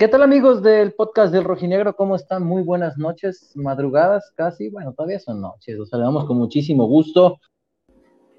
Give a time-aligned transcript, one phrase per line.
[0.00, 1.94] ¿Qué tal amigos del podcast del Rojinegro?
[1.94, 2.42] ¿Cómo están?
[2.42, 7.36] Muy buenas noches, madrugadas casi, bueno, todavía son noches, los saludamos con muchísimo gusto.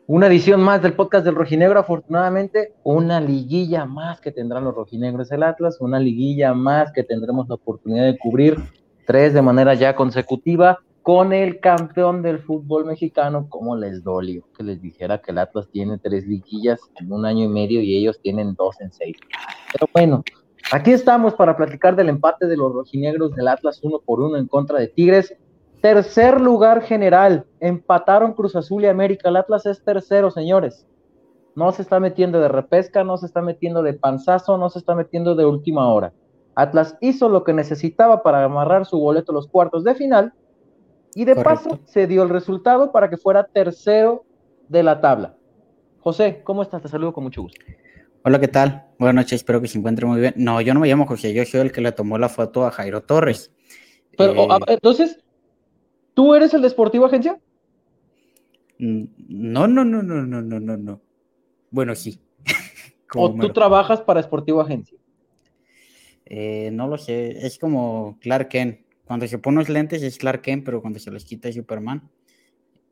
[0.08, 5.30] Una edición más del podcast del Rojinegro, afortunadamente, una liguilla más que tendrán los rojinegros
[5.30, 8.58] del Atlas, una liguilla más que tendremos la oportunidad de cubrir,
[9.06, 14.64] tres de manera ya consecutiva, con el campeón del fútbol mexicano, como les dolió que
[14.64, 18.20] les dijera que el Atlas tiene tres liguillas en un año y medio y ellos
[18.20, 19.16] tienen dos en seis.
[19.72, 20.24] Pero bueno,
[20.72, 24.48] Aquí estamos para platicar del empate de los rojinegros del Atlas uno por uno en
[24.48, 25.36] contra de Tigres.
[25.82, 27.46] Tercer lugar general.
[27.60, 29.30] Empataron Cruz Azul y América.
[29.30, 30.88] El Atlas es tercero, señores.
[31.56, 34.96] No se está metiendo de repesca, no se está metiendo de panzazo, no se está
[34.96, 36.14] metiendo de última hora.
[36.56, 40.34] Atlas hizo lo que necesitaba para amarrar su boleto a los cuartos de final
[41.16, 44.24] y de paso se dio el resultado para que fuera tercero
[44.70, 45.36] de la tabla.
[46.00, 46.82] José, ¿cómo estás?
[46.82, 47.60] Te saludo con mucho gusto.
[48.24, 48.86] Hola, ¿qué tal?
[49.00, 50.36] Buenas noches, espero que se encuentre muy bien.
[50.38, 52.72] No, yo no me llamo José, yo soy el que le tomó la foto a
[52.72, 53.52] Jairo Torres.
[54.16, 55.18] Pero, eh, entonces,
[56.14, 57.40] ¿tú eres el de Sportivo Agencia?
[58.78, 61.02] No, no, no, no, no, no, no, no.
[61.72, 62.20] Bueno, sí.
[63.16, 65.00] ¿O tú trabajas para Sportivo Agencia?
[66.26, 68.82] Eh, no lo sé, es como Clark Kent.
[69.04, 72.08] Cuando se pone los lentes es Clark Kent, pero cuando se los quita es Superman.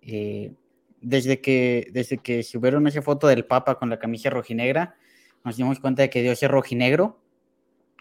[0.02, 0.54] Eh,
[1.02, 4.96] desde, que, desde que subieron esa foto del Papa con la camisa rojinegra,
[5.44, 7.20] nos dimos cuenta de que Dios es rojinegro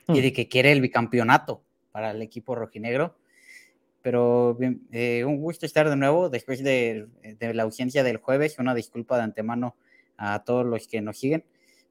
[0.08, 0.22] y mm.
[0.22, 1.62] de que quiere el bicampeonato
[1.92, 3.16] para el equipo rojinegro.
[4.02, 4.56] Pero
[4.92, 7.08] eh, un gusto estar de nuevo después de,
[7.40, 8.58] la ausencia del jueves.
[8.58, 9.76] Una disculpa de antemano
[10.16, 11.44] a todos los que nos siguen.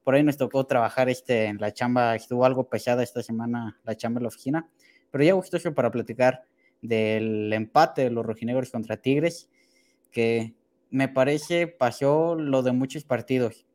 [0.04, 3.94] Por ahí nos tocó trabajar este, en la chamba, estuvo algo pesada esta semana la
[3.94, 4.70] chamba en la oficina,
[5.10, 6.44] pero ya gustoso para platicar
[6.80, 9.50] del empate de los rojinegros contra Tigres,
[10.10, 10.54] que
[10.90, 13.66] me parece pasó lo de muchos partidos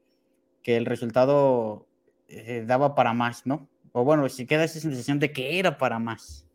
[0.63, 1.85] que el resultado
[2.28, 3.68] eh, daba para más, ¿no?
[3.91, 6.47] O bueno, si queda esa sensación de que era para más.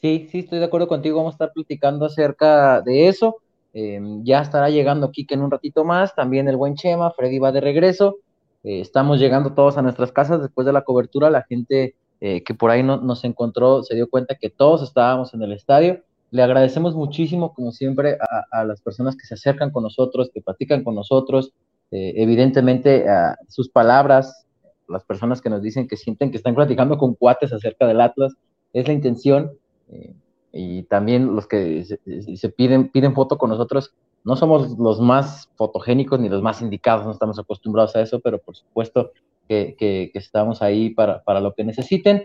[0.00, 1.18] Sí, sí, estoy de acuerdo contigo.
[1.18, 3.36] Vamos a estar platicando acerca de eso.
[3.74, 6.14] Em, ya estará llegando Kike en un ratito más.
[6.14, 7.10] También el buen Chema.
[7.10, 8.18] Freddy va de regreso.
[8.62, 11.30] Eh, estamos llegando todos a nuestras casas después de la cobertura.
[11.30, 15.34] La gente eh, que por ahí no, nos encontró se dio cuenta que todos estábamos
[15.34, 16.04] en el estadio.
[16.30, 20.42] Le agradecemos muchísimo, como siempre, a, a las personas que se acercan con nosotros, que
[20.42, 21.52] platican con nosotros,
[21.90, 23.06] eh, evidentemente,
[23.48, 24.46] sus palabras,
[24.88, 28.34] las personas que nos dicen que sienten que están platicando con cuates acerca del Atlas,
[28.72, 29.52] es la intención.
[29.90, 30.14] Eh,
[30.52, 33.94] y también los que se, piden, piden foto con nosotros,
[34.24, 38.38] no somos los más fotogénicos ni los más indicados, no estamos acostumbrados a eso, pero
[38.38, 39.12] por supuesto
[39.46, 42.24] que, estamos ahí para, para, lo que necesiten.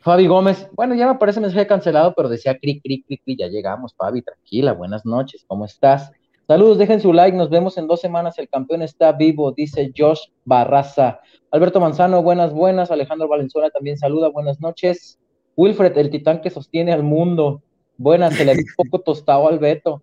[0.00, 3.48] Fabi Gómez, bueno, ya me parece mensaje cancelado, pero decía cric, cric, cric, cric, ya
[3.48, 6.10] llegamos, Fabi, tranquila, buenas noches, ¿cómo estás?
[6.50, 10.18] Saludos, dejen su like, nos vemos en dos semanas, el campeón está vivo, dice Josh
[10.44, 11.20] Barraza.
[11.52, 12.90] Alberto Manzano, buenas, buenas.
[12.90, 15.20] Alejandro Valenzuela también saluda, buenas noches.
[15.54, 17.62] Wilfred, el titán que sostiene al mundo.
[17.98, 20.02] Buenas, se le un poco tostado al Beto.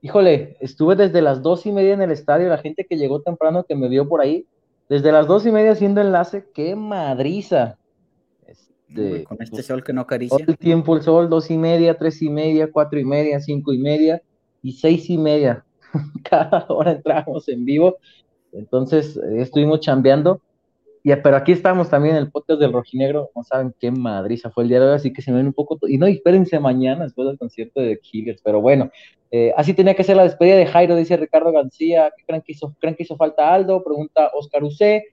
[0.00, 3.64] Híjole, estuve desde las dos y media en el estadio, la gente que llegó temprano
[3.64, 4.46] que me vio por ahí,
[4.88, 7.78] desde las dos y media haciendo enlace, qué madriza.
[8.46, 10.38] Este, con este sol que no acaricia.
[10.38, 13.72] Todo el tiempo el sol, dos y media, tres y media, cuatro y media, cinco
[13.72, 14.22] y media
[14.62, 15.64] y seis y media.
[16.28, 17.98] cada hora entramos en vivo.
[18.52, 20.40] Entonces eh, estuvimos chambeando.
[21.02, 23.30] Y, pero aquí estamos también en el podcast del Rojinegro.
[23.34, 25.52] No saben qué madriza fue el día de hoy, así que se me ven un
[25.52, 25.78] poco.
[25.88, 28.42] Y no, espérense mañana después del concierto de Killers.
[28.42, 28.90] Pero bueno,
[29.30, 32.12] eh, así tenía que ser la despedida de Jairo, dice Ricardo García.
[32.16, 33.82] ¿Qué creen que hizo, que hizo falta Aldo?
[33.82, 35.04] Pregunta Oscar Ucé.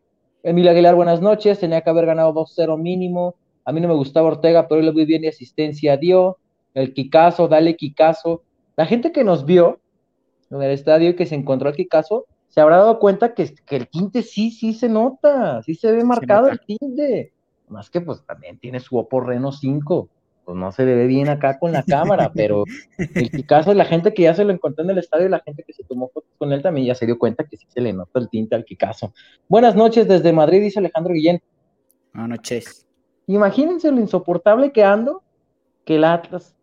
[0.44, 1.60] Emilio Aguilar, buenas noches.
[1.60, 3.36] Tenía que haber ganado 2-0 mínimo.
[3.64, 6.38] A mí no me gustaba Ortega, pero él le muy bien y asistencia dio.
[6.74, 8.44] El Kikazo, dale Kikazo.
[8.76, 9.80] La gente que nos vio,
[10.50, 13.88] en el estadio que se encontró aquí caso, se habrá dado cuenta que, que, el
[13.88, 17.34] tinte sí, sí se nota, sí se ve marcado el tinte.
[17.68, 20.10] Más que pues también tiene su Oppo Reno 5,
[20.46, 22.64] pues no se ve bien acá con la cámara, pero
[22.98, 25.64] el caso la gente que ya se lo encontró en el estadio y la gente
[25.64, 27.92] que se tomó fotos con él también ya se dio cuenta que sí se le
[27.92, 29.14] nota el tinte al Kikazo.
[29.50, 31.42] Buenas noches desde Madrid, dice Alejandro Guillén.
[32.14, 32.88] Buenas noches.
[33.28, 35.22] Imagínense lo insoportable que ando
[35.84, 36.57] que el Atlas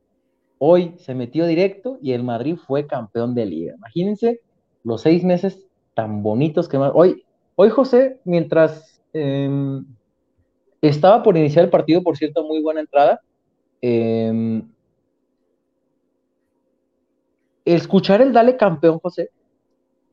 [0.67, 3.75] Hoy se metió directo y el Madrid fue campeón de liga.
[3.75, 4.41] Imagínense
[4.83, 5.63] los seis meses
[5.93, 6.91] tan bonitos que más.
[6.95, 7.23] Hoy,
[7.55, 9.85] hoy José, mientras em,
[10.81, 13.21] estaba por iniciar el partido, por cierto, muy buena entrada.
[13.83, 14.67] Em,
[17.67, 19.29] escuchar el dale campeón, José,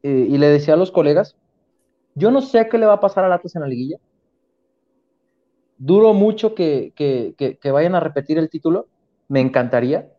[0.03, 1.37] eh, y le decía a los colegas,
[2.13, 3.99] yo no sé qué le va a pasar a Atlas en la liguilla.
[5.77, 8.87] Duro mucho que, que vayan a repetir el título.
[9.29, 10.10] Me encantaría.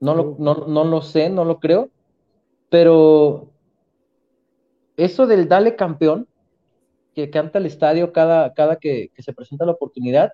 [0.00, 1.90] No lo, no, lo sé, no lo creo,
[2.70, 3.50] pero
[4.96, 6.28] eso del dale campeón,
[7.14, 10.32] que canta el estadio cada, cada que, se presenta la oportunidad,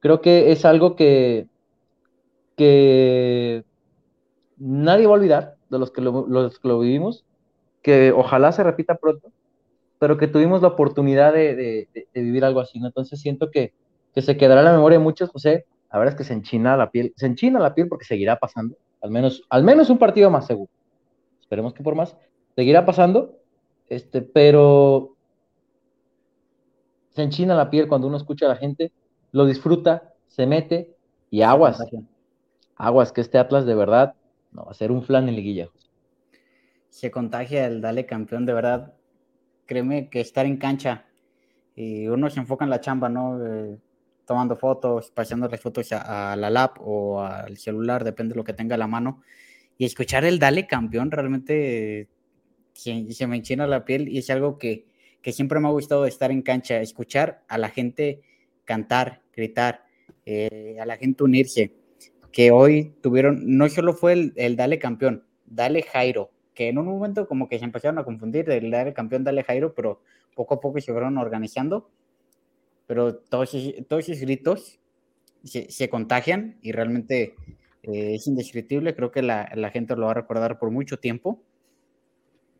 [0.00, 1.46] creo que es algo que,
[2.56, 3.64] que
[4.58, 7.24] nadie va a olvidar de los que lo, los que lo vivimos,
[7.82, 9.32] que ojalá se repita pronto,
[9.98, 12.88] pero que tuvimos la oportunidad de, vivir algo así, ¿no?
[12.88, 13.72] Entonces siento que,
[14.14, 16.76] que, se quedará en la memoria de muchos, José, la verdad es que se enchina
[16.76, 20.30] la piel, se enchina la piel porque seguirá pasando, al menos, al menos un partido
[20.30, 20.70] más seguro.
[21.40, 22.16] Esperemos que por más,
[22.54, 23.38] seguirá pasando,
[23.88, 25.16] este, pero
[27.10, 28.92] se enchina la piel cuando uno escucha a la gente,
[29.32, 30.96] lo disfruta, se mete
[31.30, 31.84] y aguas.
[32.76, 34.14] Aguas, que este Atlas de verdad
[34.52, 35.68] no va a ser un flan en liguilla.
[36.88, 38.94] Se contagia el dale campeón, de verdad.
[39.66, 41.04] Créeme que estar en cancha
[41.76, 43.44] y uno se enfoca en la chamba, ¿no?
[43.44, 43.78] Eh,
[44.30, 48.76] tomando fotos, las fotos a, la lap o al celular, depende de lo que tenga
[48.76, 49.22] a la mano.
[49.76, 52.08] Y escuchar el dale campeón realmente
[52.72, 54.86] se, se me enchina la piel y es algo que,
[55.20, 58.20] que siempre me ha gustado estar en cancha, escuchar a la gente
[58.64, 59.82] cantar, gritar,
[60.24, 61.74] eh, a la gente unirse,
[62.30, 67.26] que hoy tuvieron, no solo fue el, Dale Campeón, Dale Jairo, que en un momento
[67.26, 70.02] como que se empezaron a confundir del Dale Campeón, Dale Jairo, pero
[70.36, 71.90] poco a poco se fueron organizando,
[72.90, 74.80] pero todos, esos gritos
[75.44, 77.36] se, contagian y realmente
[77.84, 81.40] eh, es indescriptible, creo que la, la gente lo va a recordar por mucho tiempo.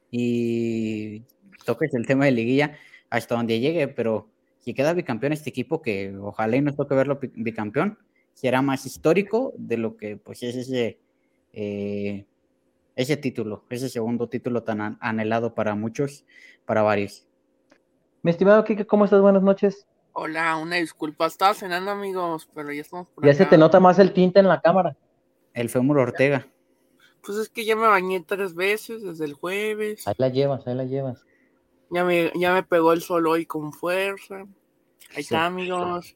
[0.09, 1.25] Y
[1.65, 2.77] toques el tema de liguilla
[3.11, 4.29] hasta donde llegue, pero
[4.61, 7.99] si queda bicampeón este equipo, que ojalá y nos toque verlo bicampeón,
[8.33, 11.01] será más histórico de lo que pues es ese,
[11.55, 12.25] eh,
[12.95, 16.25] ese título, ese segundo título tan anhelado para muchos,
[16.67, 17.27] para varios.
[18.23, 19.21] Mi estimado Kike, ¿cómo estás?
[19.21, 19.89] Buenas noches.
[20.23, 23.99] Hola, una disculpa, estaba cenando amigos, pero ya estamos por Ya se te nota más
[23.99, 24.95] el tinte en la cámara.
[25.55, 26.47] El fémur Ortega.
[27.25, 30.07] Pues es que ya me bañé tres veces desde el jueves.
[30.07, 31.25] Ahí la llevas, ahí la llevas.
[31.89, 34.45] Ya me, ya me pegó el sol hoy con fuerza.
[35.15, 36.15] Ahí está, amigos.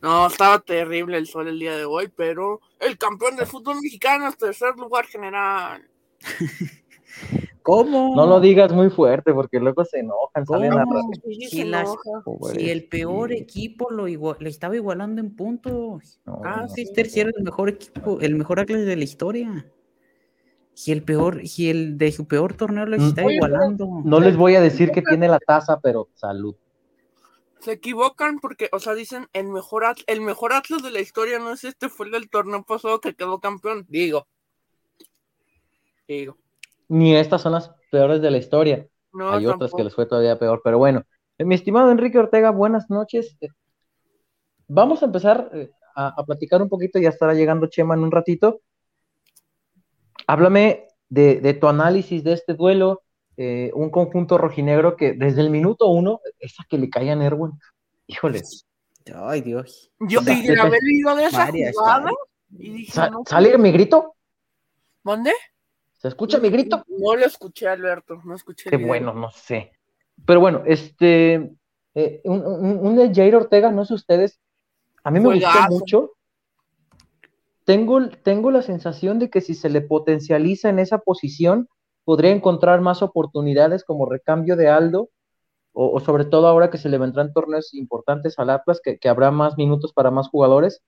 [0.00, 4.28] No, estaba terrible el sol el día de hoy, pero el campeón del fútbol mexicano
[4.28, 5.90] es tercer lugar general.
[7.66, 8.14] ¿Cómo?
[8.14, 10.84] No lo digas muy fuerte porque luego se enojan, salen a
[12.54, 16.20] si, el peor equipo lo le estaba igualando en puntos.
[16.44, 19.66] ah, sí, tercero el mejor equipo, el mejor Atlas de la historia
[20.74, 24.02] si el peor, si el de su peor torneo lo está igualando.
[24.04, 26.54] No les voy a decir que tiene la taza, pero salud.
[27.58, 31.50] Se equivocan porque, o sea, dicen el mejor el mejor Atlas de la historia no
[31.50, 33.86] es este, fue el del torneo pasado que quedó campeón.
[33.88, 34.28] Digo.
[36.06, 36.36] Digo.
[36.88, 38.86] Ni estas son las peores de la historia.
[39.32, 41.02] Hay otras que les fue todavía peor, pero bueno.
[41.38, 43.36] Eh, mi estimado Enrique Ortega, buenas noches.
[43.40, 43.48] Eh,
[44.68, 48.10] vamos a empezar eh, a, a platicar un poquito, ya estará llegando Chema en un
[48.10, 48.60] ratito
[50.26, 53.02] Háblame de, tu análisis de este duelo,
[53.36, 57.52] eh, un conjunto rojinegro que desde el minuto uno, esa que le caía a Nerwin,
[58.06, 58.42] híjole.
[59.14, 59.92] Ay, Dios.
[60.00, 62.10] Yo y grabé el video de esa jugada
[62.58, 64.16] y dije, ¿Sale mi grito?
[65.04, 65.32] ¿Dónde?
[66.06, 66.84] ¿Se escucha mi grito?
[66.88, 68.70] No lo escuché, Alberto, no escuché.
[68.70, 69.72] Qué bueno, no sé.
[70.24, 71.52] Pero bueno, este,
[71.94, 74.40] eh, un, un, un, Jair Ortega, no sé ustedes,
[75.04, 76.16] a mí me gustó mucho
[77.66, 81.68] tengo, la sensación de que si se le potencializa en esa posición,
[82.04, 85.10] podría encontrar más oportunidades como recambio de Aldo,
[85.72, 89.58] o, sobre todo ahora que se le vendrán torneos importantes al Atlas, que, habrá más
[89.58, 90.80] minutos para más jugadores.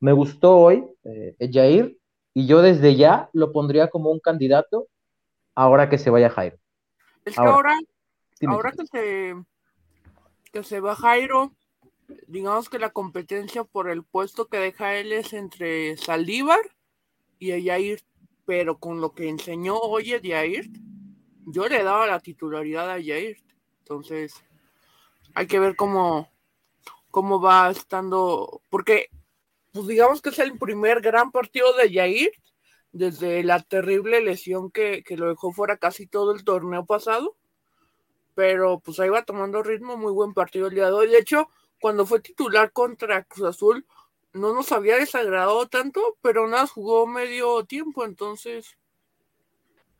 [0.00, 1.96] Me gustó hoy eh, Jair,
[2.34, 4.88] y yo desde ya lo pondría como un candidato
[5.54, 6.58] ahora que se vaya Jairo.
[7.24, 7.78] Es que ahora,
[8.48, 9.34] ahora, que, se,
[10.52, 11.52] que se va Jairo,
[12.26, 16.60] digamos que la competencia por el puesto que deja él es entre Saldívar
[17.38, 18.02] y Jair,
[18.44, 20.68] pero con lo que enseñó hoy Jair,
[21.46, 23.38] yo le daba la titularidad a Jair.
[23.78, 24.34] Entonces,
[25.34, 26.28] hay que ver cómo,
[27.10, 29.08] cómo va estando, porque
[29.74, 32.30] pues digamos que es el primer gran partido de Jair
[32.92, 37.34] desde la terrible lesión que, que lo dejó fuera casi todo el torneo pasado.
[38.36, 41.08] Pero pues ahí va tomando ritmo, muy buen partido el día de hoy.
[41.08, 41.48] De hecho,
[41.80, 43.84] cuando fue titular contra Cruz Azul,
[44.32, 48.76] no nos había desagradado tanto, pero nada, jugó medio tiempo, entonces.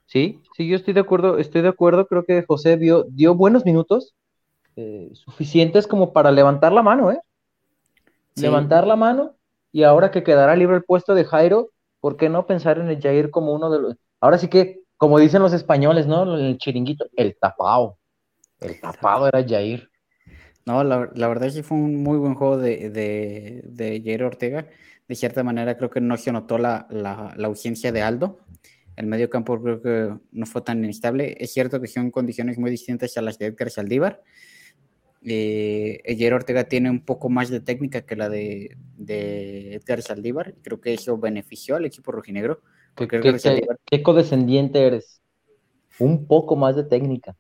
[0.07, 3.65] Sí, sí, yo estoy de acuerdo, estoy de acuerdo, creo que José dio, dio buenos
[3.65, 4.15] minutos,
[4.77, 7.19] eh, suficientes como para levantar la mano, ¿eh?
[8.37, 9.35] Levantar la mano,
[9.75, 13.03] y ahora que quedará libre el puesto de Jairo, ¿por qué no pensar en el
[13.03, 13.97] Jair como uno de los...
[14.21, 16.37] Ahora sí que, como dicen los españoles, ¿no?
[16.37, 17.99] El chiringuito, el tapado.
[18.61, 19.91] El tapado era Jair.
[20.65, 24.69] No, la, la, verdad sí fue un muy buen juego de, de, de Jair Ortega.
[25.09, 28.39] De cierta manera creo que no se notó la, la, la, ausencia de Aldo.
[28.95, 31.37] El medio campo creo que no fue tan inestable.
[31.41, 34.23] Es cierto que son condiciones muy distintas a las de Edgar Saldívar.
[35.27, 40.55] Eh, Eyer Ortega tiene un poco más de técnica que la de, de Edgar Saldívar.
[40.63, 42.61] Creo que eso benefició al equipo rojinegro.
[42.95, 45.23] ¿Qué, qué, codescendiente eres?
[45.99, 47.37] Un poco más de técnica.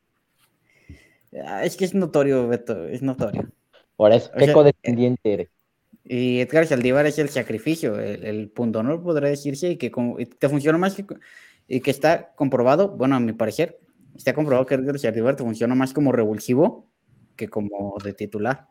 [1.45, 3.50] Ah, es que es notorio, Beto, es notorio.
[3.97, 5.49] Por eso, ¿qué codescendiente eres?
[6.05, 10.17] Y Edgar Saldívar es el sacrificio, el, el punto honor podría decirse, y que como,
[10.17, 11.07] te funciona más que,
[11.67, 13.81] y que está comprobado, bueno, a mi parecer,
[14.14, 16.88] está comprobado que Edgar Saldívar te funciona más como revulsivo
[17.37, 18.69] que como de titular.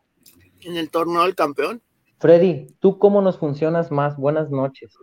[0.62, 1.82] En el torneo del campeón.
[2.20, 4.18] Freddy, ¿tú cómo nos funcionas más?
[4.18, 4.96] Buenas noches.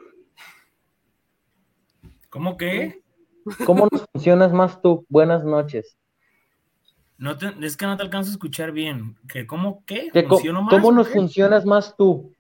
[2.31, 3.03] ¿Cómo qué?
[3.67, 5.05] ¿Cómo nos funcionas más tú?
[5.09, 5.99] Buenas noches.
[7.19, 9.17] No es que no te alcanzo a escuchar bien.
[9.29, 10.11] ¿Que ¿Cómo qué?
[10.71, 12.33] ¿Cómo nos funcionas más tú?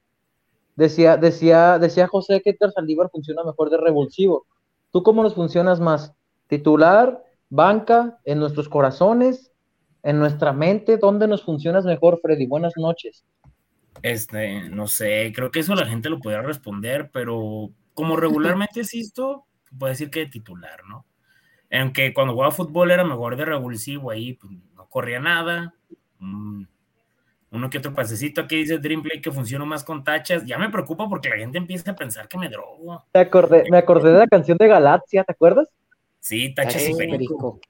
[0.76, 4.46] Decía, decía, decía José que Edgar Saldívar funciona mejor de revulsivo.
[4.90, 6.14] ¿Tú cómo nos funcionas más?
[6.46, 7.22] ¿Titular?
[7.50, 8.18] ¿Banca?
[8.24, 9.49] ¿En nuestros corazones?
[10.02, 10.96] ¿En nuestra mente?
[10.96, 12.46] ¿Dónde nos funcionas mejor, Freddy?
[12.46, 13.24] Buenas noches.
[14.02, 19.44] Este, no sé, creo que eso la gente lo podría responder, pero como regularmente existo,
[19.78, 21.04] puedo decir que de titular, ¿no?
[21.70, 25.74] Aunque cuando jugaba fútbol era mejor de revulsivo ahí, pues no corría nada.
[26.18, 30.44] uno que otro pasecito aquí dice Dreamplay que funciona más con tachas.
[30.44, 33.04] Ya me preocupa porque la gente empieza a pensar que me drogo.
[33.14, 35.68] Me acordé, me acordé de la canción de Galaxia, ¿te acuerdas?
[36.18, 37.60] Sí, tachas y perico.
[37.62, 37.68] Eh,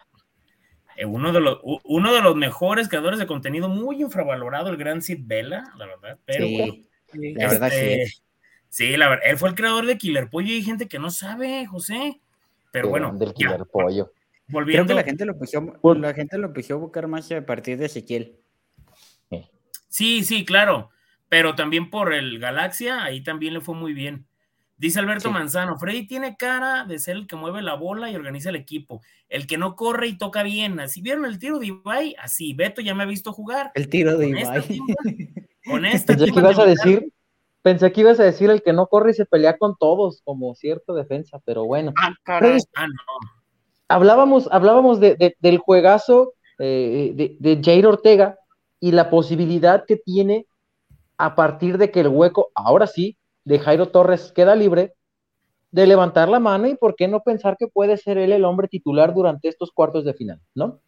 [1.06, 5.20] uno, de los, uno de los mejores creadores de contenido, muy infravalorado, el gran Sid
[5.22, 6.18] Vela, la verdad.
[6.24, 6.88] Pero, sí,
[7.34, 7.76] la verdad sí.
[7.76, 8.12] Este,
[8.68, 11.10] sí, la verdad, él fue el creador de Killer Pollo y hay gente que no
[11.10, 12.20] sabe, José.
[12.70, 14.12] Pero bueno, del killer pollo.
[14.46, 14.84] Volviendo.
[14.84, 17.78] Creo que la gente lo empezó, la gente lo empezó a buscar más a partir
[17.78, 18.36] de Ezequiel.
[19.88, 20.90] Sí, sí, claro.
[21.28, 24.26] Pero también por el Galaxia, ahí también le fue muy bien.
[24.80, 28.48] Dice Alberto Manzano, Freddy tiene cara de ser el que mueve la bola y organiza
[28.48, 30.80] el equipo, el que no corre y toca bien.
[30.80, 33.72] Así vieron el tiro de Ibai, así Beto ya me ha visto jugar.
[33.74, 34.80] El tiro de Ibai.
[35.66, 37.12] con esta ¿Qué ibas a decir?
[37.60, 40.54] Pensé que ibas a decir el que no corre y se pelea con todos, como
[40.54, 41.92] cierto defensa, pero bueno.
[42.00, 42.58] Ah, ah
[43.86, 48.38] Hablábamos, hablábamos de, del juegazo eh, de, de Jair Ortega
[48.80, 50.46] y la posibilidad que tiene
[51.18, 54.94] a partir de que el hueco, ahora sí, de Jairo Torres queda libre,
[55.70, 58.68] de levantar la mano y por qué no pensar que puede ser él el hombre
[58.68, 60.80] titular durante estos cuartos de final, ¿no?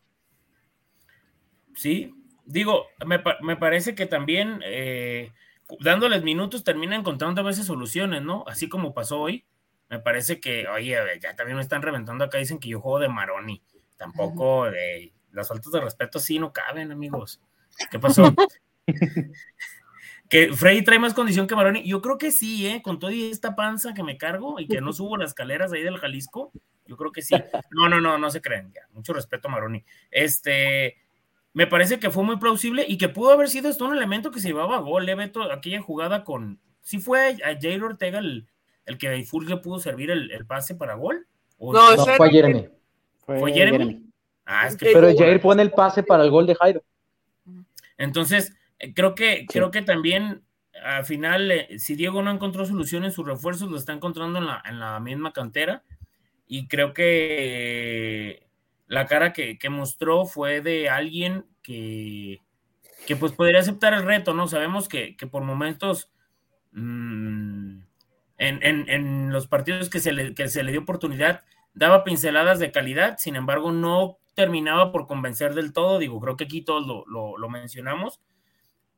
[1.74, 5.32] Sí, digo, me, me parece que también eh,
[5.80, 8.44] dándoles minutos termina encontrando a veces soluciones, ¿no?
[8.46, 9.44] Así como pasó hoy.
[9.88, 13.08] Me parece que, oye, ya también me están reventando acá, dicen que yo juego de
[13.08, 13.62] Maroni.
[13.96, 17.40] Tampoco de las faltas de respeto sí no caben, amigos.
[17.90, 18.34] ¿Qué pasó?
[20.32, 21.86] que Freddy trae más condición que Maroni.
[21.86, 22.80] Yo creo que sí, ¿eh?
[22.80, 25.98] Con toda esta panza que me cargo y que no subo las escaleras ahí del
[25.98, 26.52] Jalisco,
[26.86, 27.34] yo creo que sí.
[27.70, 28.80] No, no, no, no se creen ya.
[28.94, 29.84] Mucho respeto a Maroni.
[30.10, 30.96] Este,
[31.52, 34.40] me parece que fue muy plausible y que pudo haber sido esto un elemento que
[34.40, 35.42] se llevaba a gol, ¿eh, Beto?
[35.52, 36.58] Aquella jugada con.
[36.80, 38.46] ¿Sí fue a Jair Ortega el,
[38.86, 41.26] el que a pudo servir el, pase para gol?
[41.58, 42.70] no, fue Jeremy.
[43.26, 44.02] Fue, Jeremy.
[44.46, 46.82] Ah, es que Pero Jair pone el pase para el gol de Jairo.
[47.98, 48.54] Entonces, eh,
[48.94, 50.42] creo que, creo que también
[50.84, 54.46] al final, eh, si Diego no encontró solución en sus refuerzos, lo está encontrando en
[54.46, 55.84] la, en la misma cantera.
[56.46, 58.46] Y creo que
[58.86, 62.40] la cara que, mostró fue de alguien que,
[63.06, 64.48] que, pues podría aceptar el reto, ¿no?
[64.48, 66.10] Sabemos que, por momentos
[66.72, 67.78] mm,
[68.38, 71.42] en, los partidos que se, le, se le dio oportunidad
[71.74, 76.44] daba pinceladas de calidad, sin embargo no terminaba por convencer del todo, digo, creo que
[76.44, 78.20] aquí todos lo, mencionamos,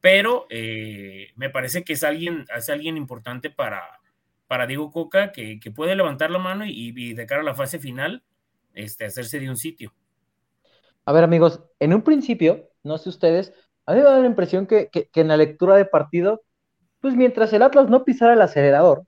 [0.05, 3.81] pero eh, me parece que es alguien, es alguien importante para,
[4.47, 7.79] para Diego Coca, que, puede levantar la mano y, y de cara a la fase
[7.79, 8.23] final,
[8.75, 9.95] este, hacerse de un sitio.
[11.07, 13.55] A ver, amigos, en un principio, no sé ustedes,
[13.87, 16.43] a mí me da la impresión que, en la lectura de partido,
[17.01, 19.07] pues mientras el Atlas no pisara el acelerador,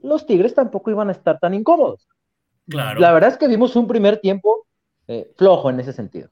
[0.00, 2.06] los Tigres tampoco iban a estar tan incómodos.
[2.68, 3.00] Claro.
[3.00, 4.64] La verdad es que vimos un primer tiempo
[5.08, 6.28] eh, flojo en ese sentido.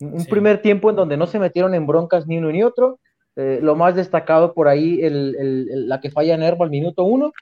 [0.00, 2.98] Un primer tiempo en donde no se metieron en broncas ni uno ni otro.
[3.42, 7.32] Eh, lo más destacado por ahí, la que falla Nervo al minuto uno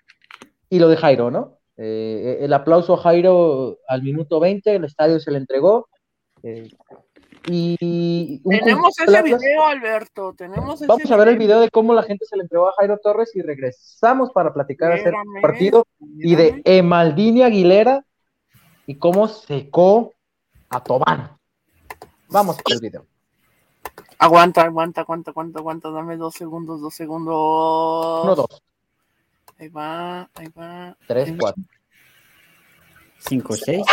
[0.71, 1.59] y lo de Jairo, ¿no?
[1.77, 5.89] Eh, el aplauso a Jairo al minuto 20, el estadio se le entregó.
[6.45, 6.71] Eh,
[7.49, 10.35] y tenemos ese video, Alberto.
[10.35, 12.99] Tenemos Vamos a ver el video de cómo la gente se le entregó a Jairo
[13.03, 18.05] Torres y regresamos para platicar hacer partido y de Emaldini Aguilera
[18.87, 20.13] y cómo secó
[20.69, 21.37] a Tobán.
[22.29, 23.18] Vamos con el video.
[24.19, 25.91] Aguanta, aguanta, aguanta, aguanta, aguanta.
[25.91, 28.25] Dame dos segundos, dos segundos.
[28.25, 28.63] Uno, dos.
[29.59, 30.97] Ahí va, ahí va.
[31.07, 31.63] 3, 4.
[33.19, 33.87] 5, 6.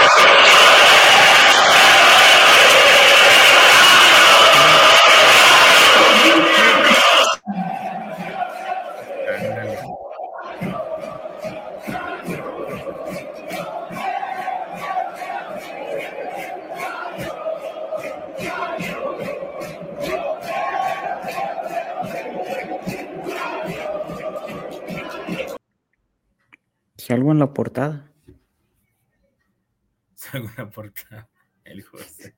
[27.06, 28.12] Salgo en la portada.
[30.16, 31.28] Salgo en la portada.
[31.64, 32.34] El José.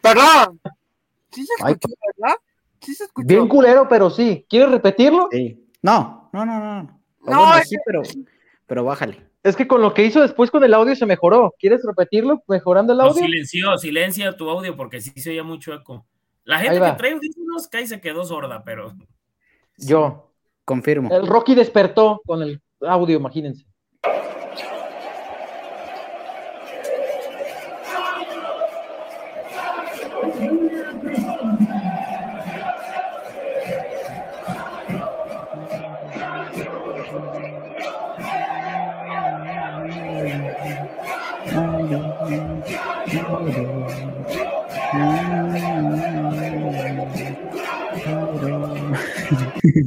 [0.00, 0.60] Perdón.
[1.30, 2.36] ¿Sí se escuchó, verdad?
[2.80, 3.26] Sí se escuchó.
[3.26, 4.46] Bien culero, pero sí.
[4.48, 5.28] ¿Quieres repetirlo?
[5.30, 5.62] Sí.
[5.82, 6.82] No, no, no, no.
[7.20, 8.00] No, No, es sí, pero,
[8.66, 9.26] pero bájale.
[9.42, 11.54] Es que con lo que hizo después con el audio se mejoró.
[11.58, 12.42] ¿Quieres repetirlo?
[12.48, 13.24] Mejorando el No, audio.
[13.24, 16.06] silenció, silencia tu audio porque sí se oye mucho eco.
[16.44, 18.94] La gente que trae audífonos cae se quedó sorda, pero
[19.76, 20.30] Yo.
[20.64, 21.12] Confirmo.
[21.14, 23.64] El Rocky despertó con el audio, imagínense.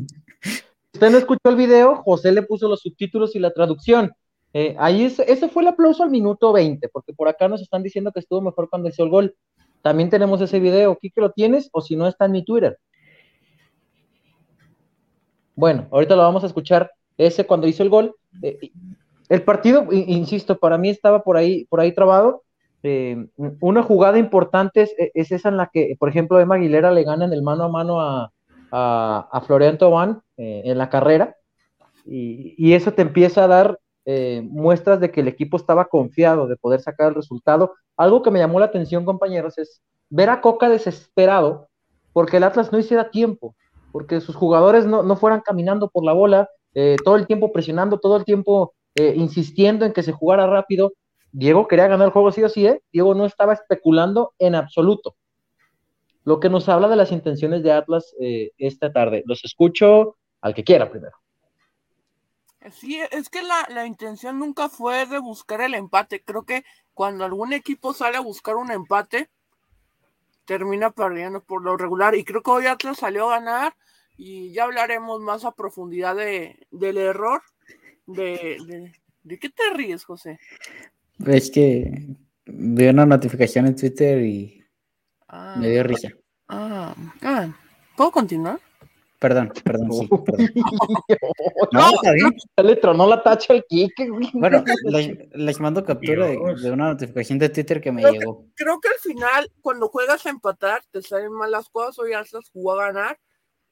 [0.96, 4.14] usted no escuchó el video, José le puso los subtítulos y la traducción.
[4.54, 7.84] Eh, ahí es- ese fue el aplauso al minuto 20, porque por acá nos están
[7.84, 9.36] diciendo que estuvo mejor cuando hizo el gol.
[9.82, 10.98] También tenemos ese video.
[10.98, 11.70] Kike, ¿lo tienes?
[11.74, 12.80] O si no, está en mi Twitter.
[15.54, 16.90] Bueno, ahorita lo vamos a escuchar.
[17.18, 18.16] Ese cuando hizo el gol.
[18.42, 18.72] Eh,
[19.28, 22.44] el partido, insisto, para mí estaba por ahí, por ahí trabado.
[22.84, 23.28] Eh,
[23.60, 27.26] una jugada importante es, es esa en la que, por ejemplo, Emma Aguilera le gana
[27.26, 28.32] en el mano a mano a,
[28.78, 31.38] a, a Florian Thauvin, eh, en la carrera.
[32.06, 36.58] Y, eso te empieza a dar eh, muestras de que el equipo estaba confiado de
[36.58, 37.74] poder sacar el resultado.
[37.96, 41.70] Algo que me llamó la atención, compañeros, es ver a Coca desesperado
[42.12, 43.56] porque el Atlas no hiciera tiempo,
[43.92, 48.00] porque sus jugadores no, no fueran caminando por la bola, eh, todo el tiempo presionando,
[48.00, 50.94] todo el tiempo insistiendo en que se jugara rápido.
[51.34, 52.82] Diego quería ganar el juego sí o sí, ¿eh?
[52.94, 55.16] Diego no estaba especulando en absoluto.
[56.26, 59.24] Lo que nos habla de las intenciones de Atlas eh, esta tarde.
[59.26, 61.16] Los escucho al que quiera primero.
[62.72, 66.24] Sí, es que la, la intención nunca fue de buscar el empate.
[66.24, 69.30] Creo que cuando algún equipo sale a buscar un empate,
[70.46, 72.16] termina perdiendo por lo regular.
[72.16, 73.76] Y creo que hoy Atlas salió a ganar
[74.18, 77.44] y ya hablaremos más a profundidad de, del error.
[78.08, 80.40] De, de, ¿De qué te ríes, José?
[81.26, 82.08] Es que
[82.46, 84.65] vi una notificación en Twitter y
[85.28, 86.10] Ah, me dio risa.
[86.50, 87.48] ah, ah.
[87.98, 88.60] ¿Puedo continuar?
[89.20, 90.50] Perdón, perdón, sí, perdón.
[91.72, 92.32] No, No, está bien.
[92.58, 94.10] le tronó la tacha al Kike.
[94.10, 94.30] güey.
[94.34, 98.46] Bueno, les, les mando captura de, una notificación de Twitter que me Creo que- llegó.
[98.56, 102.50] creo que al final, cuando juegas a empatar, te salen mal las cosas, hoy Atlas
[102.52, 103.18] jugó a ganar,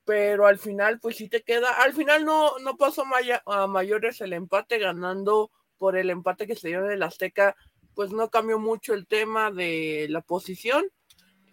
[0.05, 4.21] pero al final, pues sí te queda, al final no, no pasó maya- a mayores
[4.21, 7.55] el empate, ganando por el empate que se dio en el Azteca,
[7.93, 10.85] pues no cambió mucho el tema de la posición,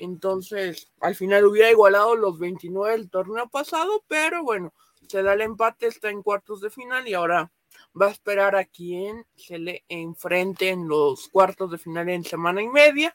[0.00, 4.72] entonces al final hubiera igualado los 29 del torneo pasado, pero bueno,
[5.08, 7.52] se da el empate, está en cuartos de final y ahora
[8.00, 12.62] va a esperar a quien se le enfrente en los cuartos de final en semana
[12.62, 13.14] y media.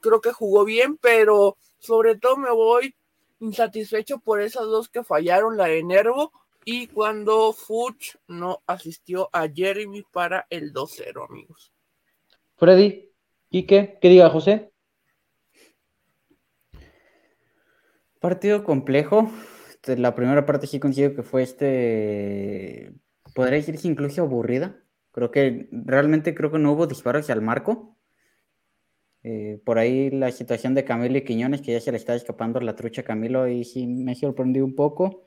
[0.00, 2.94] Creo que jugó bien, pero sobre todo me voy
[3.40, 6.32] insatisfecho por esas dos que fallaron, la de Nervo
[6.64, 11.72] y cuando Fuchs no asistió a Jeremy para el 2-0, amigos.
[12.56, 13.10] Freddy,
[13.50, 14.71] Kike, ¿qué diga José?
[18.22, 19.28] Partido complejo.
[19.68, 22.92] Este, La primera parte sí considero que fue este,
[23.34, 24.80] podría decirse incluso aburrida.
[25.10, 27.98] Creo que realmente creo que no hubo disparos al marco.
[29.24, 32.60] Eh, por ahí la situación de Camilo y Quiñones, que ya se le está escapando
[32.60, 35.24] la trucha a Camilo, y sí me sorprendió un poco.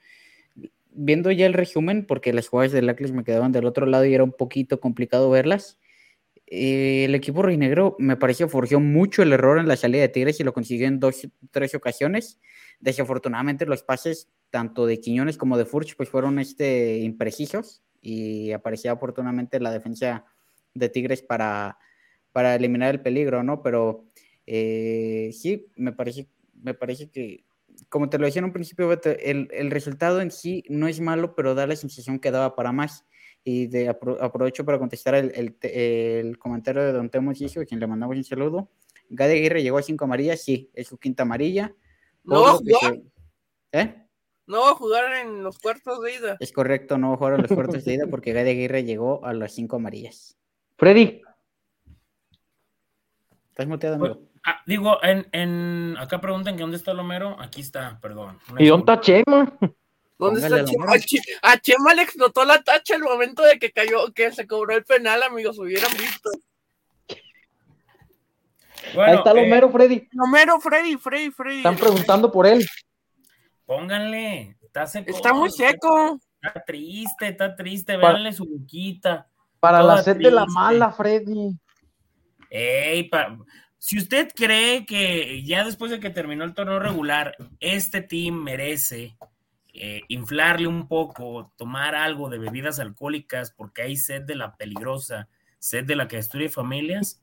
[0.92, 4.14] Viendo ya el resumen, porque las jugadas del Atlas me quedaban del otro lado y
[4.14, 5.80] era un poquito complicado verlas.
[6.48, 10.40] Eh, el equipo rojinegro me pareció forjó mucho el error en la salida de Tigres
[10.40, 12.40] y lo consiguió en dos, tres ocasiones.
[12.80, 18.94] Desafortunadamente los pases tanto de Quiñones como de Furch pues fueron este, imprecisos y aparecía
[18.94, 20.26] oportunamente la defensa
[20.76, 21.80] de Tigres para,
[22.32, 23.64] para eliminar el peligro, ¿no?
[23.64, 24.06] Pero
[24.46, 26.28] eh, sí, me parece,
[26.62, 27.46] me parece que,
[27.90, 31.34] como te lo decía en un principio, el, el resultado en sí no es malo,
[31.36, 33.06] pero da la sensación que daba para más.
[33.48, 37.34] Y de, apro- aprovecho para contestar el, el, comentario de Don Temo a
[37.66, 38.70] quien le mandamos un saludo.
[39.08, 41.72] Gade Aguirre llegó a cinco amarillas, sí, es su quinta amarilla.
[42.24, 43.04] No va a jugar, se-
[43.80, 44.08] ¿Eh?
[44.48, 46.38] no va a jugar en los cuartos de ida.
[46.40, 49.24] Es correcto, no va a jugar a los cuartos de ida porque Gade Aguirre llegó
[49.24, 50.36] a las cinco amarillas.
[50.78, 51.22] Freddy,
[53.52, 54.22] ¿Estás muteado, amigo?
[54.44, 57.40] Ah, digo, en, en, acá preguntan que dónde está Lomero.
[57.40, 58.38] Aquí está, perdón.
[58.60, 59.58] ¿Y dónde está Chema?
[60.18, 60.88] ¿Dónde está Chema?
[61.42, 64.86] A Chema le explotó la tacha el momento de que cayó, que se cobró el
[64.86, 66.30] penal, amigos, hubieran visto.
[68.98, 70.10] Ahí está Lomero, eh, Freddy.
[70.12, 71.58] Lomero, Freddy, Freddy, Freddy.
[71.58, 72.66] Están preguntando por él.
[73.66, 75.12] Pónganle, está seco.
[75.12, 76.20] Está muy seco.
[76.42, 79.28] Está triste, está triste, véanle su boquita.
[79.60, 81.58] Para la sed de la mala, Freddy.
[82.50, 83.10] Ey,
[83.78, 89.18] si usted cree que ya después de que terminó el torneo regular, este team merece
[89.78, 95.28] eh, inflarle un poco, tomar algo de bebidas alcohólicas porque hay sed de la peligrosa,
[95.60, 97.22] sed de la que destruye familias,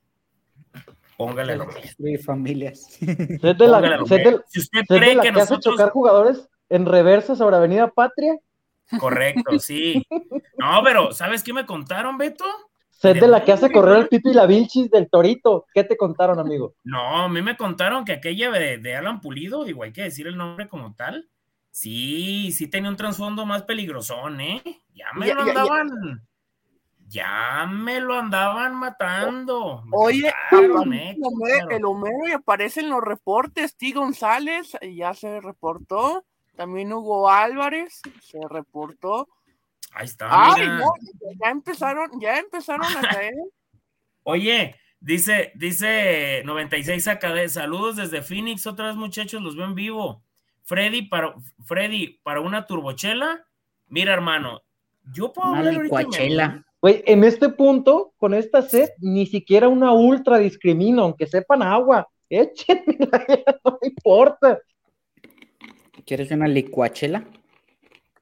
[1.17, 2.99] póngale lo Destruye familias.
[2.99, 7.37] Sed de la, sed de, si usted cree que, que hace chocar jugadores en reversa
[7.37, 8.39] sobre Avenida Patria.
[8.99, 10.07] Correcto, sí.
[10.59, 12.45] No, pero ¿sabes qué me contaron, Beto?
[12.91, 15.67] Sed de la que hace correr el Pipi y la Vilchis del Torito.
[15.75, 16.75] ¿Qué te contaron, amigo?
[16.85, 20.29] No, a mí me contaron que aquella de, de Alan Pulido, digo, hay que decir
[20.29, 21.29] el nombre como tal,
[21.73, 24.63] Sí, sí tenía un trasfondo más peligrosón, ¿eh?
[24.93, 26.29] Ya me lo andaban.
[27.09, 29.83] Ya, me lo andaban matando.
[29.91, 30.35] Oye, ¿eh?
[30.51, 33.77] el, Homero, y aparece en los reportes.
[33.77, 33.93] T.
[33.93, 36.25] González ya se reportó.
[36.57, 39.29] También Hugo Álvarez se reportó.
[39.93, 40.29] Ahí está.
[40.31, 40.93] Ay, no,
[41.43, 43.35] ya empezaron, ya empezaron a caer.
[44.25, 50.23] Oye, dice, dice 96 acá saludos desde Phoenix, otra vez muchachos, los veo en vivo.
[50.73, 51.35] Freddy para,
[51.67, 53.47] Freddy, para una turbochela,
[53.89, 54.63] mira, hermano,
[55.13, 56.65] yo puedo una licuachela.
[56.81, 62.09] Güey, en este punto, con esta sed, ni siquiera una ultra discrimina, aunque sepan agua.
[62.31, 63.27] Échenmela,
[63.67, 64.61] no me importa.
[66.07, 67.23] ¿Quieres una licuachela?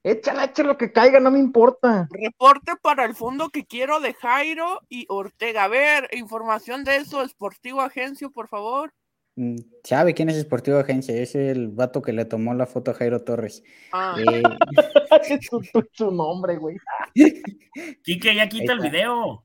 [0.02, 2.08] Échala, échala lo que caiga, no me importa.
[2.10, 5.62] Reporte para el fondo que quiero de Jairo y Ortega.
[5.62, 8.92] A ver, información de eso, Esportivo Agencio, por favor.
[9.40, 11.16] Mm, ¿Sabe quién es Esportivo Agencia?
[11.16, 13.64] Es el vato que le tomó la foto a Jairo Torres.
[13.90, 14.14] Ah.
[14.18, 14.42] Eh,
[15.30, 16.76] es su, su, nombre, güey.
[18.04, 19.42] Quique, ya quita el video.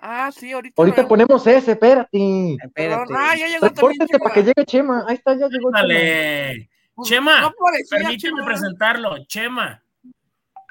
[0.00, 0.74] Ah, sí, ahorita.
[0.76, 2.56] Ahorita ponemos ese, espérate.
[2.64, 3.14] Espérate.
[3.16, 5.04] Ah, ya llegó Repórtate para que llegue Chema.
[5.06, 6.68] Ahí está, ya llegó Dale.
[7.04, 7.42] Chema.
[7.42, 7.52] No
[7.88, 8.44] permíteme Chema.
[8.44, 9.24] presentarlo.
[9.26, 9.84] Chema.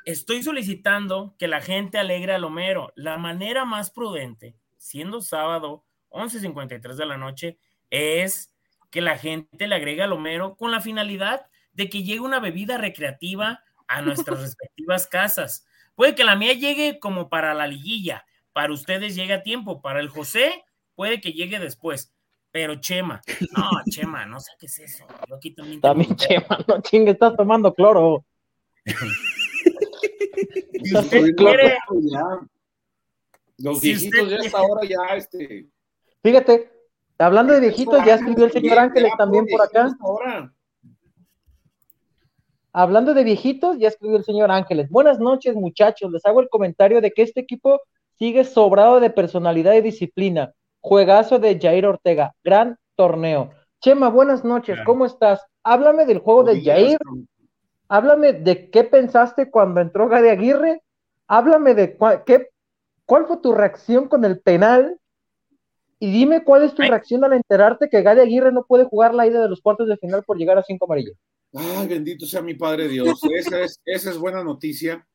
[0.04, 2.92] Estoy solicitando que la gente alegre al Homero.
[2.96, 7.58] La manera más prudente, siendo sábado, 11.53 de la noche,
[7.92, 8.52] es
[8.90, 12.78] que la gente le agrega al Homero con la finalidad de que llegue una bebida
[12.78, 15.66] recreativa a nuestras respectivas casas.
[15.96, 20.00] Puede que la mía llegue como para la liguilla, para ustedes llegue a tiempo, para
[20.00, 20.64] el José
[20.96, 22.14] puede que llegue después.
[22.52, 23.22] Pero Chema,
[23.58, 25.08] no, Chema, no sé qué es eso.
[25.28, 25.82] Yo aquí también.
[25.82, 28.26] También Chema, no chingue, estás tomando cloro.
[30.84, 31.78] si usted quiere,
[33.58, 35.68] Los si viejitos ya hasta ahora ya, este.
[36.22, 36.72] Fíjate,
[37.22, 39.90] Hablando de viejitos, ya escribió el señor Ángeles también por acá.
[42.74, 44.90] Hablando de viejitos, ya escribió el señor Ángeles.
[44.90, 46.12] Buenas noches, muchachos.
[46.12, 47.82] Les hago el comentario de que este equipo
[48.18, 50.54] sigue sobrado de personalidad y disciplina.
[50.80, 52.34] Juegazo de Jair Ortega.
[52.44, 53.52] Gran torneo.
[53.82, 54.80] Chema, buenas noches.
[54.86, 55.46] ¿Cómo estás?
[55.64, 56.98] Háblame del juego de Jair.
[57.90, 60.82] Háblame de qué pensaste cuando entró Gadi Aguirre.
[61.28, 62.50] Háblame de qué,
[63.06, 64.98] cuál fue tu reacción con el penal
[66.02, 69.28] y dime cuál es tu reacción al enterarte que Gary Aguirre no puede jugar la
[69.28, 71.16] ida de los cuartos de final por llegar a cinco amarillos.
[71.54, 73.20] Ay, bendito sea mi Padre Dios.
[73.36, 75.08] Esa es, esa es buena noticia.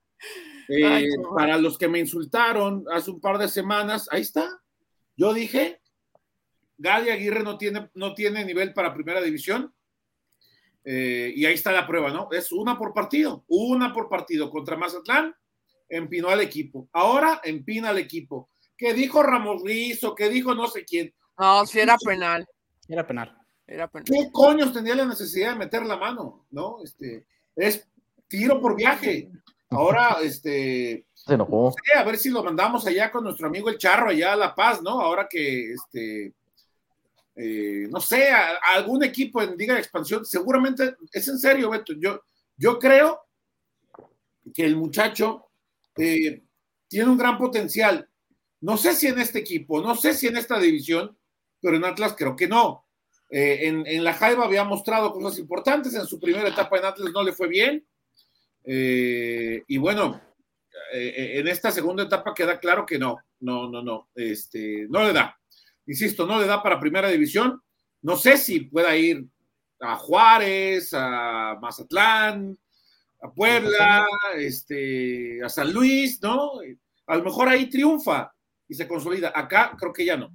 [0.68, 4.62] Eh, para los que me insultaron hace un par de semanas, ahí está.
[5.16, 5.80] Yo dije,
[6.78, 9.74] Gary Aguirre no tiene, no tiene nivel para primera división.
[10.84, 12.28] Eh, y ahí está la prueba, ¿no?
[12.30, 15.34] Es una por partido, una por partido contra Mazatlán,
[15.88, 16.88] empinó al equipo.
[16.92, 21.14] Ahora empina al equipo que dijo Ramos Rizo, que dijo no sé quién.
[21.38, 22.46] No, si era penal.
[22.88, 23.36] Era penal.
[23.66, 24.06] Era penal.
[24.06, 26.46] ¿Qué coños tenía la necesidad de meter la mano?
[26.50, 26.78] ¿No?
[26.82, 27.86] Este, es
[28.28, 29.30] tiro por viaje.
[29.70, 31.06] Ahora, este.
[31.14, 31.74] Se enojó.
[31.96, 34.80] a ver si lo mandamos allá con nuestro amigo el Charro, allá a La Paz,
[34.82, 35.00] ¿no?
[35.00, 36.34] Ahora que, este.
[37.38, 38.30] Eh, no sé,
[38.74, 41.92] algún equipo en Liga de Expansión, seguramente, es en serio, Beto.
[41.98, 42.22] Yo,
[42.56, 43.20] yo creo
[44.54, 45.48] que el muchacho
[45.98, 46.42] eh,
[46.88, 48.08] tiene un gran potencial
[48.60, 51.16] no sé si en este equipo, no sé si en esta división,
[51.60, 52.86] pero en Atlas creo que no.
[53.28, 57.22] Eh, en, la Jaiba había mostrado cosas importantes, en su primera etapa en Atlas no
[57.22, 57.86] le fue bien.
[58.64, 60.20] Eh, y bueno,
[60.92, 65.12] eh, en esta segunda etapa queda claro que no, no, no, no, este, no le
[65.12, 65.38] da.
[65.86, 67.60] Insisto, no le da para primera división.
[68.02, 69.24] No sé si pueda ir
[69.80, 72.58] a Juárez, a Mazatlán,
[73.20, 76.52] a Puebla, este, a San Luis, ¿no?
[77.06, 78.35] A lo mejor ahí triunfa,
[78.68, 79.32] y se consolida.
[79.34, 80.30] Acá creo que ya no.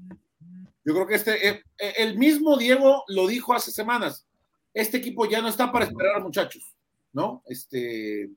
[0.83, 4.27] Yo creo que este, eh, eh, el mismo Diego lo dijo hace semanas.
[4.73, 6.73] Este equipo ya no está para esperar, muchachos,
[7.13, 7.43] ¿no?
[7.45, 8.29] Este,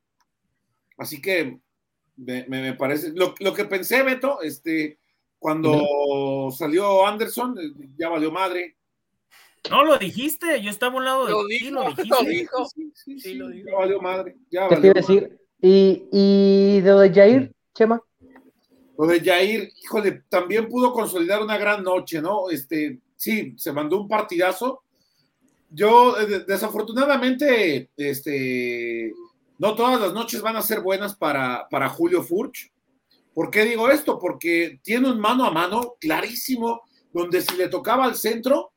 [0.98, 1.58] así que
[2.16, 3.12] me, parece.
[3.14, 4.98] Lo, que pensé, Beto, este,
[5.38, 8.76] cuando salió Anderson, eh, ya valió madre.
[9.70, 12.66] No, lo dijiste, yo estaba a un lado de lo ti, lo dijo.
[12.94, 13.70] Sí, sí, lo dijo.
[13.70, 14.36] Ya valió madre.
[14.50, 15.38] Ya ¿Qué quiere decir?
[15.62, 18.02] ¿Y, y de lo de Jair, Chema?
[18.96, 22.50] Lo de Jair, híjole, también pudo consolidar una gran noche, ¿no?
[22.50, 24.82] Este, sí, se mandó un partidazo.
[25.70, 29.12] Yo, eh, desafortunadamente, este,
[29.58, 32.72] no todas las noches van a ser buenas para, para Julio Furch.
[33.34, 34.18] ¿Por qué digo esto?
[34.18, 38.74] Porque tiene un mano a mano clarísimo, donde si le tocaba al centro,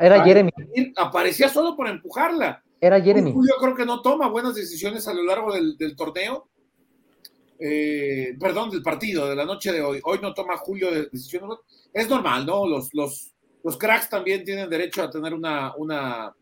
[0.00, 0.50] era Jeremy.
[0.96, 2.64] Aparecía solo por empujarla.
[2.80, 3.32] Era Jeremy.
[3.32, 6.48] Julio creo que no toma buenas decisiones a lo largo del, torneo.
[7.62, 10.00] Eh, perdón, del partido, de la noche de hoy.
[10.04, 11.58] Hoy no toma Julio decisiones.
[11.92, 12.66] Es normal, ¿no?
[12.66, 16.34] Los, los, los cracks también tienen derecho a tener una, una,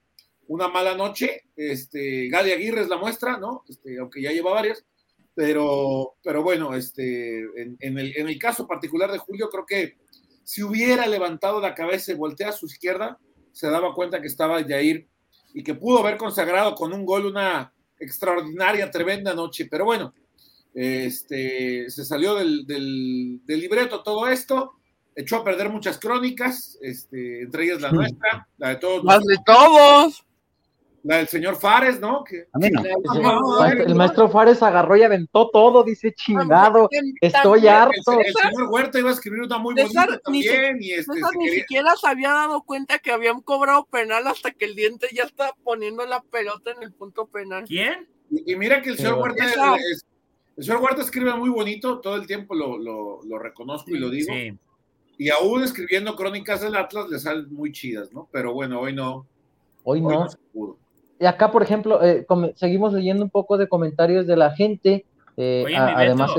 [0.47, 1.47] una mala noche.
[1.57, 3.65] Este, Gadi Aguirre es la muestra, ¿no?
[3.69, 4.85] Este, aunque ya lleva varias.
[5.35, 9.97] Pero, pero bueno, este, en, el, en el caso particular de Julio, creo que
[10.45, 13.19] si hubiera levantado la cabeza y voltea a su izquierda,
[13.53, 15.07] se daba cuenta que estaba Jair
[15.55, 19.67] y que pudo haber consagrado con un gol una extraordinaria, tremenda noche.
[19.71, 20.13] Pero bueno,
[20.81, 24.75] este, se salió del, del, libreto todo esto,
[25.17, 29.05] echó a perder muchas crónicas, este, entre ellas la nuestra, la de todos.
[29.05, 30.25] Las de todos
[31.03, 32.23] la del señor Fares, ¿no?
[32.25, 36.89] Que, el, maestro Fares agarró y aventó todo, dice chingado,
[37.21, 38.21] estoy harto.
[38.21, 40.79] El, señor Huerta iba a escribir una muy bonita también.
[40.79, 44.67] Ni, y este, ni siquiera se había dado cuenta que habían cobrado penal hasta que
[44.67, 47.65] el diente ya está poniendo la pelota en el punto penal.
[47.67, 48.09] ¿Quién?
[48.31, 49.77] Y, mira que el señor Huerta
[50.59, 54.11] el señor Huerta escribe muy bonito, todo el tiempo lo, lo, lo reconozco y lo
[54.11, 54.35] digo.
[55.17, 58.29] Y aún escribiendo crónicas del Atlas le salen muy chidas, ¿no?
[58.33, 59.25] Pero bueno, hoy no.
[59.85, 60.27] Hoy, no.
[60.55, 60.77] no
[61.21, 65.05] y acá, por ejemplo, eh, seguimos leyendo un poco de comentarios de la gente.
[65.37, 66.33] Eh, además,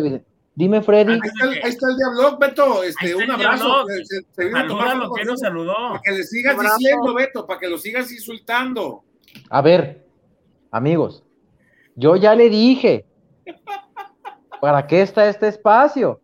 [0.54, 1.14] dime, Freddy.
[1.14, 1.20] Ahí
[1.64, 2.84] está, el, Diablo, Beto.
[2.84, 3.86] Este, un abrazo.
[3.88, 5.76] Se, se que saludó.
[5.92, 9.04] Para que le sigas diciendo, Beto, para que lo sigas insultando.
[9.50, 10.06] A ver,
[10.72, 11.24] amigos,
[11.96, 13.06] yo ya le dije,
[14.60, 16.22] ¿para qué está este espacio?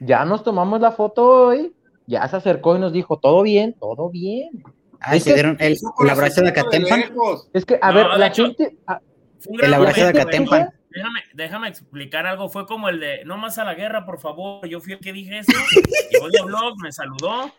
[0.00, 1.74] Ya nos tomamos la foto hoy,
[2.06, 4.62] ya se acercó y nos dijo, todo bien, todo bien.
[5.00, 5.76] Ah, se dieron el,
[6.10, 7.04] abrazo de Catempan.
[7.52, 8.76] Es que, a ver, la gente.
[8.86, 9.00] Ah,
[9.48, 10.70] el abrazo de Catempan.
[10.96, 12.48] Déjame, déjame explicar algo.
[12.48, 14.66] Fue como el de no más a la guerra, por favor.
[14.66, 15.52] Yo fui el que dije eso.
[16.10, 17.52] Llegó de blog, me saludó.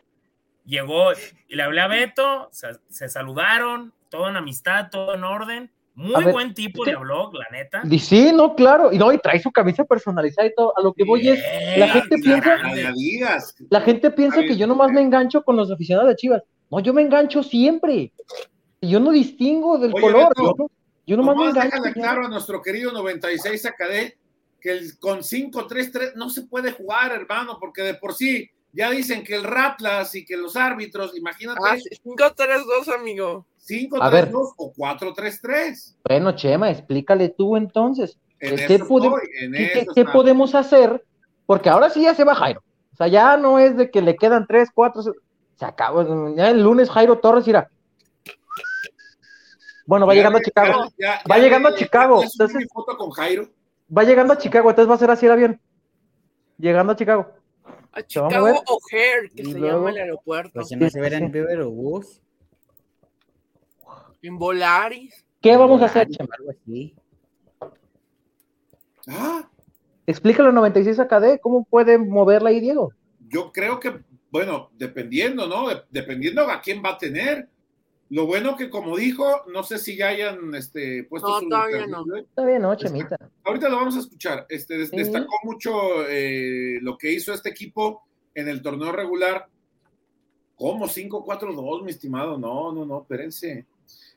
[0.66, 1.12] Llegó
[1.48, 2.50] y le hablé a Beto.
[2.52, 3.94] Se, saludaron.
[4.10, 5.72] Todo en amistad, todo en orden.
[5.98, 7.82] Muy buen tipo de blog, la neta.
[7.98, 8.94] Sí, no, claro.
[8.94, 10.78] Y no, y trae su camisa personalizada y todo.
[10.78, 11.40] A lo que voy es,
[11.76, 12.56] la gente piensa.
[13.72, 16.44] La gente piensa que yo nomás me engancho con los aficionados de Chivas.
[16.70, 18.14] No, yo me engancho siempre.
[18.80, 20.32] Yo no distingo del color.
[21.08, 21.82] yo, no, me engancho.
[21.96, 24.20] claro a nuestro querido 96 Acadé
[24.62, 29.24] que el, con 5-3-3 no se puede jugar, hermano, porque de por sí ya dicen
[29.24, 31.60] que el Ratlas y que los árbitros, imagínate.
[31.66, 33.48] Ah, 5-3-2, amigo.
[33.68, 35.96] 5-3-2 o 4-3-3.
[36.08, 38.20] Bueno, Chema, explícale tú entonces.
[38.40, 38.56] ¿Qué,
[39.96, 41.04] ¿qué, podemos hacer?
[41.48, 42.62] Porque ahora sí ya se va Jairo.
[42.94, 45.02] O sea, ya no es de que le quedan 3, 4,
[45.56, 46.36] se acabó.
[46.36, 47.72] Ya el lunes Jairo Torres irá.
[49.88, 50.88] Bueno, va llegando a Chicago.
[51.30, 52.22] va llegando a Chicago.
[52.22, 53.50] Entonces, foto con Jairo.
[53.96, 55.62] Va llegando a Chicago, entonces va a ser así el avión.
[56.60, 57.38] Llegando a Chicago.
[57.98, 60.52] A Chicago O'Hare, que se llama el aeropuerto.
[60.54, 62.22] Pues no se verá en Beber o Bus.
[64.22, 65.26] En Volaris.
[65.42, 66.30] ¿Qué vamos a hacer, Chema?
[69.08, 69.50] Ah.
[70.06, 72.94] Explícalo 96 AKD, ¿cómo puede moverla ahí, Diego?
[73.30, 75.68] Yo creo que bueno, dependiendo, ¿no?
[75.90, 77.50] Dependiendo a quién va a tener.
[78.10, 82.06] Lo bueno que, como dijo, no sé si ya hayan este, puesto no, todavía no.
[82.34, 83.18] Todavía no, Chemita.
[83.44, 84.46] Ahorita lo vamos a escuchar.
[84.50, 89.48] Este, Destacó mucho eh, lo que hizo este equipo en el torneo regular.
[90.56, 90.88] ¿Cómo?
[90.88, 92.38] 5-4-2, mi estimado.
[92.38, 93.66] No, no, no, espérense.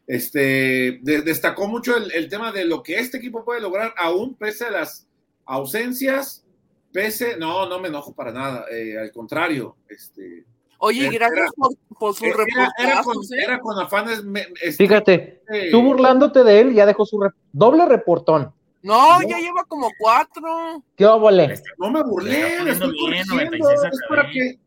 [0.07, 4.64] Este, destacó mucho el, el, tema de lo que este equipo puede lograr, aún pese
[4.64, 5.07] a las
[5.44, 6.44] ausencias
[6.92, 9.76] Pese, no, no me enojo para nada, eh, al contrario.
[9.88, 10.44] Este,
[10.83, 11.51] Oye, gracias
[11.99, 13.45] por, su era, era, con, ¿eh?
[13.45, 14.23] era, con, afanes.
[14.62, 17.21] Este, Fíjate, tú burlándote de él, ya dejó su
[17.53, 18.51] doble reportón.
[18.83, 20.83] No, ya lleva como cuatro.
[20.97, 21.53] ¿Qué óvole?
[21.53, 24.59] Este, no me burlé, le estoy corrigiendo, es para que...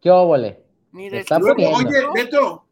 [0.00, 0.62] ¿Qué óvole?
[0.92, 2.64] Mire, oye, Beto,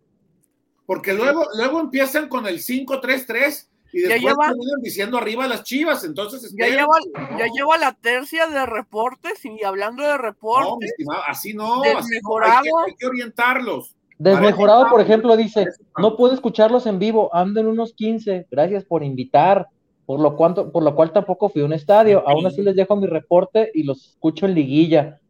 [0.87, 6.55] porque luego, luego empiezan con el 5-3-3 y después lleva, diciendo arriba las chivas, entonces
[6.59, 6.99] ya lleva,
[7.38, 10.92] ya lleva la tercia de reportes y hablando de reportes.
[10.99, 13.94] No, así no, así hay, que, orientarlos.
[14.18, 15.66] Desmejorado, por ejemplo, dice,
[15.99, 19.68] no puedo escucharlos en vivo, ando en unos 15, gracias por invitar,
[20.07, 22.96] por lo, cuanto, por lo cual tampoco fui a un estadio, aún así les dejo
[22.96, 25.20] mi reporte y los escucho en liguilla.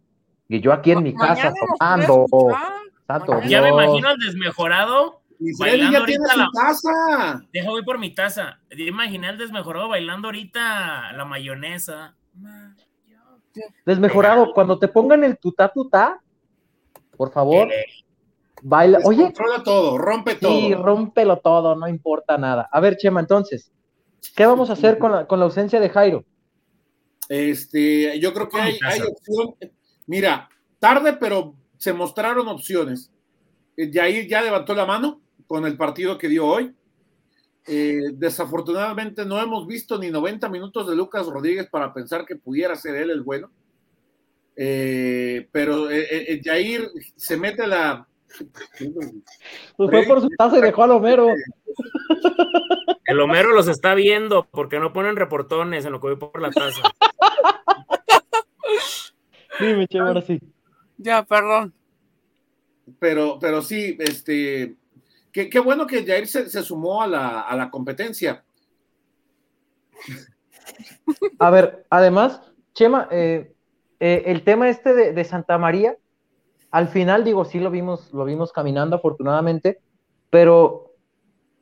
[0.49, 2.27] Y yo aquí en mi casa tomando.
[3.49, 5.21] ya me imagino al desmejorado
[5.59, 7.43] bailando ahorita la taza.
[7.53, 8.61] Deja voy por mi taza.
[8.71, 12.17] Imaginé al desmejorado bailando ahorita la mayonesa.
[13.85, 16.21] Desmejorado, cuando te pongan el tutá tutá,
[17.17, 17.69] por favor,
[18.63, 18.99] baila.
[19.05, 20.53] Oye, controla todo, rompe todo.
[20.53, 22.69] Sí, rómpelo todo, no importa nada.
[22.71, 23.73] A ver, Chema, entonces,
[24.35, 26.25] ¿qué vamos a hacer con la, con la ausencia de Jairo?
[27.29, 29.55] Este, yo creo que hay, hay opción.
[30.07, 33.11] Mira, tarde, pero se mostraron opciones.
[33.77, 36.75] Jair ya levantó la mano con el partido que dio hoy.
[37.67, 42.77] Eh, desafortunadamente no hemos visto ni 90 minutos de Lucas Rodríguez para pensar que pudiera
[42.77, 43.51] ser él el bueno.
[44.55, 48.07] Eh, pero eh, Jair se mete la.
[49.77, 51.29] Pues fue por su taza y dejó al Homero.
[53.07, 56.51] El Homero los está viendo porque no ponen reportones en lo que voy por la
[56.51, 56.83] taza.
[59.61, 60.41] Dime, che, ahora sí.
[60.99, 61.73] Ya, perdón.
[62.99, 64.75] Pero, pero sí, este,
[65.45, 68.43] Qué, bueno que Jair se, sumó a la, competencia.
[71.39, 72.41] A ver, además,
[72.73, 73.55] Chema, eh,
[74.01, 75.95] eh, el tema este de, Santa María,
[76.71, 79.79] al final digo, sí lo vimos, lo vimos caminando afortunadamente,
[80.31, 80.95] pero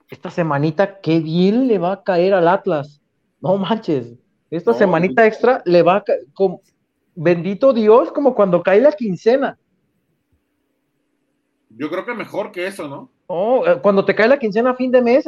[0.08, 3.02] esta semanita, qué bien le va a caer al Atlas.
[3.40, 4.14] No manches,
[4.50, 6.20] esta semanita extra le va a caer,
[7.16, 9.58] bendito Dios, como cuando cae la quincena.
[11.70, 13.13] Yo creo que mejor que eso, ¿no?
[13.26, 15.26] Oh, cuando te cae la quincena a fin de mes,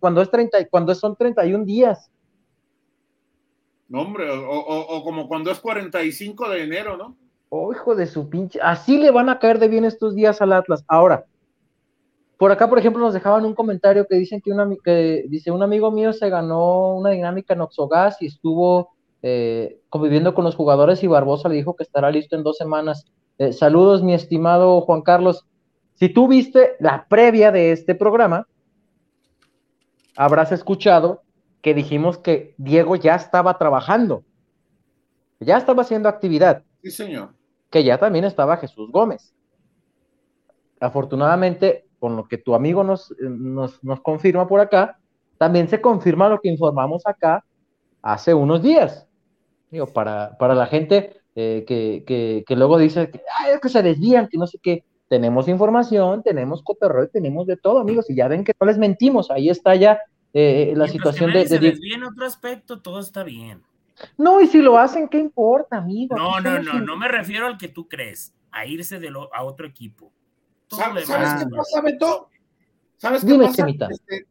[0.00, 2.10] cuando, es 30, cuando son 31 días.
[3.88, 7.16] No, hombre, o, como cuando es 45 de enero, ¿no?
[7.50, 8.58] Oh, hijo de su pinche.
[8.62, 10.84] Así le van a caer de bien estos días al Atlas.
[10.88, 11.26] Ahora,
[12.38, 15.62] por acá, por ejemplo, nos dejaban un comentario que dicen que, una, que dice: Un
[15.62, 21.02] amigo mío se ganó una dinámica en Oxogas y estuvo eh, conviviendo con los jugadores
[21.02, 23.04] y Barbosa le dijo que estará listo en dos semanas.
[23.38, 25.46] Eh, saludos, mi estimado Juan Carlos.
[25.94, 28.46] Si tú viste la previa de este programa,
[30.16, 31.22] habrás escuchado
[31.62, 34.24] que dijimos que Diego ya estaba trabajando,
[35.40, 36.62] ya estaba haciendo actividad.
[36.82, 37.34] Sí, señor.
[37.70, 39.34] Que ya también estaba Jesús Gómez.
[40.80, 44.98] Afortunadamente, con lo que tu amigo nos, nos, confirma por acá,
[45.38, 47.44] también se confirma lo que informamos acá
[48.02, 49.08] hace unos días.
[49.70, 54.38] Digo, para, para la gente eh, que, luego dice que, es que se desvían, que
[54.38, 58.52] no sé qué tenemos información, tenemos cotorreo, tenemos de todo, amigos, y ya ven que
[58.58, 60.00] no les mentimos, ahí está ya
[60.32, 61.46] eh, la situación de...
[61.46, 61.78] Se de...
[62.08, 63.62] otro aspecto, todo está bien.
[64.18, 66.16] No, y si lo hacen, ¿qué importa, amigo?
[66.16, 69.44] No, no, no, no me refiero al que tú crees, a irse de lo, a
[69.44, 70.12] otro equipo.
[70.68, 72.28] ¿Sabes, qué pasa, Beto?
[72.96, 73.66] ¿Sabes qué pasa?
[73.68, 74.26] Este,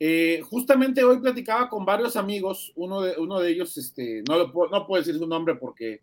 [0.00, 4.52] eh, justamente hoy platicaba con varios amigos, uno de, uno de ellos, este, no, lo,
[4.70, 6.00] no puedo decir su nombre porque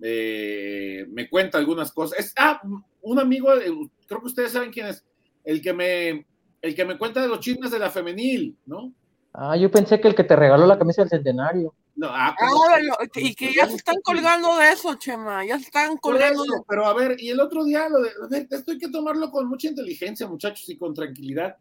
[0.00, 2.18] eh, me cuenta algunas cosas.
[2.18, 2.60] Es, ah,
[3.02, 3.72] un amigo, eh,
[4.06, 5.04] creo que ustedes saben quién es,
[5.44, 6.26] el que me,
[6.60, 8.92] el que me cuenta de los chismes de la femenil, ¿no?
[9.32, 11.74] Ah, yo pensé que el que te regaló la camisa del centenario.
[11.94, 16.42] No, ah, ah y que ya se están colgando de eso, Chema, ya están colgando.
[16.68, 19.68] Pero a ver, y el otro día, lo de, esto hay que tomarlo con mucha
[19.68, 21.56] inteligencia, muchachos, y con tranquilidad.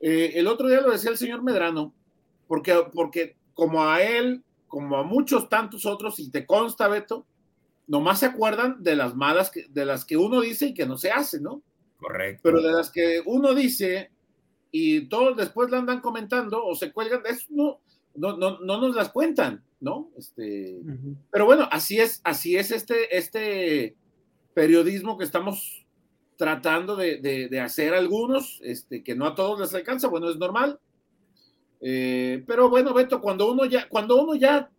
[0.00, 1.94] Eh, el otro día lo decía el señor Medrano,
[2.48, 7.26] porque, porque como a él, como a muchos tantos otros, y te consta, Beto,
[7.86, 10.96] nomás se acuerdan de las malas, que, de las que uno dice y que no
[10.96, 11.62] se hace, ¿no?
[11.98, 12.40] Correcto.
[12.42, 14.10] Pero de las que uno dice
[14.70, 17.80] y todos después la andan comentando o se cuelgan, eso no,
[18.14, 20.10] no, no, no nos las cuentan, ¿no?
[20.16, 20.80] Este,
[21.30, 23.96] Pero bueno, así es, así es este, este
[24.54, 25.84] periodismo que estamos
[26.36, 30.80] tratando de, hacer algunos, este, que no a todos les alcanza, bueno, es normal.
[31.80, 34.70] Eh, pero bueno, Beto, cuando uno ya, cuando uno ya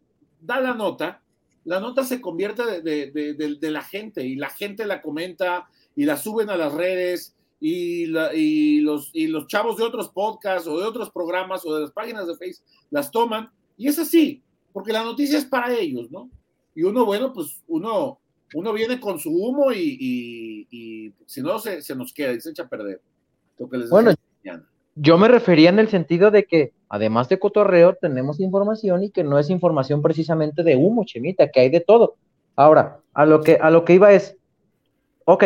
[0.41, 1.22] da la nota,
[1.65, 6.49] la nota se convierte de, la gente y la gente la comenta y la suben
[6.49, 11.65] a las redes y, los, y los chavos de otros podcasts o de otros programas
[11.65, 15.45] o de las páginas de Facebook las toman y es así, porque la noticia es
[15.45, 16.29] para ellos, ¿no?
[16.75, 18.19] Y uno, bueno, pues uno,
[18.53, 20.67] uno viene con su humo y,
[21.25, 23.01] si no se, nos queda y se echa a perder.
[23.57, 24.13] Lo que les bueno,
[24.95, 29.23] yo me refería en el sentido de que, además de cotorreo, tenemos información y que
[29.23, 32.17] no es información precisamente de humo, chemita, que hay de todo.
[32.55, 34.37] Ahora, a lo que, a lo que iba es,
[35.25, 35.43] ok,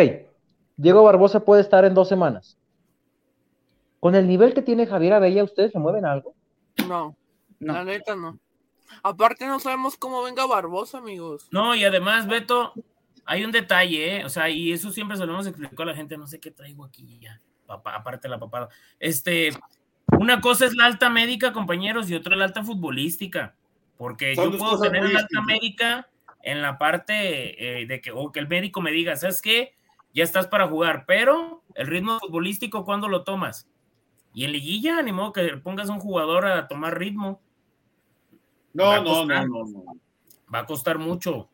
[0.76, 2.58] Diego Barbosa puede estar en dos semanas.
[3.98, 6.34] Con el nivel que tiene Javier Abella, ¿ustedes se mueven algo?
[6.86, 7.16] No,
[7.60, 8.38] la neta no.
[9.02, 11.48] Aparte no sabemos cómo venga Barbosa, amigos.
[11.50, 12.74] No, y además, Beto,
[13.24, 14.24] hay un detalle, ¿eh?
[14.26, 16.50] O sea, y eso siempre se lo hemos explicado a la gente, no sé qué
[16.50, 18.68] traigo aquí ya, papá, aparte de la papada.
[19.00, 19.48] Este,
[20.18, 23.54] una cosa es la alta médica, compañeros, y otra la alta futbolística.
[23.96, 26.08] Porque yo puedo tener la alta médica
[26.42, 29.74] en la parte eh, de que, o que el médico me diga, ¿sabes qué?
[30.14, 33.68] Ya estás para jugar, pero el ritmo futbolístico, ¿cuándo lo tomas?
[34.32, 37.40] Y en liguilla, ni modo que pongas a un jugador a tomar ritmo.
[38.72, 39.84] No, no, no, no, no.
[40.52, 41.50] Va a costar mucho.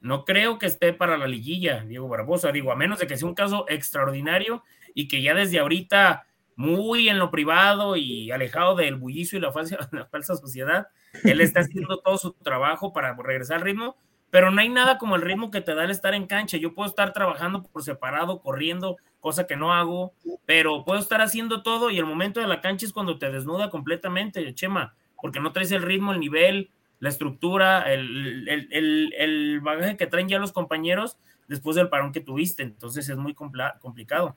[0.00, 2.52] No creo que esté para la liguilla, Diego Barbosa.
[2.52, 4.62] Digo, a menos de que sea un caso extraordinario
[4.94, 6.26] y que ya desde ahorita,
[6.56, 10.88] muy en lo privado y alejado del bullicio y la falsa, la sociedad,
[11.22, 13.96] él está haciendo todo su trabajo para regresar al ritmo
[14.30, 16.56] pero no hay nada como el ritmo que te da el estar en cancha.
[16.56, 20.12] Yo puedo estar trabajando por separado, corriendo, cosa que no hago,
[20.44, 23.70] pero puedo estar haciendo todo y el momento de la cancha es cuando te desnuda
[23.70, 29.96] completamente, Chema, porque no traes el ritmo, el nivel, la estructura, el, el, el, bagaje
[29.96, 31.16] que traen ya los compañeros
[31.48, 32.62] después del parón que tuviste.
[32.62, 34.36] Entonces es muy complicado.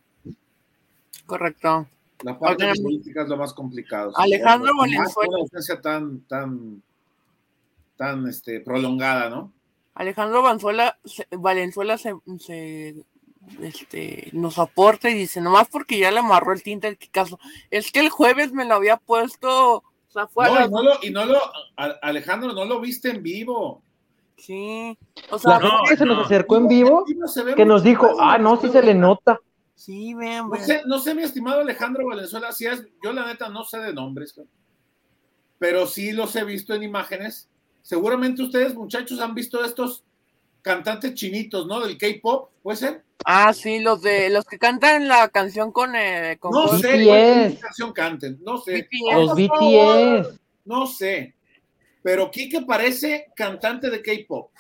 [1.26, 1.88] Correcto.
[2.24, 4.12] La parte de política es lo más complicado.
[4.16, 5.38] Alejandro Valenzuela.
[5.40, 6.84] Una tan, tan,
[7.96, 9.54] tan este, prolongada, ¿no?
[9.94, 10.98] Alejandro Valenzuela,
[11.32, 12.16] Valenzuela se,
[13.62, 17.40] este, nos aporta y dice, nomás porque ya le amarró el tinte al caso.
[17.70, 19.84] Es que el jueves me lo había puesto.
[21.02, 21.40] y, no lo,
[22.02, 23.82] Alejandro, no lo viste en vivo.
[24.38, 24.98] Sí.
[25.32, 27.06] O sea, la que se nos acercó en vivo,
[27.56, 29.40] que nos dijo, ah, no, sí se le nota.
[29.80, 33.48] Sí, vean, no sé, no sé, mi estimado Alejandro Valenzuela, si es, yo la neta
[33.48, 34.36] no sé de nombres,
[35.58, 37.50] pero sí los he visto en imágenes
[37.82, 40.04] seguramente ustedes, muchachos, han visto estos
[40.62, 41.80] cantantes chinitos, ¿no?
[41.80, 43.04] Del K-pop, ¿puede ser?
[43.26, 47.92] Ah, sí, los de los que cantan la canción con, eh, no sé qué canción
[47.92, 48.88] canten, no sé.
[49.12, 50.40] Los BTS.
[50.66, 51.34] No sé.
[52.04, 54.52] Pero Kike parece cantante de K-pop.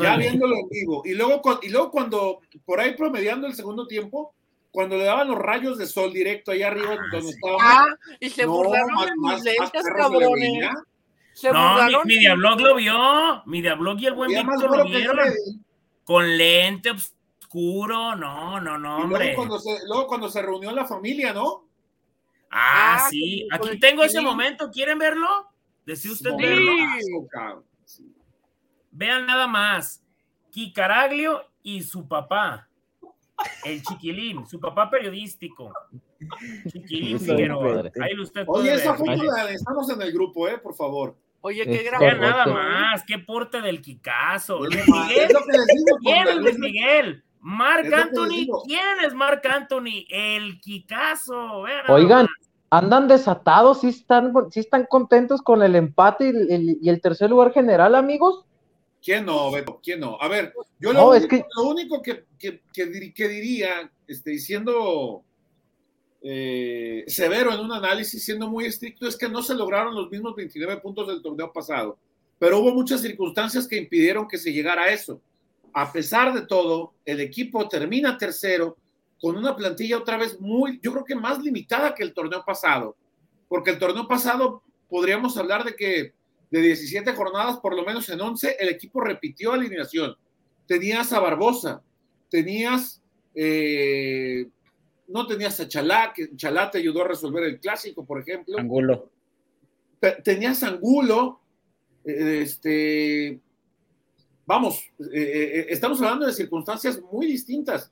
[0.00, 1.02] Ya viéndolo en vivo.
[1.04, 4.34] Y luego, y luego cuando, por ahí promediando el segundo tiempo,
[4.70, 7.86] cuando le daban los rayos de sol directo ahí arriba ah, donde Ah,
[8.20, 9.06] y se burlaron
[9.42, 9.56] de
[9.96, 10.70] cabrones
[11.52, 13.42] no, mi, Diablog lo vio.
[13.46, 15.18] Mi Diablog y el buen Víctor lo vieron.
[16.04, 18.14] Con lente oscuro.
[18.14, 19.34] No, no, no, hombre.
[19.86, 21.64] Luego cuando, se, reunió la familia, ¿no?
[22.50, 23.48] Ah, ah sí.
[23.50, 24.70] Aquí tengo ese momento.
[24.70, 25.28] ¿Quieren verlo?
[25.84, 26.30] Decía usted
[28.94, 30.02] Vean nada más.
[30.50, 32.68] Kikaraglio y su papá.
[33.64, 35.72] El chiquilín, su papá periodístico.
[36.70, 37.90] Chiquilín Figueroa.
[38.00, 41.16] Ahí usted Oye, esa foto la estamos en el grupo, eh, por favor.
[41.40, 44.60] Oye, qué gran nada más, qué porte del Kikazo.
[44.60, 45.28] Luis Miguel,
[46.00, 47.24] ¿quién es Luis Miguel?
[47.40, 50.06] Marc Anthony, ¿quién es Marc Anthony?
[50.08, 51.64] El Kikazo.
[51.88, 52.26] Oigan,
[52.70, 57.94] andan desatados, sí están, sí están contentos con el empate y el, tercer lugar general,
[57.94, 58.46] amigos.
[59.04, 59.80] ¿Quién no, Beto?
[59.82, 60.16] ¿Quién no?
[60.18, 61.44] A ver, yo lo, único, que...
[61.54, 65.22] lo único que, que, que, diría, este, diciendo
[66.22, 70.34] eh, severo en un análisis, siendo muy estricto, es que no se lograron los mismos
[70.34, 71.98] 29 puntos del torneo pasado,
[72.38, 75.20] pero hubo muchas circunstancias que impidieron que se llegara a eso.
[75.74, 78.78] A pesar de todo, el equipo termina tercero
[79.20, 82.96] con una plantilla otra vez muy, yo creo que más limitada que el torneo pasado,
[83.48, 86.14] porque el torneo pasado podríamos hablar de que
[86.54, 90.14] de 17 jornadas, por lo menos en 11, el equipo repitió alineación.
[90.68, 91.82] Tenías a Barbosa,
[92.30, 93.02] tenías
[93.34, 94.46] eh,
[95.08, 98.56] no tenías a Chalá, que Chalá te ayudó a resolver el clásico, por ejemplo.
[98.56, 99.10] Angulo.
[100.22, 101.40] Tenías Angulo,
[102.04, 103.40] eh, este,
[104.46, 104.80] vamos,
[105.12, 107.90] eh, estamos hablando de circunstancias muy distintas,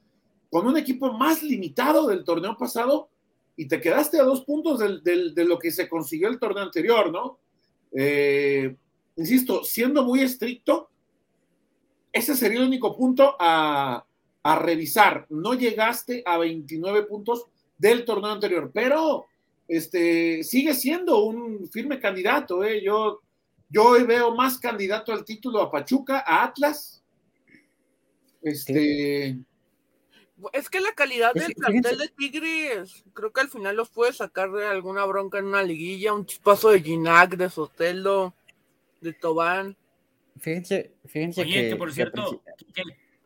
[0.48, 3.08] con un equipo más limitado del torneo pasado
[3.56, 7.41] y te quedaste a dos puntos de lo que se consiguió el torneo anterior, ¿no?
[9.16, 10.90] Insisto, siendo muy estricto,
[12.12, 14.04] ese sería el único punto a,
[14.42, 15.26] a revisar.
[15.30, 17.46] No llegaste a 29 puntos
[17.78, 19.26] del torneo anterior, pero
[19.68, 22.62] este, sigue siendo un firme candidato.
[22.64, 22.82] ¿eh?
[22.84, 23.22] Yo,
[23.68, 27.02] yo hoy veo más candidato al título a Pachuca, a Atlas.
[28.42, 29.38] Este.
[30.52, 34.50] Es que la calidad del plantel de Tigres, creo que al final los puede sacar
[34.50, 38.34] de alguna bronca en una liguilla, un chispazo de Ginac, de Sotelo,
[39.00, 39.76] de Tobán.
[40.38, 42.42] Fíjense, fíjense que, por cierto,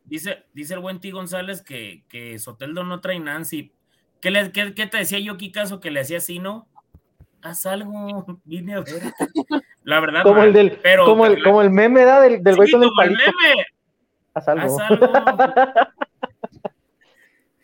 [0.07, 1.11] Dice, dice el buen T.
[1.11, 3.73] González que, que Soteldo no trae Nancy.
[4.21, 6.69] ¿Qué, le, qué, qué te decía yo, Kikazo, que le hacía así, no?
[7.43, 9.03] Haz algo, vine a ver.
[9.83, 12.71] La verdad, como, el, del, pero, como, el, como el meme da del, del güey
[12.71, 13.21] con el palito.
[13.21, 13.67] El meme.
[14.35, 14.81] Haz algo.
[14.81, 15.07] Haz algo.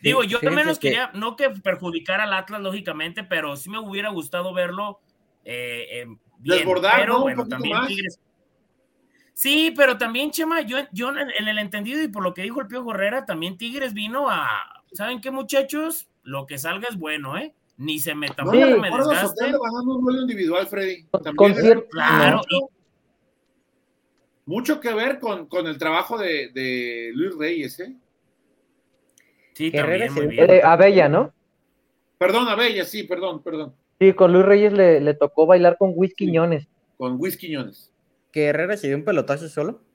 [0.02, 4.10] Digo, yo al menos quería, no que perjudicara al Atlas, lógicamente, pero sí me hubiera
[4.10, 5.00] gustado verlo
[5.44, 6.06] eh,
[6.96, 8.20] pero bueno, también Tigres.
[9.34, 12.66] Sí, pero también, Chema, yo, yo en el entendido y por lo que dijo el
[12.66, 16.08] Pío Gorrera, también Tigres vino a, ¿saben qué, muchachos?
[16.22, 17.54] Lo que salga es bueno, ¿eh?
[17.78, 19.46] Ni se me tampoco sí, me desgaste.
[19.46, 21.06] un duelo individual, Freddy.
[21.24, 22.42] También claro.
[24.44, 27.96] Mucho, que ver con, con el trabajo de, de, Luis Reyes, ¿eh?
[29.54, 30.50] Sí, también, muy bien.
[30.50, 31.32] Eh, Abella, ¿no?
[32.18, 33.74] Perdón, Abella, sí, perdón, perdón.
[33.98, 36.68] Sí, con Luis Reyes le, le tocó bailar con Luis Quiñones.
[36.96, 37.92] Con Luis Quiñones
[38.32, 39.80] que Herrera se dio un pelotazo solo.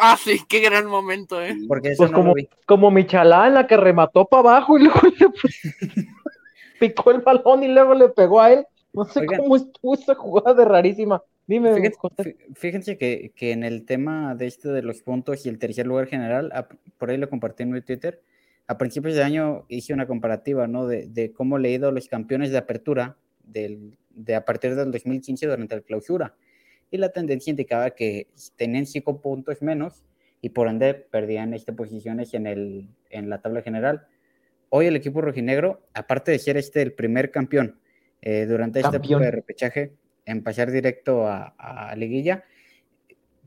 [0.00, 1.54] Ah, sí, qué gran momento, ¿eh?
[1.68, 2.34] Porque pues como,
[2.64, 5.26] como Michalá en la que remató para abajo y luego le
[6.80, 8.66] picó el balón y luego le pegó a él.
[8.94, 11.22] No sé cómo estuvo esa jugada de rarísima.
[11.46, 15.58] Dime, fíjense, fíjense que, que, en el tema de este de los puntos y el
[15.58, 16.50] tercer lugar general,
[16.96, 18.22] por ahí lo compartí en mi Twitter,
[18.68, 20.86] a principios de año hice una comparativa, ¿no?
[20.86, 25.46] De, de cómo he leído los campeones de apertura del, de a partir del 2015
[25.46, 26.34] durante la clausura
[26.90, 30.04] y la tendencia indicaba que tenían cinco puntos menos
[30.40, 34.06] y por ende perdían estas posiciones en, el, en la tabla general.
[34.70, 37.78] Hoy el equipo rojinegro, aparte de ser este el primer campeón
[38.20, 39.92] eh, durante este de repechaje
[40.26, 42.44] en pasar directo a, a, liguilla,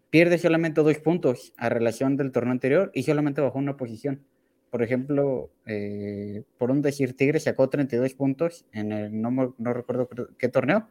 [0.09, 4.25] pierde solamente dos puntos a relación del torneo anterior y solamente bajó una posición.
[4.71, 10.09] Por ejemplo, eh, por un decir, Tigre sacó 32 puntos en el, no, no recuerdo
[10.37, 10.87] qué torneo,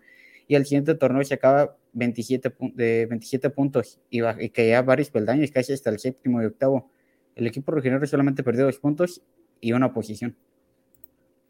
[0.46, 4.20] y el siguiente torneo se acaba 27, de 27 puntos y,
[4.50, 6.90] que ya varios peldaños, casi hasta el séptimo y octavo.
[7.36, 9.22] El equipo regional solamente perdió dos puntos
[9.60, 10.36] y una posición.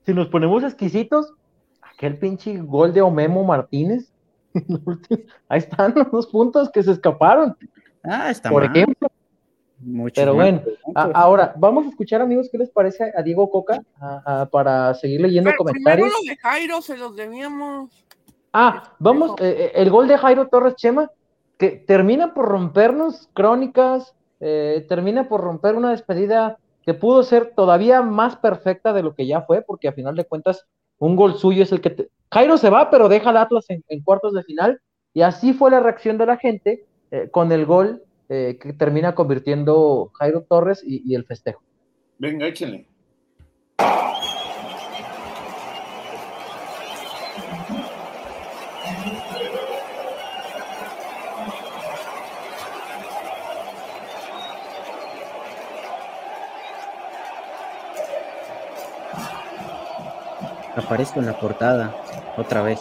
[0.05, 1.33] Si nos ponemos exquisitos,
[1.81, 4.13] aquel pinche gol de Omemo Martínez,
[5.49, 7.57] ahí están los dos puntos que se escaparon.
[8.03, 9.09] Ah, está Por ejemplo.
[10.15, 10.63] Pero bueno,
[10.95, 13.83] ahora vamos a escuchar, amigos, qué les parece a Diego Coca
[14.51, 16.13] para seguir leyendo comentarios.
[16.13, 17.91] Primero de Jairo se los debíamos.
[18.53, 21.11] Ah, vamos, eh, eh, el gol de Jairo Torres Chema,
[21.57, 28.03] que termina por rompernos crónicas, eh, termina por romper una despedida que pudo ser todavía
[28.03, 30.67] más perfecta de lo que ya fue, porque a final de cuentas
[30.99, 32.09] un gol suyo es el que...
[32.33, 34.81] Jairo se va, pero deja al Atlas en, cuartos de final,
[35.15, 36.87] y así fue la reacción de la gente
[37.33, 41.63] con el gol que termina convirtiendo Jairo Torres y, y el festejo.
[42.19, 42.87] Venga, échenle.
[60.77, 61.95] Aparezco en la portada
[62.37, 62.81] otra vez.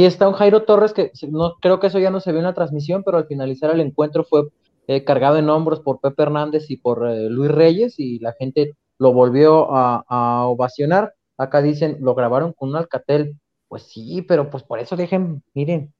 [0.00, 2.46] Ahí está un Jairo Torres que no creo que eso ya no se vio en
[2.46, 4.44] la transmisión, pero al finalizar el encuentro fue
[4.86, 8.78] eh, cargado en hombros por Pepe Hernández y por eh, Luis Reyes y la gente
[8.96, 11.12] lo volvió a, ovacionar.
[11.36, 13.38] Acá dicen, lo grabaron con un Alcatel.
[13.68, 15.92] Pues sí, pero pues por eso dejen, miren,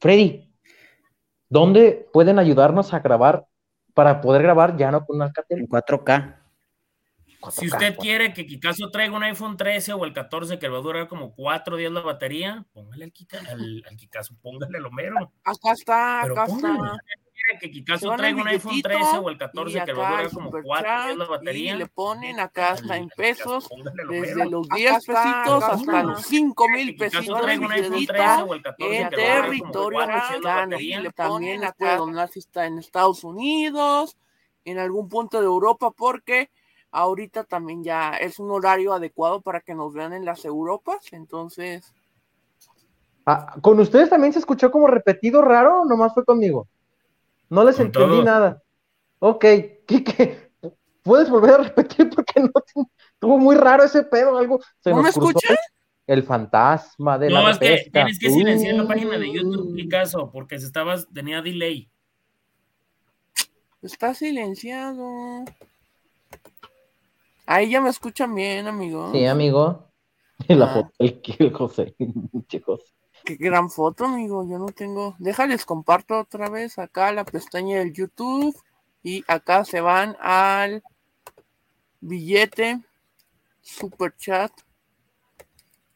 [0.00, 0.50] Freddy,
[1.50, 3.44] ¿dónde pueden ayudarnos a grabar
[3.92, 5.58] para poder grabar ya no con un Alcatel?
[5.58, 6.36] En 4K.
[7.50, 10.82] Si usted quiere que Kikazo traiga un iPhone 13 o el 14 que va a
[10.82, 13.12] durar como cuatro días la batería, póngale al,
[13.96, 15.32] Kikazo, póngale el Homero.
[15.44, 16.98] Acá está, acá está.
[17.60, 21.04] Que Kikazo traiga un iPhone 13 o el 14 que va a durar como cuatro
[21.04, 21.74] días la batería.
[21.74, 23.68] Y le ponen acá hasta en pesos,
[24.10, 27.28] desde los 10 pesitos hasta los 5 mil pesitos.
[27.28, 30.80] un iPhone 13 o el 14 en territorio mexicano.
[30.80, 34.16] Y le ponen acá donde está en Estados Unidos,
[34.64, 36.50] en algún punto de Europa, porque
[36.90, 41.92] ahorita también ya es un horario adecuado para que nos vean en las Europas, entonces...
[43.24, 46.68] Ah, ¿Con ustedes también se escuchó como repetido raro o nomás fue conmigo?
[47.48, 48.62] No les entendí nada.
[49.18, 49.40] Ok,
[49.86, 50.50] ¿qué,
[51.02, 52.50] puedes volver a repetir porque no
[53.14, 55.56] estuvo muy raro ese pedo, algo se ¿No me escuché?
[56.06, 60.30] El fantasma de no, la es que tienes que silenciar la página de YouTube, Picasso,
[60.30, 61.88] porque si estabas, tenía delay.
[63.82, 65.44] Está silenciado.
[67.46, 69.12] Ahí ya me escuchan bien, amigo.
[69.12, 69.92] Sí, amigo.
[70.48, 70.74] La ah.
[70.74, 71.94] foto, el, José,
[72.48, 72.94] chicos.
[73.24, 74.46] Qué gran foto, amigo.
[74.48, 75.14] Yo no tengo.
[75.18, 78.54] Déjales, comparto otra vez acá la pestaña del YouTube
[79.02, 80.82] Y acá se van al
[82.00, 82.80] billete,
[83.62, 84.52] super chat,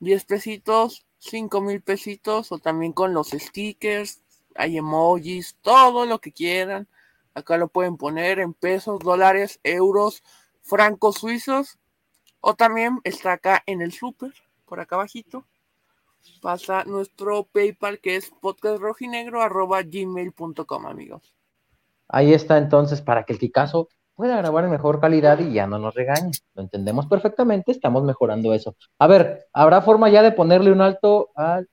[0.01, 4.22] 10 pesitos, 5 mil pesitos o también con los stickers,
[4.55, 6.88] hay emojis, todo lo que quieran.
[7.34, 10.22] Acá lo pueden poner en pesos, dólares, euros,
[10.70, 11.78] francos suizos
[12.40, 14.32] o también está acá en el super,
[14.64, 15.44] por acá abajito.
[16.40, 21.34] Pasa nuestro PayPal que es podcastrojinegro.gmail.com amigos.
[22.08, 25.78] Ahí está entonces para que el Kikazo pueda grabar en mejor calidad y ya no
[25.78, 26.30] nos regañe.
[26.54, 28.76] Lo entendemos perfectamente, estamos mejorando eso.
[28.98, 31.68] A ver, ¿habrá forma ya de ponerle un alto al,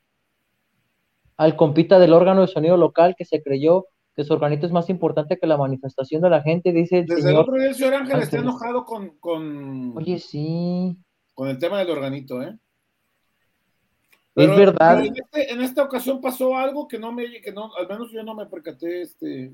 [1.35, 3.87] al compita del órgano de sonido local que se creyó
[4.18, 6.74] que su organito es más importante que la manifestación de la gente?
[6.74, 10.97] Dice Desde señor el otro día el señor Ángel está enojado con, con, Oye, sí,
[11.36, 12.57] con el tema del organito, ¿eh?
[14.34, 15.05] es verdad.
[15.05, 18.24] en, este- en esta ocasión pasó algo que no me, que no, al menos yo
[18.24, 19.53] no me percaté, este.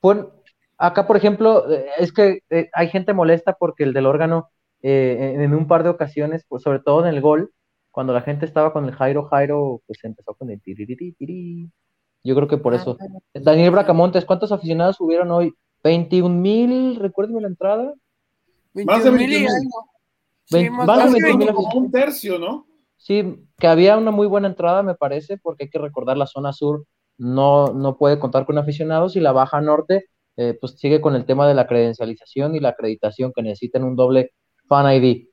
[0.00, 0.30] Pon-
[0.78, 1.66] acá, por ejemplo,
[1.98, 4.48] es que eh, hay gente molesta porque el del órgano,
[4.82, 7.52] eh, en un par de ocasiones, pues sobre todo en el gol,
[7.90, 11.70] cuando la gente estaba con el Jairo Jairo, pues empezó con el tiririri, tiri.
[12.24, 12.96] Yo creo que por eso.
[13.34, 15.54] Daniel Bracamontes, ¿cuántos aficionados hubieron hoy?
[15.82, 17.92] 21 mil, recuérdeme la entrada.
[18.74, 19.48] Más de 21 mil y 21,000.
[19.48, 19.90] algo.
[20.44, 21.54] Sí, más más de casi 21,000 20.
[21.54, 22.66] Como un tercio, ¿no?
[22.96, 26.52] Sí, que había una muy buena entrada, me parece, porque hay que recordar la zona
[26.52, 26.86] sur
[27.18, 30.06] no, no puede contar con aficionados y la baja norte,
[30.36, 33.96] eh, pues sigue con el tema de la credencialización y la acreditación que necesitan un
[33.96, 34.32] doble
[34.66, 35.28] fan ID.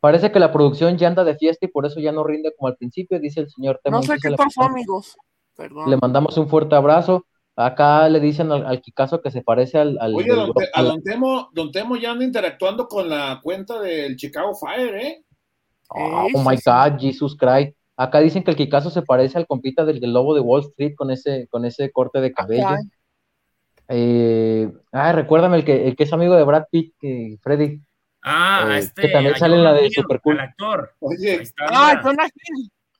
[0.00, 2.68] Parece que la producción ya anda de fiesta y por eso ya no rinde como
[2.68, 3.98] al principio, dice el señor Temo.
[3.98, 5.16] No sé qué pasó, amigos.
[5.56, 5.90] Perdón.
[5.90, 7.26] Le mandamos un fuerte abrazo.
[7.56, 10.82] Acá le dicen al, al Kikazo que se parece al, al Oye, don, Te- a
[10.82, 15.24] don Temo, don Temo ya anda interactuando con la cuenta del Chicago Fire, ¿eh?
[15.88, 16.56] Oh, Sí, my.
[16.64, 17.76] God, Jesus Christ.
[17.96, 20.94] Acá dicen que el Kikazo se parece al compita del, del lobo de Wall Street
[20.96, 22.66] con ese, con ese corte de cabello.
[22.68, 22.80] Acá.
[23.88, 27.80] Eh, ah, recuérdame el que, el que es amigo de Brad Pitt, que Freddy.
[28.22, 29.02] Ah, Eh, este.
[29.02, 30.34] que también sale en la de Hill, Super Cool.
[30.36, 30.92] El actor.
[30.92, 32.02] Ahí Oye, está, Ah, mira.
[32.02, 32.28] Jonah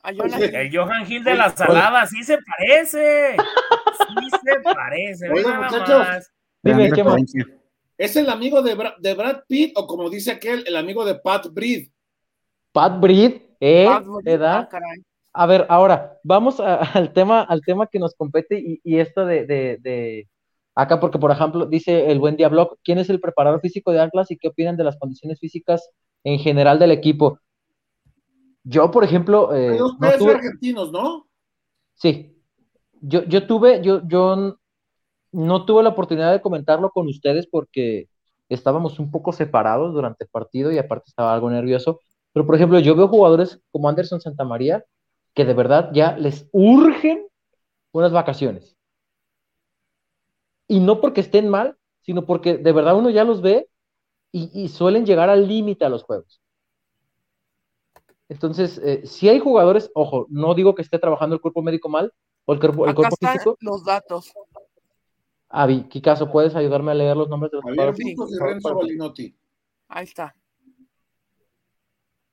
[0.05, 0.55] Hill.
[0.55, 3.37] El Johan Hill de la salada, sí se parece.
[3.37, 5.29] Sí se parece.
[5.29, 5.99] muchachos.
[5.99, 6.33] más.
[6.63, 6.91] Dime.
[7.99, 11.15] ¿es el amigo de, Bra- de Brad Pitt o como dice aquel, el amigo de
[11.17, 11.89] Pat Breed?
[12.73, 13.87] Pat Breed, ¿eh?
[13.89, 14.99] Ah, ah, caray.
[15.33, 19.25] A ver, ahora, vamos a- al tema, al tema que nos compete y, y esto
[19.27, 20.29] de, de- de
[20.75, 24.31] acá, porque por ejemplo, dice el buen Diablo, ¿quién es el preparador físico de Atlas
[24.31, 25.91] y qué opinan de las condiciones físicas
[26.25, 27.39] en general del equipo?
[28.65, 31.27] Yo, por ejemplo, eh, Los no tuve- argentinos, ¿no?
[31.95, 32.37] sí,
[33.01, 34.57] yo, yo tuve, yo, yo
[35.33, 38.09] no tuve la oportunidad de comentarlo con ustedes porque
[38.49, 42.01] estábamos un poco separados durante el partido y aparte estaba algo nervioso,
[42.33, 44.85] pero por ejemplo, yo veo jugadores como Anderson Santamaría
[45.35, 47.27] que de verdad ya les urgen
[47.93, 48.77] unas vacaciones.
[50.69, 53.69] Y no porque estén mal, sino porque de verdad uno ya los ve
[54.33, 56.41] y, y suelen llegar al límite a los juegos.
[58.31, 62.13] Entonces, eh, si hay jugadores, ojo, no digo que esté trabajando el cuerpo médico mal
[62.45, 63.57] o el cuerpo, el Acá cuerpo están físico.
[63.61, 64.33] los datos.
[65.49, 68.17] Avi, Kikazo, ¿puedes ayudarme a leer los nombres de los Javier jugadores?
[68.17, 68.75] Bustos y Renzo.
[68.77, 69.35] Balinotti.
[69.89, 70.35] Ahí está.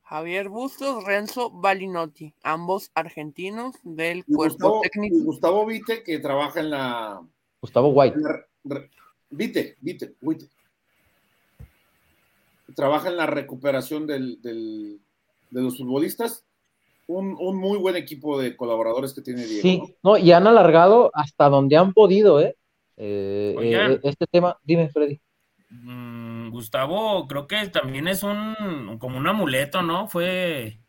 [0.04, 5.16] Javier Bustos, Renzo Balinotti, ambos argentinos del Y cuerpo Gustavo, técnico.
[5.18, 7.22] y Gustavo Vite, que trabaja en la.
[7.60, 8.16] Gustavo White.
[8.18, 8.92] en la re-
[9.32, 10.48] Vite, Vite, Vite.
[12.76, 15.02] Trabaja en la recuperación del, del-
[15.50, 16.44] de los futbolistas.
[17.08, 19.62] Un, un muy buen equipo de colaboradores que tiene Diego.
[19.62, 20.12] Sí, ¿no?
[20.12, 22.58] no, y han alargado hasta donde han podido, ¿eh?
[22.98, 23.92] Eh, Oigan.
[23.94, 25.22] eh, este tema, dime, Freddy.
[25.70, 30.08] Mm, Gustavo, creo que también es un como un amuleto, ¿no?
[30.10, 30.80] Fue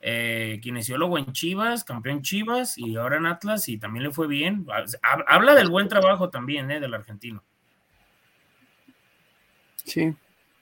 [0.00, 4.66] eh, kinesiólogo en Chivas, campeón Chivas y ahora en Atlas y también le fue bien.
[5.02, 6.78] Ha- Habla del buen trabajo también, ¿eh?
[6.78, 7.42] Del argentino.
[9.84, 10.14] Sí.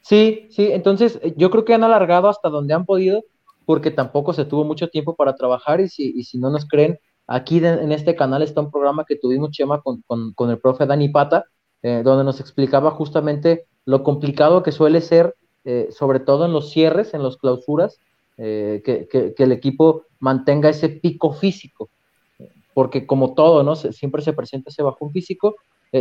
[0.02, 3.24] Sí, sí, entonces eh, yo creo que han alargado hasta donde han podido,
[3.64, 6.98] porque tampoco se tuvo mucho tiempo para trabajar y si, y si no nos creen,
[7.26, 10.02] aquí en este canal está un programa que tuvimos, Chema, con,
[10.34, 11.44] con, el profe Dani Pata,
[11.82, 15.34] eh, donde nos explicaba justamente lo complicado que suele ser,
[15.64, 17.98] eh, sobre todo en los cierres, en las clausuras,
[18.36, 21.88] eh, que, que- el equipo mantenga ese pico físico,
[22.74, 23.76] porque como todo, ¿no?
[23.76, 25.56] Siempre se presenta ese bajón físico.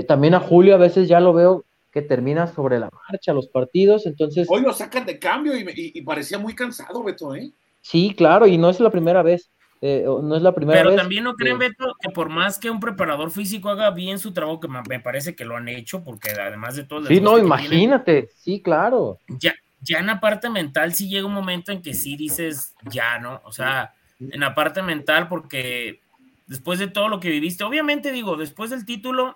[0.07, 4.05] También a Julio a veces ya lo veo que termina sobre la marcha los partidos,
[4.07, 4.47] entonces...
[4.49, 7.51] Hoy lo sacan de cambio y, me- y- y parecía muy cansado, Beto, ¿eh?
[7.81, 9.51] Sí, claro, y no es la primera vez.
[9.81, 10.99] eh, no es la primera Pero vez.
[10.99, 14.33] también no creen, eh, Beto, que por más que un preparador físico haga bien su
[14.33, 18.29] trabajo, que me parece que lo han hecho, porque además de todo sí, no, imagínate.
[18.37, 19.19] Sí, claro.
[19.27, 23.19] ya, ya en la parte mental sí llega un momento en que sí dices ya,
[23.19, 23.41] ¿no?
[23.43, 25.99] O sea, en la parte mental, porque
[26.47, 29.35] después de todo lo que viviste, obviamente digo, después del título,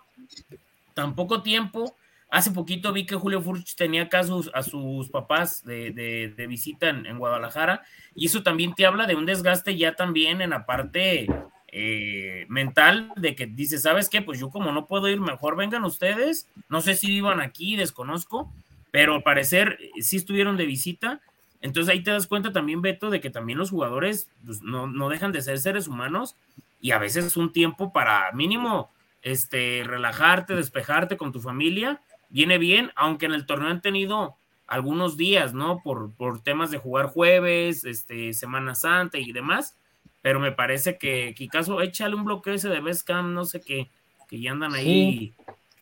[0.94, 1.96] tan poco tiempo.
[2.30, 7.84] Hace poquito vi que Julio Furch tenía casos a sus papás de, visita en, Guadalajara
[8.16, 11.28] y eso también te habla de un desgaste ya también en la parte
[11.70, 14.22] eh, mental de que dice, ¿sabes qué?
[14.22, 16.50] Pues yo como no puedo ir, mejor vengan ustedes.
[16.68, 18.54] No sé si iban aquí, desconozco,
[18.92, 21.22] pero al parecer sí estuvieron de visita.
[21.62, 25.08] Entonces ahí te das cuenta también, Beto, de que también los jugadores pues, no, no
[25.08, 26.36] dejan de ser seres humanos
[26.82, 32.58] y a veces es un tiempo para mínimo este, relajarte, despejarte con tu familia, viene
[32.58, 34.36] bien, aunque en el torneo han tenido
[34.68, 35.82] algunos días, ¿no?
[35.82, 39.78] Por, por temas de jugar jueves, este, Semana Santa y demás,
[40.22, 43.90] pero me parece que, Kikazo, échale un bloqueo ese de Bestcam, no sé qué,
[44.28, 45.34] que ya andan ahí.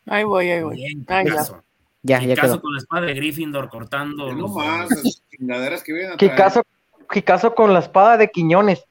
[0.06, 0.76] Ahí voy, ahí voy.
[0.76, 1.06] Bien,
[2.04, 2.62] ya, ya quedó.
[2.62, 4.32] con la espada de Gryffindor cortando.
[4.32, 4.90] No más,
[5.32, 6.18] chingaderas que vienen a
[7.12, 8.86] Kikazo, con la espada de Quiñones.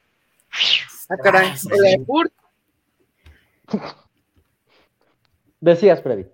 [1.07, 1.53] Ah, caray.
[5.61, 6.25] Decías, Freddy.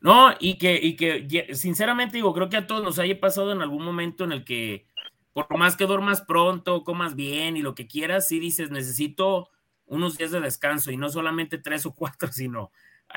[0.00, 3.62] No, y que, y que sinceramente digo, creo que a todos nos haya pasado en
[3.62, 4.86] algún momento en el que,
[5.32, 9.50] por más que duermas pronto, comas bien y lo que quieras, sí dices, necesito
[9.86, 12.70] unos días de descanso y no solamente tres o cuatro, sino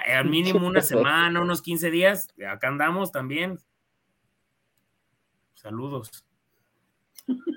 [0.05, 2.27] eh, al mínimo una semana, unos 15 días.
[2.49, 3.59] Acá andamos también.
[5.53, 6.25] Saludos.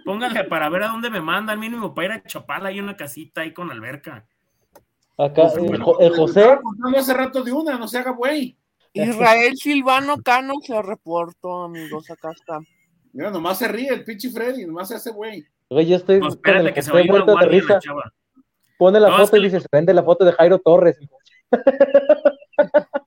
[0.04, 3.40] Pónganle para ver a dónde me mandan, mínimo para ir a Chapala hay una casita
[3.40, 4.26] ahí con alberca.
[5.16, 6.58] Acá, pues, el, José.
[6.76, 8.58] No hace rato de una, no se haga güey.
[8.94, 12.60] Israel Silvano Cano se reportó, amigos, acá está.
[13.12, 15.44] Mira, nomás se ríe el pinche Freddy, nomás se hace güey.
[15.68, 16.20] Güey, yo estoy.
[16.20, 16.30] No,
[16.72, 17.80] que se muerto de risa.
[18.78, 20.98] Pone la foto y dice: se vende la foto de Jairo Torres.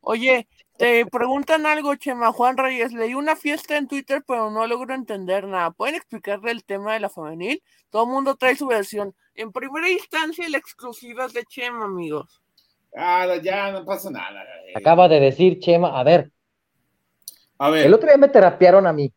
[0.00, 2.32] Oye, te preguntan algo, Chema.
[2.32, 5.70] Juan Reyes, leí una fiesta en Twitter, pero no logro entender nada.
[5.70, 7.62] ¿Pueden explicarle el tema de la femenil?
[7.88, 9.14] Todo el mundo trae su versión.
[9.34, 12.41] En primera instancia, la exclusiva es de Chema, amigos.
[12.94, 14.44] Ah, ya no pasa nada.
[14.74, 16.30] Acaba de decir Chema, a ver.
[17.58, 17.86] A ver.
[17.86, 19.12] El otro día me terapiaron a mí.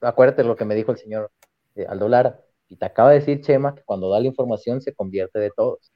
[0.00, 1.30] acuérdate lo que me dijo el señor
[1.74, 2.40] eh, Aldo Lara.
[2.68, 5.92] Y te acaba de decir Chema que cuando da la información se convierte de todos.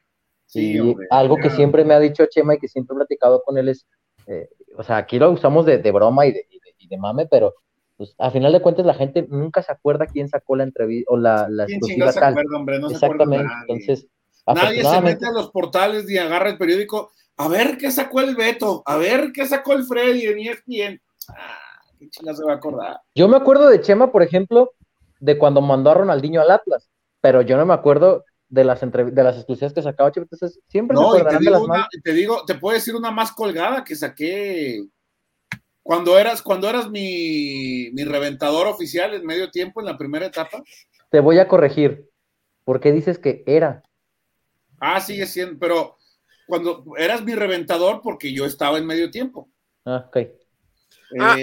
[0.46, 3.58] Sí, y algo que siempre me ha dicho Chema y que siempre he platicado con
[3.58, 3.86] él es
[4.28, 7.54] eh, o sea, aquí lo usamos de, broma y de, mame, pero
[7.96, 11.16] pues, a final de cuentas la gente nunca se acuerda quién sacó la entrevista o
[11.16, 12.36] la, la exclusiva tal.
[12.54, 14.06] hombre, no Exactamente, se entonces...
[14.54, 18.34] Nadie se mete a los portales y agarra el periódico, a ver qué sacó el
[18.34, 21.00] Beto, a ver qué sacó el Freddy en ESPN.
[21.28, 21.58] Ah,
[21.98, 23.00] qué chingada se va a acordar.
[23.14, 24.72] Yo me acuerdo de Chema, por ejemplo,
[25.20, 26.88] de cuando mandó a Ronaldinho al Atlas,
[27.20, 30.94] pero yo no me acuerdo de las, de las exclusivas que sacaba Chivas, entonces siempre
[30.94, 31.66] no, te digo,
[32.02, 34.86] te digo, te puedo decir una más colgada que saqué
[35.82, 40.62] cuando eras, cuando eras mi, mi reventador oficial en medio tiempo en la primera etapa.
[41.10, 42.10] Te voy a corregir.
[42.64, 43.82] ¿Por qué dices que era?
[44.80, 45.96] Ah, sigue siendo, pero
[46.46, 49.48] cuando eras mi reventador porque yo estaba en medio tiempo.
[49.84, 50.16] Ah, ok.
[50.16, 50.32] Eh,
[51.20, 51.36] ah,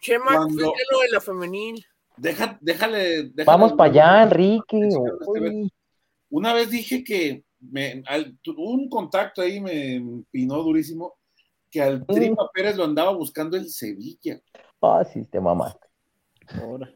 [0.00, 0.72] Chema, cuando...
[0.92, 1.84] lo de la femenil.
[2.16, 4.88] Deja, déjale, Vamos para allá, Enrique.
[6.30, 8.02] Una vez dije que me,
[8.56, 11.16] un contacto ahí me pinó durísimo
[11.70, 12.06] que al mm.
[12.06, 14.40] Tripa Pérez lo andaba buscando el Sevilla.
[14.80, 15.88] Ah, sí, te mamaste.
[16.60, 16.92] Ahora.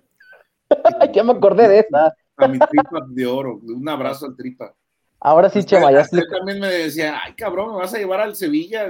[1.12, 2.14] ya me acordé de esa.
[2.36, 3.58] A mi tripa de oro.
[3.62, 4.72] Un abrazo al tripa.
[5.20, 8.88] Ahora sí, Chema, ya también me decía, ay cabrón, me vas a llevar al Sevilla.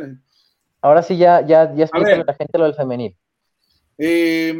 [0.82, 3.16] Ahora sí, ya, ya, ya a la gente lo del femenil.
[3.96, 4.54] Eh,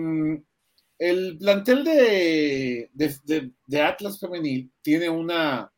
[0.98, 5.70] el plantel de, de, Atlas Femenil tiene una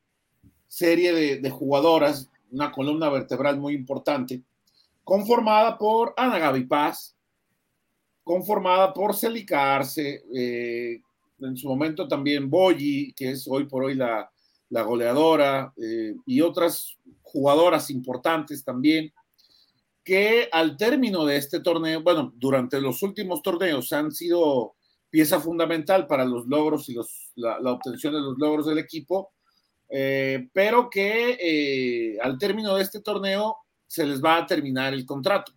[0.66, 4.42] serie de, jugadoras, una columna vertebral muy importante,
[5.04, 7.14] conformada por Ana Gaby Paz,
[8.24, 11.02] conformada por Celicarce, eh,
[11.40, 14.30] en su momento también Boyi, que es hoy por hoy la,
[14.70, 19.12] goleadora, eh, y otras jugadoras importantes también,
[20.04, 24.74] que al término de este torneo, bueno, durante los últimos torneos han sido
[25.10, 26.96] pieza fundamental para los logros y
[27.34, 29.32] la, obtención de los logros del equipo,
[29.88, 33.56] eh, pero que eh, al término de este torneo
[33.86, 35.52] se les va a terminar el contrato.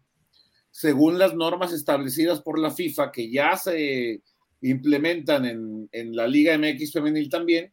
[0.72, 4.24] Según las normas establecidas por la FIFA, que ya se
[4.62, 7.72] implementan en, en la Liga MX femenil también,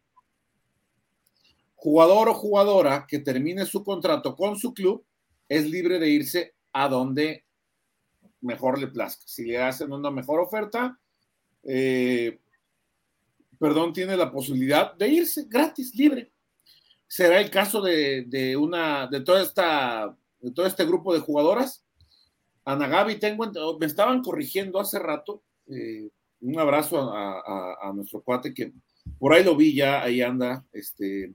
[1.80, 5.02] jugador o jugadora que termine su contrato con su club
[5.48, 7.46] es libre de irse a donde
[8.42, 9.22] mejor le plazca.
[9.26, 11.00] Si le hacen una mejor oferta,
[11.64, 12.38] eh,
[13.58, 16.30] perdón, tiene la posibilidad de irse gratis, libre.
[17.06, 21.82] Será el caso de, una, de toda esta, de todo este grupo de jugadoras.
[22.66, 25.42] Ana Gaby, tengo, me estaban corrigiendo hace rato.
[25.66, 26.10] Eh,
[26.42, 28.72] un abrazo a, nuestro cuate que
[29.18, 30.62] por ahí lo vi ya, ahí anda.
[30.72, 31.34] Este,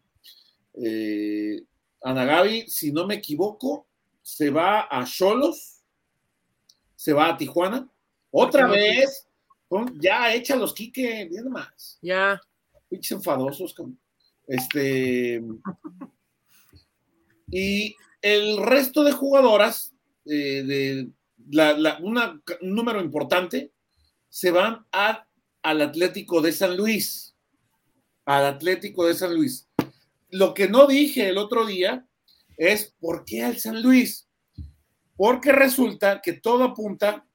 [0.84, 1.64] eh,
[2.02, 3.88] Ana Gaby, si no me equivoco,
[4.22, 5.82] se va a Cholos,
[6.96, 7.90] se va a Tijuana,
[8.32, 9.28] otra vez,
[9.96, 11.98] ya echa los Quique, bien más.
[12.02, 12.42] Ya.
[12.90, 13.74] Pinches enfadosos,
[14.48, 15.42] este.
[17.50, 19.94] Y el resto de jugadoras,
[20.26, 21.10] eh, de
[22.02, 23.72] un número importante,
[24.30, 27.36] se van al Atlético de San Luis.
[28.26, 29.65] Al Atlético de San Luis.
[30.36, 32.06] Lo que no dije el otro día
[32.58, 34.28] es por qué al San Luis.
[35.16, 37.26] Porque resulta que todo apunta,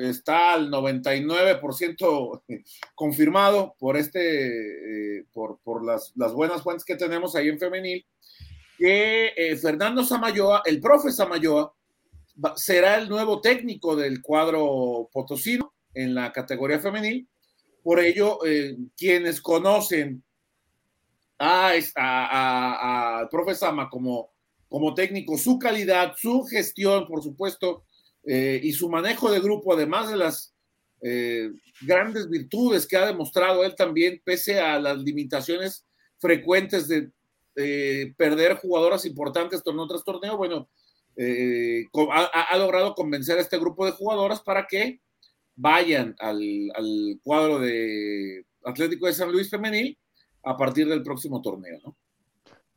[0.00, 2.42] está al 99%
[2.94, 8.06] confirmado por este, eh, por, las, buenas fuentes que tenemos ahí en femenil,
[8.78, 11.70] que eh, Fernando Samayoa, el profe Samayoa,
[12.54, 17.28] será el nuevo técnico del cuadro potosino en la categoría femenil.
[17.82, 20.24] Por ello, eh, quienes conocen
[21.38, 24.30] al a, profe Sama como,
[24.68, 27.84] como técnico, su calidad, su gestión, por supuesto,
[28.24, 30.54] eh, y su manejo de grupo, además de las
[31.02, 31.50] eh,
[31.82, 35.86] grandes virtudes que ha demostrado él también, pese a las limitaciones
[36.18, 37.10] frecuentes de
[38.18, 40.68] perder jugadoras importantes torneo tras torneo, bueno,
[41.18, 45.00] eh, ha, logrado convencer a este grupo de jugadoras para que
[45.54, 49.98] vayan al, cuadro de Atlético de San Luis Femenil
[50.46, 51.96] a partir del próximo torneo, ¿no?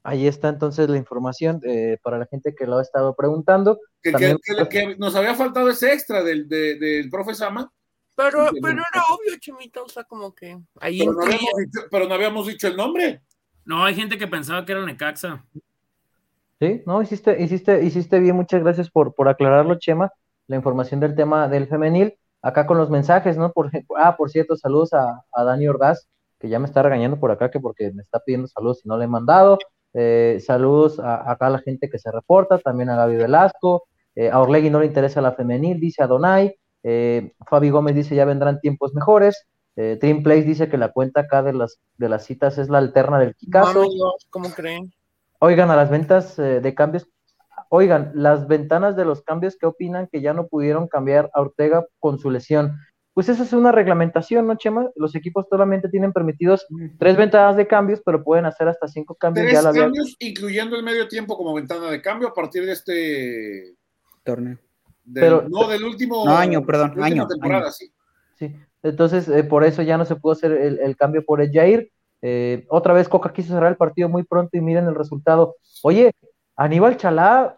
[0.01, 3.80] Ahí está entonces la información eh, para la gente que lo ha estado preguntando.
[4.01, 7.72] Que, nos había faltado ese extra del, del profe Sama.
[8.15, 12.07] Pero, pero era obvio, Chimita, o sea, como que ahí pero no, habíamos dicho, pero
[12.07, 13.22] no habíamos dicho el nombre.
[13.65, 15.45] No, hay gente que pensaba que era Necaxa.
[16.59, 20.11] Sí, no, hiciste, hiciste, hiciste bien, muchas gracias por, por aclararlo, Chema,
[20.47, 22.17] la información del tema del femenil.
[22.41, 23.51] Acá con los mensajes, ¿no?
[23.51, 26.07] Por, ah, por cierto, saludos a, Dani Ordaz,
[26.39, 28.97] que ya me está regañando por acá, que porque me está pidiendo saludos y no
[28.97, 29.57] le he mandado.
[29.93, 33.83] Eh, saludos a, acá a la gente que se reporta, también a Gaby Velasco.
[34.15, 36.55] Eh, a Orlegui no le interesa la femenil, dice Adonai.
[36.83, 39.45] Eh, Fabi Gómez dice ya vendrán tiempos mejores.
[39.75, 42.79] Eh, Dream Place dice que la cuenta acá de las, de las citas es la
[42.79, 43.85] alterna del Kikazo.
[44.29, 44.91] ¿Cómo creen?
[45.39, 47.07] Oigan, a las ventas eh, de cambios,
[47.69, 51.85] oigan, las ventanas de los cambios, ¿qué opinan que ya no pudieron cambiar a Ortega
[51.99, 52.77] con su lesión?
[53.14, 54.89] Pues esa es una reglamentación, ¿no, Chema?
[54.95, 56.66] Los equipos solamente tienen permitidos
[56.97, 59.47] tres ventanas de cambios, pero pueden hacer hasta cinco cambios.
[59.47, 63.76] Tres cambios, incluyendo el medio tiempo como ventana de cambio a partir de este
[64.24, 64.57] torneo.
[65.14, 67.91] pero, no, del último año, perdón, año, temporada, sí.
[68.36, 71.51] Sí, entonces eh, por eso ya no se pudo hacer el, el cambio por el
[71.51, 71.91] Jair.
[72.22, 75.55] Eh, otra vez Coca quiso cerrar el partido muy pronto y miren el resultado.
[75.84, 76.12] Oye,
[76.55, 77.57] Aníbal Chalá.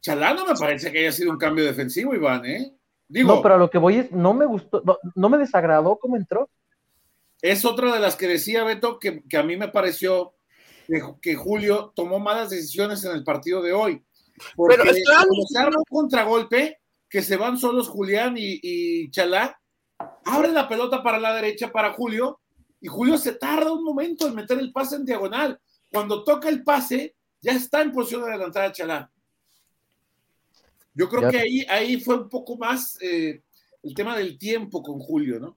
[0.00, 2.77] Chalá no me parece que haya sido un cambio defensivo, Iván, ¿eh?
[3.08, 4.82] Digo, no, pero lo que voy es, no me gustó,
[5.14, 6.50] no, me desagradó cómo entró.
[7.40, 10.34] Es otra de las que decía Beto que, a mí me pareció
[11.22, 14.04] que, Julio tomó malas decisiones en el partido de hoy.
[14.54, 19.58] Porque pero se un contragolpe, que se van solos Julián y, y Chalá,
[20.24, 22.40] abre la pelota para la derecha para Julio
[22.80, 25.58] y Julio se tarda un momento en meter el pase en diagonal.
[25.90, 29.10] Cuando toca el pase, ya está en posición de adelantar a Chalá.
[30.98, 33.42] Yo creo que ahí, ahí fue un poco más eh,
[33.84, 35.56] el tema del tiempo con Julio, ¿no?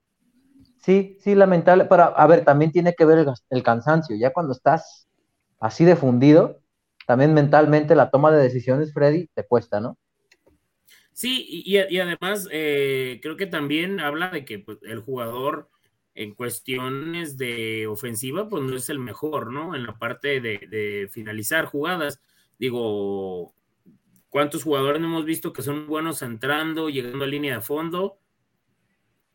[0.78, 1.86] Sí, sí, lamentable.
[1.86, 4.16] Pero a ver, también tiene que ver el, el cansancio.
[4.16, 5.08] Ya cuando estás
[5.60, 6.62] así de fundido,
[7.08, 9.98] también mentalmente la toma de decisiones, Freddy, te cuesta, ¿no?
[11.14, 15.70] Sí, y, además eh, creo que también habla de que pues, el jugador
[16.14, 19.76] en cuestiones de ofensiva, pues no es el mejor, ¿no?
[19.76, 22.22] En la parte de, finalizar jugadas.
[22.60, 23.54] Digo,
[24.32, 28.18] ¿cuántos jugadores no hemos visto que son buenos entrando, llegando a línea de fondo?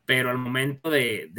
[0.05, 1.31] Pero al momento de,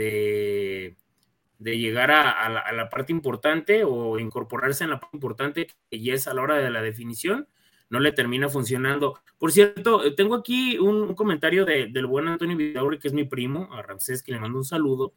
[1.59, 6.33] de, llegar a, la, parte importante o incorporarse en la parte importante, que es a
[6.33, 7.47] la hora de la definición,
[7.89, 9.19] no le termina funcionando.
[9.37, 13.81] Por cierto, tengo aquí un, comentario del buen Antonio Vidauri, que es mi primo, a
[13.81, 15.13] Ramsés, que le mando un saludo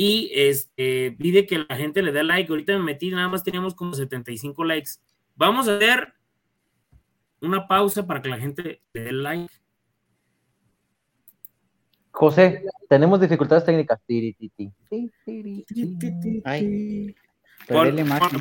[0.00, 2.48] y este, pide que la gente le dé like.
[2.52, 4.90] Ahorita me metí, nada más teníamos como 75 likes.
[5.34, 6.14] Vamos a hacer
[7.40, 8.62] una pausa para que la gente
[8.92, 9.54] le dé like.
[12.10, 14.00] José, tenemos dificultades técnicas.
[16.44, 17.14] Ay,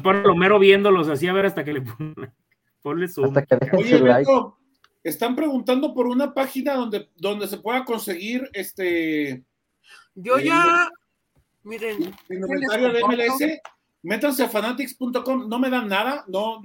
[0.02, 1.82] por, lo mero viéndolos así a ver hasta que le
[2.82, 3.22] ponle su.
[3.24, 4.58] Oye, Beto,
[5.04, 9.44] están preguntando por una página donde, donde se pueda conseguir este.
[10.16, 10.90] Yo ya,
[11.68, 12.16] Miren.
[12.30, 13.62] Inventario de MLS,
[14.02, 16.62] métanse a fanatics.com, no me dan nada, no,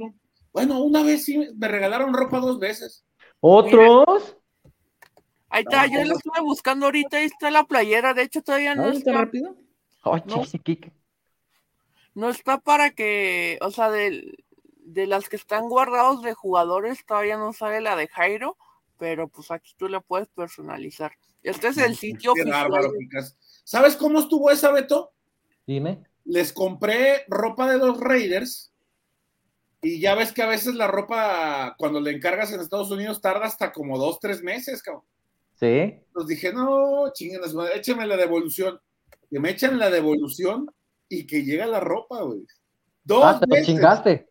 [0.52, 3.04] Bueno, una vez sí me regalaron ropa dos veces.
[3.40, 4.36] ¿Otros?
[5.48, 8.88] Ahí está, yo lo estuve buscando ahorita, ahí está la playera, de hecho todavía no,
[8.88, 9.12] está.
[9.12, 9.56] rápido?
[10.04, 10.44] no,
[12.14, 14.44] no está para que, o sea, del,
[14.84, 18.56] de las que están guardados de jugadores todavía no sale la de Jairo,
[18.98, 21.12] pero pues aquí tú la puedes personalizar.
[21.42, 23.36] Este es el sitio Qué bárbaro, Picas.
[23.64, 25.12] ¿Sabes cómo estuvo esa, Beto?
[25.66, 26.02] Dime.
[26.24, 28.71] Les compré ropa de los Raiders
[29.84, 33.46] y ya ves que a veces la ropa, cuando le encargas en Estados Unidos, tarda
[33.46, 35.02] hasta como dos, tres meses, cabrón.
[35.54, 35.94] Sí.
[36.12, 37.40] Pues dije, no, chinguen,
[37.74, 38.80] écheme la devolución.
[39.28, 40.70] Que me echen la devolución
[41.08, 42.46] y que llega la ropa, güey.
[43.02, 44.28] Dos ah, te lo chingaste.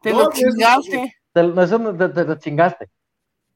[0.00, 1.16] Te lo chingaste.
[1.32, 2.88] Te, eso te, te, lo chingaste.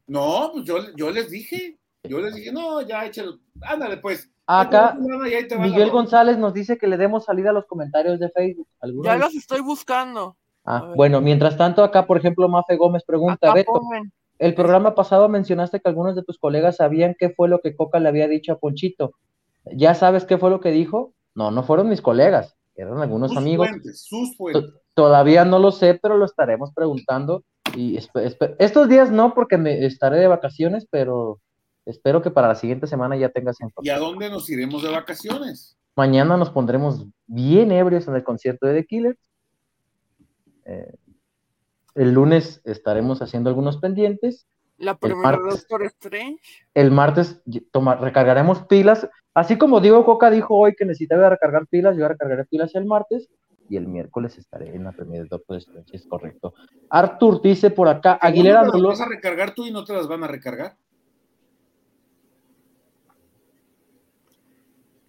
[0.08, 4.28] No, pues yo, yo les dije, yo les dije, no, ya échalo, ándale pues.
[4.46, 8.66] Acá, Miguel González nos dice que le demos salida a los comentarios de Facebook.
[9.04, 10.36] Ya los estoy buscando.
[10.64, 13.80] Ah, bueno, mientras tanto, acá, por ejemplo, Mafe Gómez pregunta, Beto,
[14.38, 17.98] el programa pasado mencionaste que algunos de tus colegas sabían qué fue lo que Coca
[17.98, 19.12] le había dicho a Ponchito.
[19.64, 21.12] ¿Ya sabes qué fue lo que dijo?
[21.34, 23.68] No, no fueron mis colegas, eran algunos amigos.
[23.94, 24.72] sus fuentes.
[24.94, 27.44] Todavía no lo sé, pero lo estaremos preguntando.
[27.76, 27.98] Y
[28.58, 31.38] estos días no, porque me estaré de vacaciones, pero
[31.86, 33.84] espero que para la siguiente semana ya tengas información.
[33.84, 35.76] ¿Y a dónde nos iremos de vacaciones?
[35.96, 39.18] Mañana nos pondremos bien ebrios en el concierto de The Killers.
[40.70, 40.94] Eh,
[41.96, 44.46] el lunes estaremos haciendo algunos pendientes.
[44.78, 46.40] La primera Doctor Strange.
[46.74, 47.42] El martes
[48.00, 49.08] recargaremos pilas.
[49.34, 53.28] Así como Diego Coca dijo hoy que necesitaba recargar pilas, yo recargaré pilas el martes
[53.68, 56.54] y el miércoles estaré en la primera de Doctor Strange, es correcto.
[56.88, 60.24] Artur dice por acá, Aguilera no vas a recargar tú y no te las van
[60.24, 60.76] a recargar?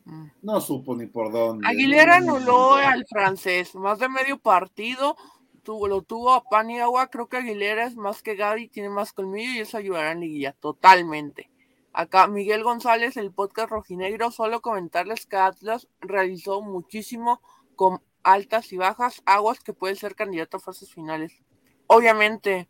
[0.06, 0.28] Mm.
[0.44, 1.68] No supo ni por dónde.
[1.68, 5.16] Aguilera anuló al francés, más de medio partido,
[5.64, 7.08] tuvo, lo tuvo a pan y agua.
[7.08, 10.54] Creo que Aguilera es más que Gaby, tiene más colmillo y eso ayudará en liguilla,
[10.54, 11.50] totalmente.
[11.94, 17.42] Acá Miguel González, el podcast rojinegro, solo comentarles que Atlas realizó muchísimo
[17.76, 21.42] con altas y bajas, aguas que puede ser candidato a fases finales.
[21.88, 22.70] Obviamente.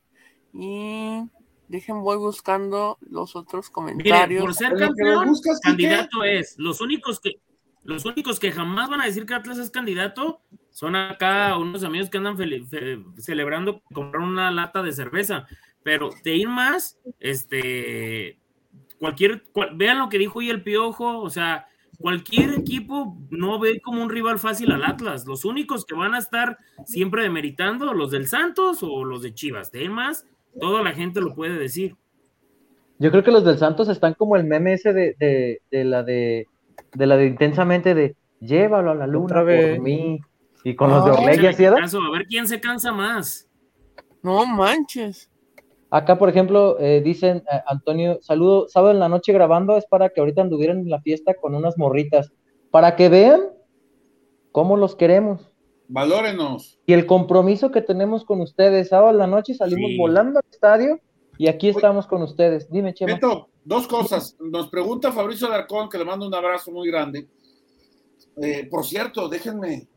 [0.54, 1.22] Y
[1.68, 4.44] dejen, voy buscando los otros comentarios.
[4.44, 6.56] por ser campeón, candidato es.
[6.58, 7.39] Los únicos que
[7.84, 12.09] los únicos que jamás van a decir que Atlas es candidato son acá unos amigos
[12.09, 12.38] que andan
[13.17, 15.47] celebrando comprar una lata de cerveza.
[15.84, 18.38] Pero de ir más, este,
[18.99, 19.43] cualquier,
[19.75, 21.65] vean lo que dijo hoy el Piojo, o sea,
[21.97, 25.25] cualquier equipo no ve como un rival fácil al Atlas.
[25.25, 29.71] Los únicos que van a estar siempre demeritando, los del Santos o los de Chivas.
[29.71, 30.27] De ir más,
[30.59, 31.95] toda la gente lo puede decir.
[32.99, 36.47] Yo creo que los del Santos están como el meme ese de la de
[36.93, 40.19] de la de intensamente de llévalo a la luna por mí.
[40.63, 43.47] Y con los de Orlegui así A ver quién se cansa más.
[44.21, 45.29] No manches.
[45.89, 50.09] Acá, por ejemplo, eh, dicen, eh, Antonio, saludo, sábado en la noche grabando es para
[50.09, 52.32] que ahorita anduvieran en la fiesta con unas morritas,
[52.69, 53.41] para que vean
[54.53, 55.51] cómo los queremos.
[55.89, 56.79] Valórenos.
[56.86, 58.89] Y el compromiso que tenemos con ustedes.
[58.89, 60.99] Sábado en la noche salimos volando al estadio
[61.38, 62.71] y aquí estamos con ustedes.
[62.71, 63.19] Dime, Chema.
[63.64, 64.36] Dos cosas.
[64.39, 67.28] Nos pregunta Fabricio Alarcón, que le mando un abrazo muy grande.
[68.41, 69.88] Eh, por cierto, déjenme,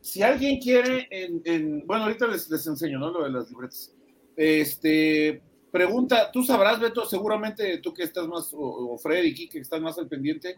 [0.00, 3.10] si alguien quiere, en, bueno, ahorita les, enseño, ¿no?
[3.10, 3.94] Lo de las libretas.
[4.36, 9.80] Este, pregunta, tú sabrás, Beto, seguramente tú que estás más, o, Fred y que estás
[9.80, 10.56] más al pendiente,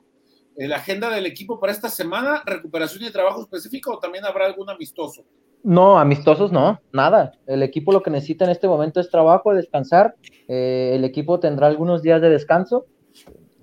[0.57, 4.47] eh, la agenda del equipo para esta semana, recuperación y trabajo específico o también habrá
[4.47, 5.25] algún amistoso.
[5.65, 7.33] No, amistosos no, nada.
[7.47, 10.15] El equipo lo que necesita en este momento es trabajo, descansar.
[10.47, 12.85] Eh, el equipo tendrá algunos días de descanso.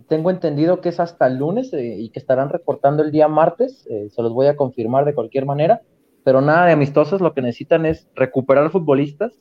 [0.07, 3.85] Tengo entendido que es hasta el lunes eh, y que estarán reportando el día martes.
[3.87, 5.83] Eh, se los voy a confirmar de cualquier manera.
[6.23, 9.39] Pero nada de amistosos, lo que necesitan es recuperar futbolistas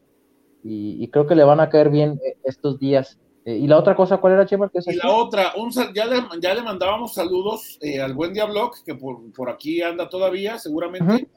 [0.62, 3.18] y, creo que le van a caer bien estos días.
[3.46, 4.70] y la otra cosa, ¿cuál era, Chema?
[4.86, 5.52] y la otra,
[5.94, 10.58] ya, le, ya le mandábamos saludos al buen Diablo, que por, por, aquí anda todavía,
[10.58, 11.28] seguramente.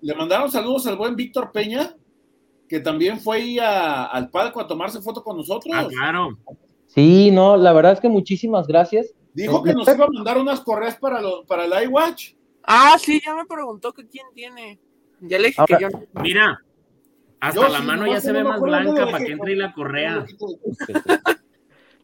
[0.00, 1.94] Le mandaron saludos al buen Víctor Peña,
[2.68, 5.74] que también fue ahí al palco a tomarse foto con nosotros.
[5.76, 6.38] Ah, claro.
[6.86, 9.14] Sí, no, la verdad es que muchísimas gracias.
[9.34, 12.34] Dijo que nos iba a mandar unas correas para, para el iWatch.
[12.62, 14.78] Ah, sí, ya me preguntó que quién tiene.
[15.20, 15.88] Ya le dije que yo.
[16.22, 16.62] Mira,
[17.40, 20.26] hasta la mano ya se ve más blanca para que entre la correa.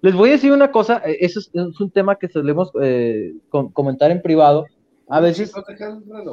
[0.01, 4.11] Les voy a decir una cosa, eh, eso es, un tema que solemos eh, comentar
[4.11, 4.67] en privado,
[5.09, 5.53] a veces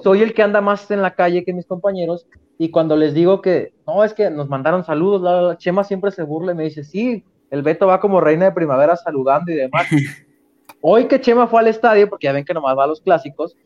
[0.04, 3.42] soy el que anda más en la calle que mis compañeros y cuando les digo
[3.42, 6.84] que no, es que nos mandaron saludos, la, Chema siempre se burla y me dice,
[6.84, 9.88] sí, el Beto va como reina de primavera saludando y demás.
[10.82, 13.58] Hoy que Chema fue al estadio, porque ya ven que nomás va a los clásicos,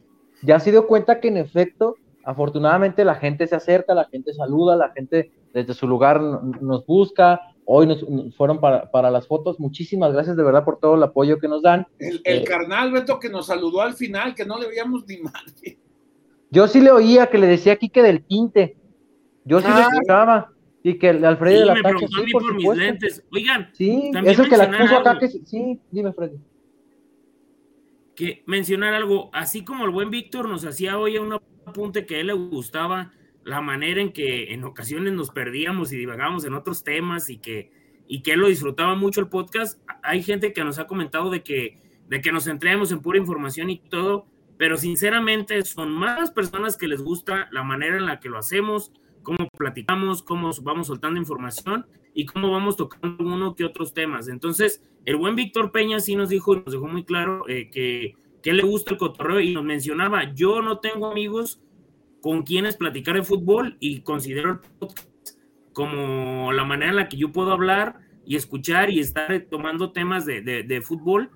[0.42, 4.76] ya se dio cuenta que en efecto, afortunadamente la gente se acerca, la gente saluda,
[4.76, 8.06] la gente desde su lugar nos busca, hoy nos,
[8.36, 9.60] fueron para, las fotos.
[9.60, 11.88] Muchísimas gracias de verdad por todo el apoyo que nos dan.
[12.00, 15.18] El, el eh, carnal Beto que nos saludó al final, que no le veíamos ni
[15.18, 15.44] mal.
[16.52, 18.78] Yo sí le oía que le decía aquí que del tinte.
[19.44, 20.52] Yo sí le escuchaba.
[20.84, 23.24] Y que el Alfredo de la Tacha, sí, por, por mis lentes.
[23.32, 26.38] Oigan, sí, eso es que la puso acá que sí, dime Freddy.
[28.14, 32.20] Que mencionar algo, así como el buen Víctor nos hacía hoy un apunte que a
[32.20, 33.12] él le gustaba
[33.46, 37.72] la manera en que en ocasiones nos perdíamos y divagábamos en otros temas y que,
[38.08, 39.80] y que lo disfrutaba mucho el podcast.
[40.02, 41.78] Hay gente que nos ha comentado de que,
[42.10, 44.26] de que nos centremos en pura información y todo,
[44.58, 48.92] pero sinceramente son más personas que les gusta la manera en la que lo hacemos,
[49.22, 51.86] cómo platicamos, cómo vamos soltando información
[52.16, 54.28] y cómo vamos tocando uno que otros temas.
[54.28, 58.54] Entonces, el buen Víctor Peña sí nos dijo, nos dejó muy claro eh, que, que
[58.54, 61.62] le gusta el cotorreo y nos mencionaba, yo no tengo amigos
[62.26, 65.38] con quienes platicar de fútbol y considero el podcast
[65.74, 70.26] como la manera en la que yo puedo hablar y escuchar y estar tomando temas
[70.26, 71.30] de, de, fútbol,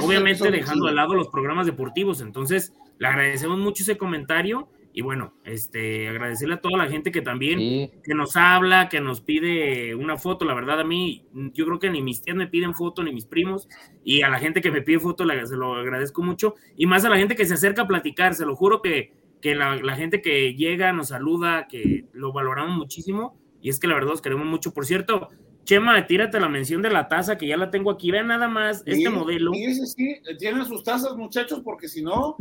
[0.00, 2.22] obviamente dejando de lado los programas deportivos.
[2.22, 7.20] Entonces, le agradecemos mucho ese comentario y bueno, este, agradecerle a toda la gente que
[7.20, 10.46] también que nos habla, que nos pide una foto.
[10.46, 13.26] La verdad, a mí, yo creo que ni mis tías me piden foto, ni mis
[13.26, 13.68] primos,
[14.04, 17.10] y a la gente que me pide foto se lo agradezco mucho, y más a
[17.10, 18.34] la gente que se acerca a platicar.
[18.34, 22.76] Se lo juro que, que la, la gente que llega, nos saluda, que lo valoramos
[22.76, 24.72] muchísimo, y es que la verdad os queremos mucho.
[24.72, 25.28] Por cierto,
[25.64, 28.10] Chema, tírate la mención de la taza, que ya la tengo aquí.
[28.10, 29.52] Vean nada más este modelo.
[29.52, 32.36] Sí, sí, sí, tienen sus tazas, muchachos, porque si no,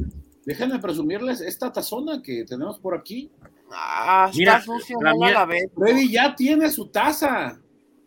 [0.49, 3.29] Déjenme presumirles esta tazona que tenemos por aquí.
[3.71, 4.63] Ah, Mira,
[4.99, 7.61] la, Freddy ya tiene su taza.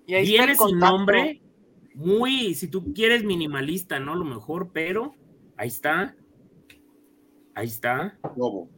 [0.06, 1.40] Y ahí tiene su nombre
[1.94, 4.16] muy, si tú quieres, minimalista, ¿no?
[4.16, 5.14] Lo mejor, pero
[5.56, 6.16] ahí está.
[7.54, 8.18] Ahí está.
[8.36, 8.68] Logo.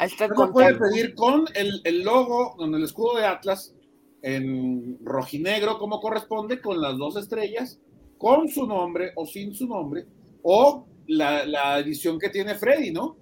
[0.00, 3.74] Ahí está el puede pedir con el, el, logo, con el escudo de Atlas
[4.22, 7.78] en rojinegro, como corresponde, con las dos estrellas,
[8.16, 10.06] con su nombre o sin su nombre,
[10.42, 13.18] o la, edición que tiene Freddy, ¿no?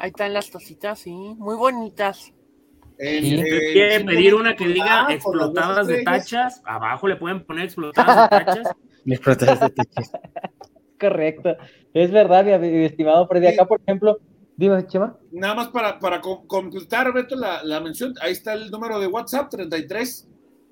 [0.00, 2.32] Ahí están las tacitas, sí, muy bonitas.
[2.98, 8.76] quiere pedir una que diga explotadas de tachas, abajo le pueden poner explotadas de tachas.
[9.06, 10.10] explotadas de tachas.
[10.98, 11.56] Correcto.
[11.92, 13.46] Es verdad, mi, estimado Freddy.
[13.46, 14.18] Acá, por ejemplo,
[14.56, 15.18] dime, Chema.
[15.32, 19.50] Nada más para, para completar, Beto, la, la mención, ahí está el número de WhatsApp,
[19.50, 20.28] 33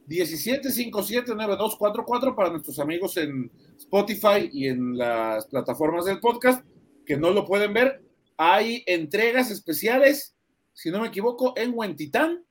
[0.08, 6.62] 17579244 para nuestros amigos en Spotify y en las plataformas del podcast
[7.06, 8.02] que no lo pueden ver.
[8.36, 10.36] Hay entregas especiales,
[10.72, 12.44] si no me equivoco, en Huentitán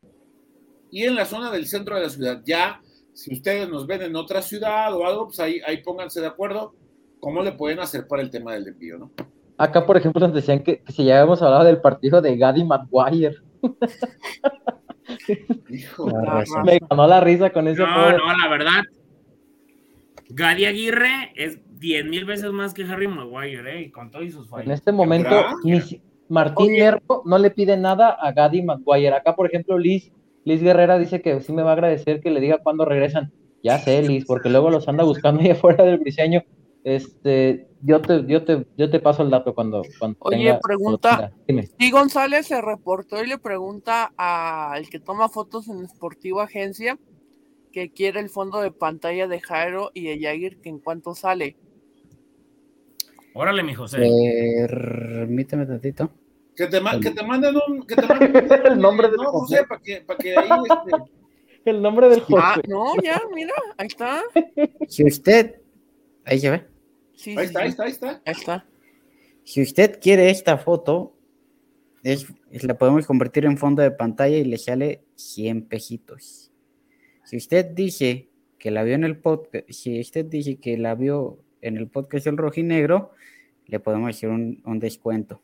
[0.90, 2.42] y en la zona del centro de la ciudad.
[2.46, 2.82] Ya,
[3.14, 6.76] si ustedes nos ven en otra ciudad o algo, pues ahí, ahí pónganse de acuerdo
[7.20, 9.12] cómo le pueden hacer para el tema del envío, ¿no?
[9.62, 13.36] Acá, por ejemplo, nos decían que, si ya habíamos hablado del partido de Gaddy Maguire.
[16.66, 17.84] Me ganó la risa con ese.
[17.84, 18.82] No, no, la verdad.
[20.30, 23.92] Gadi Aguirre es 10 mil veces más que Harry Maguire, ¿eh?
[23.92, 24.66] con todos sus fallos.
[24.66, 25.30] En este momento,
[26.28, 29.14] Martín Nervo no le pide nada a Gadi Maguire.
[29.14, 30.12] Acá, por ejemplo, Liz,
[30.44, 33.32] Liz Guerrera dice que sí me va a agradecer que le diga cuándo regresan.
[33.62, 36.42] Ya sé, Liz, porque luego los anda buscando ahí afuera del briseño.
[36.84, 41.92] Este, yo te, yo te, yo te paso el dato cuando, cuando Oye, pregunta, y
[41.92, 46.98] González se reportó y le pregunta al que toma fotos en Sportivo Agencia
[47.72, 51.56] que quiere el fondo de pantalla de Jairo y de Jair, que en cuanto sale.
[53.34, 53.98] Órale, mi José.
[54.68, 56.12] Permíteme tantito.
[56.56, 59.82] Que te, que te manden un, que te manden el nombre del no, José, para
[59.82, 61.12] que, para que ahí este...
[61.64, 62.42] El nombre del José.
[62.44, 64.24] Ah, no, ya, mira, ahí está.
[64.88, 65.62] Si usted,
[66.26, 66.71] ahí se ve
[67.28, 68.66] ahí, está, ahí está, ahí está, está.
[69.44, 71.16] Si usted quiere esta foto,
[72.04, 72.28] es,
[72.64, 76.52] la podemos convertir en fondo de pantalla y le sale 100 pejitos.
[77.24, 81.40] Si usted dice que la vio en el podcast, si usted dice que la vio
[81.62, 83.12] en el podcast del rojinegro,
[83.66, 85.42] le podemos hacer un, descuento.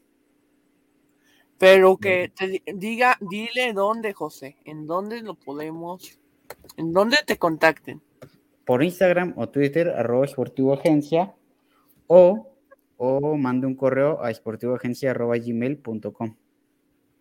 [1.57, 6.19] Pero que te diga, dile dónde, José, en dónde lo podemos,
[6.75, 8.01] en dónde te contacten.
[8.65, 11.33] Por Instagram o Twitter, arroba esportivo agencia,
[12.07, 12.47] o,
[12.97, 16.35] o mande un correo a esportivoagencia.gmail.com.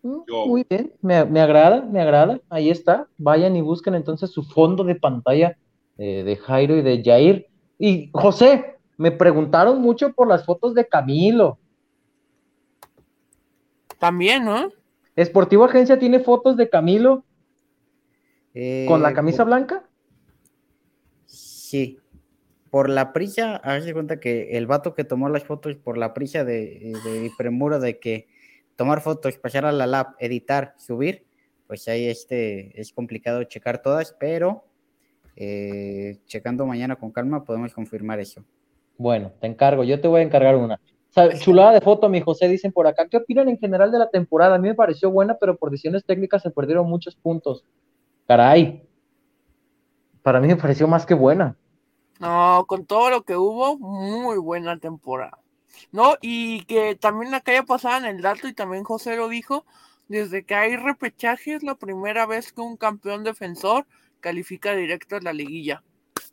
[0.03, 2.39] Mm, muy bien, me, agrada, me agrada.
[2.49, 3.07] Ahí está.
[3.17, 5.57] Vayan y busquen entonces su fondo de pantalla
[5.97, 7.47] eh, de Jairo y de Jair.
[7.77, 11.59] Y José, me preguntaron mucho por las fotos de Camilo.
[13.99, 14.69] También, ¿no?
[15.15, 17.23] ¿Esportivo Agencia tiene fotos de Camilo
[18.87, 19.83] con la eh, camisa blanca?
[21.25, 21.99] Sí
[22.77, 26.43] por la prisa, hace cuenta que el vato que tomó las fotos por la prisa
[26.45, 28.27] de, de premura de que
[28.75, 31.25] tomar fotos, pasar a la lab, editar, subir,
[31.65, 34.65] pues ahí este, es complicado checar todas, pero
[35.35, 38.45] eh, checando mañana con calma podemos confirmar eso.
[38.95, 40.79] Bueno, te encargo, yo te voy a encargar una.
[41.39, 43.07] chulada de foto, mi José, dicen por acá.
[43.09, 44.53] ¿Qué opinan en general de la temporada?
[44.53, 47.65] A mí me pareció buena, pero por decisiones técnicas se perdieron muchos puntos.
[48.27, 48.87] Caray,
[50.21, 51.57] para mí me pareció más que buena.
[52.19, 55.39] No, con todo lo que hubo, muy buena temporada.
[55.91, 56.15] ¿No?
[56.21, 59.65] Y que también la calle pasada en el dato, y también José lo dijo,
[60.07, 63.85] desde que hay repechaje es la primera vez que un campeón defensor
[64.19, 65.83] califica directo a la liguilla.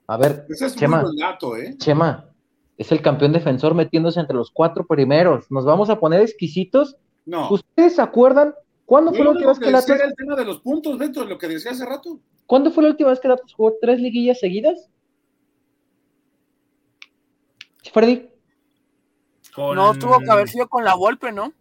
[0.07, 1.77] A ver, Ese es Chema, muy buen dato, ¿eh?
[1.79, 2.31] Chema,
[2.77, 5.51] es el campeón defensor metiéndose entre los cuatro primeros.
[5.51, 6.97] Nos vamos a poner exquisitos.
[7.25, 7.51] No.
[7.51, 8.55] ¿Ustedes se acuerdan
[8.85, 10.99] cuándo fue la última vez que el decía Atlas, era el tema de los puntos,
[10.99, 12.21] Beto, lo que decía hace rato.
[12.47, 14.91] ¿cuándo fue la última vez que jugó tres liguillas seguidas?
[17.93, 18.31] Freddy,
[19.55, 21.53] Con- No tuvo que haber sido con la golpe, ¿no?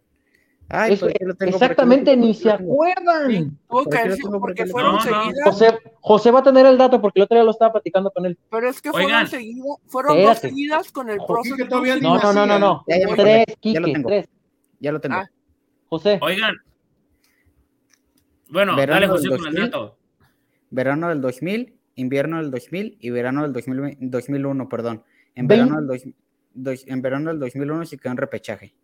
[0.68, 3.30] Ay, Es- aquí lo tengo, exactamente, tengo, ni se acuerdan.
[3.30, 4.92] Sí, tuvo que haber sido porque fueron.
[4.92, 5.02] No, no.
[5.02, 5.44] seguidas.
[5.44, 8.24] José, José va a tener el dato porque el otro día lo estaba platicando con
[8.26, 8.38] él.
[8.50, 9.26] Pero es que fueron Oigan.
[9.28, 11.56] seguidas, fueron dos seguidas con el proceso.
[12.00, 12.84] No, no, no, no, no.
[12.88, 14.08] Ya, ya Tres, ya lo tengo.
[14.08, 14.28] tres.
[14.80, 15.16] Ya lo tengo.
[15.16, 15.30] Ah.
[15.90, 16.54] José, Oigan.
[18.48, 19.70] Bueno, Verano dale del José con el 2000.
[19.70, 19.98] dato.
[20.70, 25.04] Verano del 2000, invierno del 2000 y verano del 2000 2001, perdón.
[25.34, 26.14] En verano, del dos-
[26.54, 28.74] dos- en verano del 2001 se quedó en repechaje.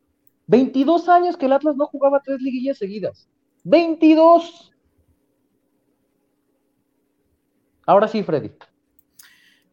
[0.47, 3.29] 22 años que el Atlas no jugaba tres liguillas seguidas.
[3.65, 4.73] 22.
[7.87, 8.51] Ahora sí, Freddy.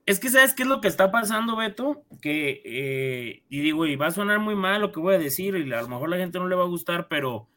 [0.06, 2.04] Es que, ¿sabes qué es lo que está pasando, Beto?
[2.22, 5.56] Que, eh, y digo, y va a sonar muy mal lo que voy a decir,
[5.56, 7.50] y a lo mejor la gente no le va a gustar, pero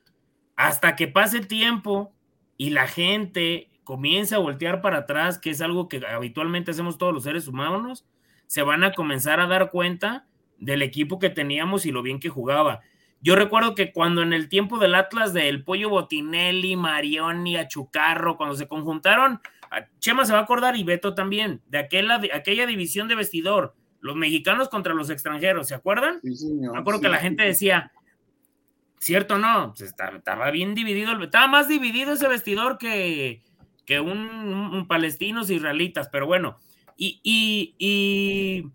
[0.56, 2.12] hasta que pase tiempo
[2.56, 7.14] y la gente comience a voltear para atrás, que es algo que habitualmente hacemos todos
[7.14, 8.04] los seres humanos,
[8.50, 10.26] se van a comenzar a dar cuenta
[10.58, 12.80] del equipo que teníamos y lo bien que jugaba.
[13.20, 18.56] Yo recuerdo que cuando en el tiempo del Atlas del Pollo Botinelli, Marioni, Achucarro, cuando
[18.56, 19.40] se conjuntaron,
[20.00, 23.76] Chema se va a acordar y Beto también, de aquella, de aquella división de vestidor,
[24.00, 26.18] los mexicanos contra los extranjeros, ¿se acuerdan?
[26.20, 26.72] Sí, señor.
[26.72, 27.92] Me acuerdo Sí, que la gente decía,
[28.98, 29.74] ¿cierto o no?
[29.76, 33.42] Pues estaba, estaba bien dividido, estaba más dividido ese vestidor que,
[33.86, 36.58] que un, un- un palestinos israelitas, pero bueno,
[37.00, 38.66] y, y, y,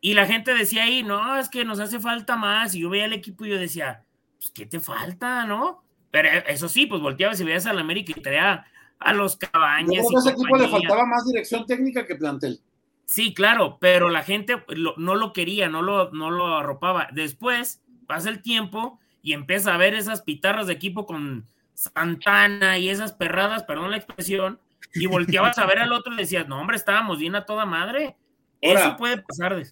[0.00, 3.04] y la gente decía ahí, no, es que nos hace falta más, y yo veía
[3.04, 4.02] el equipo y yo decía,
[4.38, 5.84] pues, ¿qué te falta, no?
[6.10, 8.64] Pero eso sí, pues volteabas y veías a la América y traía
[8.98, 9.88] a los Yo cabañas.
[9.88, 12.60] creo y que a ese equipo le faltaba más dirección técnica que plantel.
[13.04, 17.08] Sí, claro, pero la gente lo- no lo quería, no lo, no lo arropaba.
[17.12, 21.44] Después pasa el tiempo y empieza a ver esas pitarras de equipo con
[21.74, 24.58] Santana y esas perradas, perdón la expresión,
[24.94, 28.16] y volteabas a ver al otro y decías, no, hombre, estábamos bien a toda madre.
[28.62, 29.56] Ahora- Eso puede pasar.
[29.56, 29.70] de-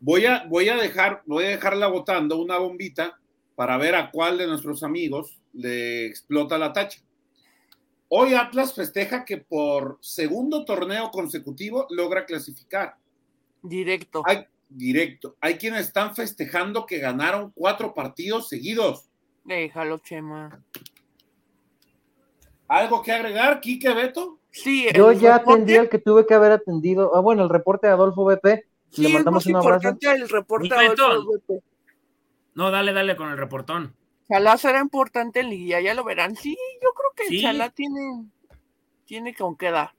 [0.00, 3.20] Voy a, voy a dejar, voy a dejarla votando una bombita
[3.54, 7.00] para ver a cuál de nuestros amigos le explota la tacha.
[8.08, 12.96] Hoy Atlas festeja que por segundo torneo consecutivo logra clasificar.
[13.62, 14.22] Directo.
[14.26, 15.36] Hay directo.
[15.40, 19.10] Hay quienes están festejando que ganaron cuatro partidos seguidos.
[19.44, 20.62] Déjalo, Chema.
[22.70, 24.38] ¿Algo que agregar, Quique Beto?
[24.52, 27.16] Sí, el Yo ya reporte- atendí al que tuve que haber atendido.
[27.16, 28.64] Ah, bueno, el reporte de Adolfo BP.
[28.90, 29.88] sí, Le mandamos un abrazo.
[30.00, 31.32] el reporte Adolfo.
[31.48, 31.62] Bepe.
[32.54, 33.94] No, dale, dale con el reportón.
[34.28, 36.36] Chalá será importante en Liguilla, ya lo verán.
[36.36, 37.42] Sí, yo creo que Sí.
[37.42, 38.24] Chalá tiene,
[39.04, 39.90] tiene con qué dar.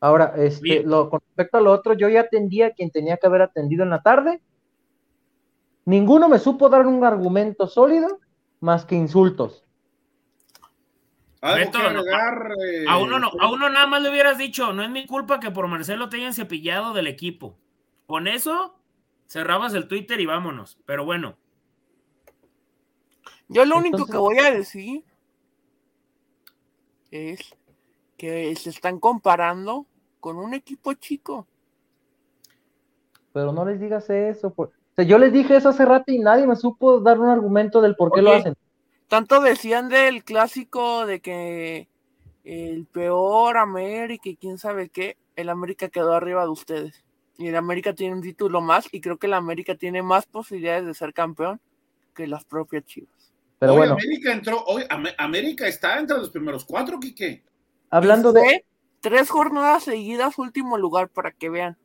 [0.00, 0.88] Ahora, este, Bien.
[0.90, 3.82] lo, con respecto a lo otro, yo ya atendí a quien tenía que haber atendido
[3.84, 4.40] en la tarde.
[5.84, 8.18] Ninguno me supo dar un argumento sólido
[8.60, 9.64] más que insultos.
[11.42, 15.40] Eh, A uno, no, a uno nada más le hubieras dicho, no es mi culpa
[15.40, 17.56] que por Marcelo te hayan cepillado del equipo.
[18.06, 18.76] Con eso
[19.26, 20.78] cerrabas el Twitter y vámonos.
[20.86, 21.36] Pero bueno,
[23.48, 25.04] Yo lo único Entonces- que voy a decir
[27.10, 27.40] es
[28.16, 29.84] que se están comparando
[30.20, 31.46] con un equipo chico.
[33.32, 34.54] Pero no les digas eso.
[34.54, 37.28] por- O sea, yo les dije eso hace rato y nadie me supo dar un
[37.28, 38.54] argumento del por qué lo hacen.
[39.12, 41.86] Tanto decían del clásico de que
[42.44, 47.04] el peor América y quién sabe qué, el América quedó arriba de ustedes.
[47.36, 50.86] Y el América tiene un título más y creo que el América tiene más posibilidades
[50.86, 51.60] de ser campeón
[52.14, 53.34] que las propias Chivas.
[53.58, 57.42] Pero hoy bueno, América entró, hoy Am- América está entre los primeros cuatro, Quique.
[57.90, 58.64] hablando Y de,
[59.02, 61.76] tres jornadas seguidas, último lugar para que vean.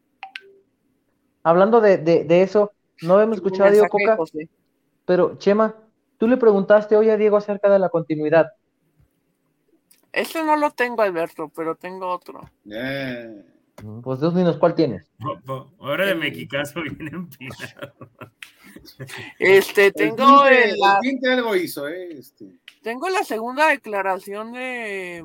[1.43, 2.71] hablando de, de, de eso,
[3.01, 4.47] no habíamos escuchado a Diego Coca, José.
[5.05, 5.75] pero Chema,
[6.17, 8.47] tú le preguntaste hoy a Diego acerca de la continuidad.
[10.11, 12.41] Ese no lo tengo, Alberto, pero tengo otro.
[12.71, 13.43] Eh,
[14.03, 15.11] Pues dos minutos, ¿cuál tienes?
[15.79, 17.93] ahora de Mexicazo viene empinado.
[19.39, 22.59] Este, tengo el- la, el algo hizo, eh, este.
[22.81, 25.23] tengo la segunda declaración de,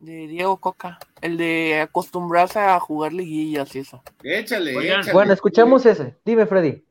[0.00, 4.02] de Diego Coca, el de acostumbrarse a jugar liguillas y eso.
[4.22, 5.00] Échale, Oigan.
[5.00, 5.12] échale.
[5.12, 6.16] Bueno, escuchamos ese.
[6.24, 6.82] Dime, Freddy.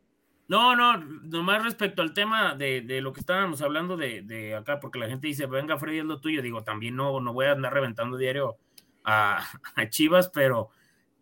[0.47, 4.79] No, no, nomás respecto al tema de, de lo que estábamos hablando de, de acá,
[4.79, 6.41] porque la gente dice, venga Freddy, es lo tuyo.
[6.41, 8.57] Digo, también no, no voy a andar reventando diario
[9.05, 9.43] a,
[9.89, 10.69] Chivas, pero,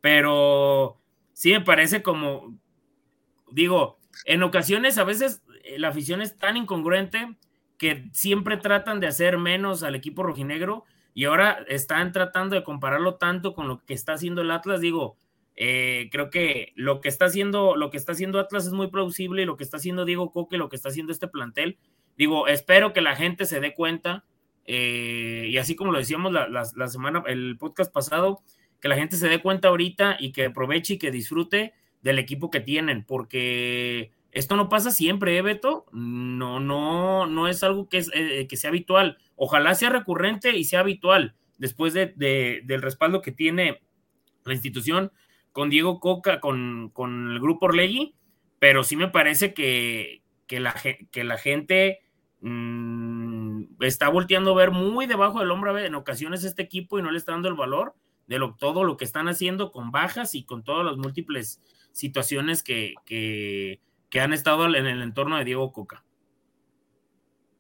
[0.02, 1.00] pero
[1.34, 2.58] sí me parece como,
[3.52, 7.38] digo, en ocasiones a veces eh, la afición es tan incongruente
[7.78, 13.16] que siempre tratan de hacer menos al equipo rojinegro y ahora están tratando de compararlo
[13.16, 14.82] tanto con lo que está haciendo el Atlas.
[14.82, 15.18] Digo,
[15.56, 19.44] eh, creo que lo que está haciendo, lo que está haciendo Atlas es muy plausible
[19.44, 21.78] y lo que está haciendo Diego Coque, lo que está haciendo este plantel.
[22.18, 24.26] Digo, espero que la gente se dé cuenta
[24.66, 28.42] eh, y así como lo decíamos la, semana, el podcast pasado,
[28.80, 32.50] que la gente se dé cuenta ahorita y que aproveche y que disfrute del equipo
[32.50, 35.86] que tienen, porque esto no pasa siempre, ¿eh, Beto?
[35.92, 39.18] No, no, no es algo que, es, eh, que sea habitual.
[39.36, 42.14] Ojalá sea recurrente y sea habitual después de,
[42.66, 43.82] del respaldo que tiene
[44.44, 45.12] la institución
[45.54, 48.16] con Diego Coca, con, con el grupo Orlegui,
[48.60, 50.76] pero sí me parece que, que, la,
[51.12, 52.02] que la gente
[52.42, 57.12] mmm, está volteando a ver muy debajo del hombro en ocasiones este equipo y no
[57.12, 57.94] le está dando el valor
[58.28, 61.62] de lo, todo lo que están haciendo con bajas y con todas las múltiples
[61.92, 66.04] situaciones que, que, que han estado en el entorno de Diego Coca.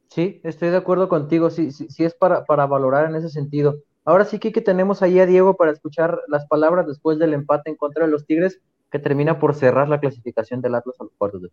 [0.09, 3.77] Sí, estoy de acuerdo contigo, sí, sí, sí es para, para valorar en ese sentido.
[4.05, 7.77] Ahora sí que tenemos ahí a Diego para escuchar las palabras después del empate en
[7.77, 8.59] contra de los Tigres,
[8.91, 11.49] que termina por cerrar la clasificación del Atlas a los cuartos de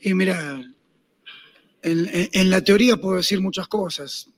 [0.00, 0.60] Y mira,
[1.82, 4.28] en, la teoría puedo decir muchas cosas,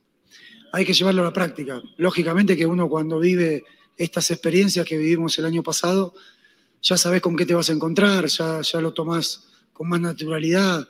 [0.73, 1.81] hay que llevarlo a la práctica.
[1.97, 3.65] Lógicamente que uno cuando vive
[3.97, 6.15] estas experiencias que vivimos el año pasado,
[6.83, 10.87] ya sabes con qué te vas a encontrar, ya, ya lo tomás con más naturalidad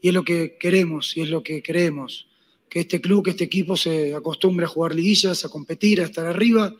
[0.00, 2.27] y es lo que queremos y es lo que queremos,
[2.68, 6.26] que este club, que este equipo se acostumbre a jugar liguillas, a competir, a estar
[6.26, 6.74] arriba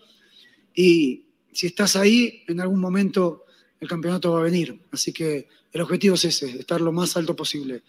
[0.74, 3.44] y si estás ahí, en algún momento
[3.80, 4.80] el campeonato va a venir.
[4.92, 7.82] Así que el objetivo es ese, estar lo más alto posible.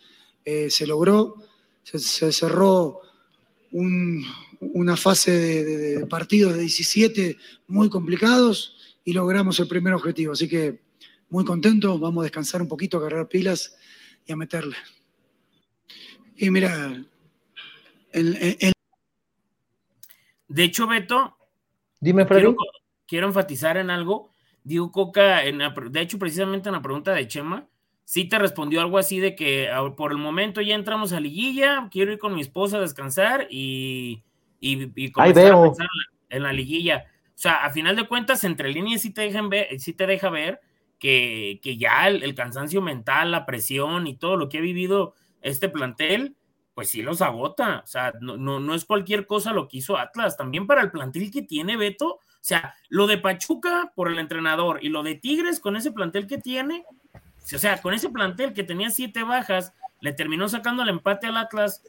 [0.43, 1.35] Eh, se logró,
[1.83, 3.01] se, cerró
[3.71, 10.33] una fase de, partidos de 17 muy complicados y logramos el primer objetivo.
[10.33, 10.79] Así que
[11.29, 13.75] muy contentos, vamos a descansar un poquito, a agarrar pilas
[14.25, 14.77] y a meterle.
[16.37, 17.05] Y mira,
[18.11, 18.73] de
[20.63, 21.37] hecho, Beto,
[21.99, 22.55] dime, quiero,
[23.07, 24.33] quiero, enfatizar en algo.
[24.63, 27.67] Digo Coca, en de hecho, precisamente en la pregunta de Chema,
[28.09, 31.87] sí te respondió algo así de que ah, por el momento ya entramos a liguilla,
[31.91, 34.23] quiero ir con mi esposa a descansar y,
[34.59, 35.87] y, comenzar a pensar
[36.29, 37.05] en la, liguilla.
[37.27, 40.29] O sea, a final de cuentas, entre líneas sí te, dejan ver, sí te deja
[40.29, 40.59] ver
[40.97, 46.35] que, ya el, cansancio mental, la presión y todo lo que ha vivido este plantel,
[46.73, 47.81] pues sí los agota.
[47.83, 50.37] O sea, no, no, no es cualquier cosa lo que hizo Atlas.
[50.37, 54.79] También para el plantel que tiene Beto, o sea, lo de Pachuca por el entrenador
[54.81, 56.85] y lo de Tigres con ese plantel que tiene,
[57.53, 61.37] o sea, con ese plantel que tenía siete bajas, le terminó sacando el empate al
[61.37, 61.83] Atlas.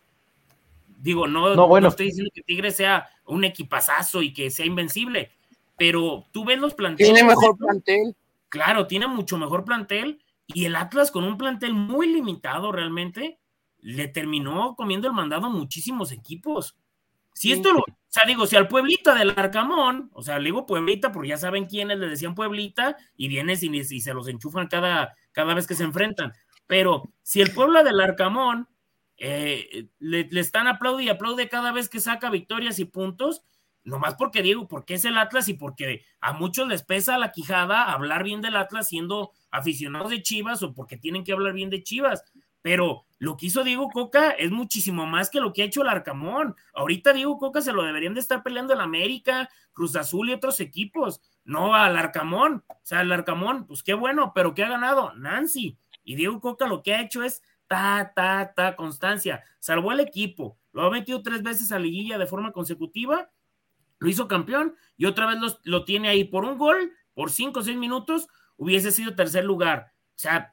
[0.99, 1.89] Digo, no, no, bueno.
[1.89, 5.31] estoy diciendo que Tigre sea un equipazazo y que sea invencible,
[5.77, 7.15] pero tú ves los planteles.
[7.15, 8.17] Tiene mejor plantel.
[8.49, 13.39] Claro, tiene mucho mejor plantel y el Atlas con un plantel muy limitado realmente
[13.83, 16.77] le terminó comiendo el mandado a muchísimos equipos.
[17.35, 20.67] Si esto lo, o sea, digo, si al Pueblita del Arcamón, o sea, le digo
[20.67, 24.67] Pueblita porque ya saben quiénes le decían Pueblita y vienes y, y se los enchufan
[24.67, 26.33] cada, cada vez que se enfrentan.
[26.67, 28.69] Pero si el pueblo del Arcamón
[29.17, 33.43] eh, le, están aplaude y aplaude cada vez que saca victorias y puntos,
[33.85, 37.93] nomás porque digo, porque es el Atlas y porque a muchos les pesa la quijada
[37.93, 41.83] hablar bien del Atlas siendo aficionados de Chivas o porque tienen que hablar bien de
[41.83, 42.25] Chivas.
[42.63, 45.89] Pero lo que hizo Diego Coca es muchísimo más que lo que ha hecho el
[45.89, 46.57] Arcamón.
[46.75, 50.61] Ahorita Diego Coca se lo deberían de estar peleando el América, Cruz Azul y otros
[50.61, 52.65] equipos no al Arcamón.
[52.69, 55.15] O sea, el Arcamón, pues qué bueno, pero ¿qué ha ganado?
[55.15, 55.77] Nancy.
[56.05, 59.45] Y Diego Coca lo que ha hecho es ta, ta, ta, constancia.
[59.59, 63.31] Salvó el equipo, lo ha metido tres veces a liguilla de forma consecutiva,
[63.99, 67.61] lo hizo campeón y otra vez lo, lo tiene ahí por un gol, por cinco
[67.61, 69.93] o seis minutos, hubiese sido tercer lugar.
[70.11, 70.53] O sea,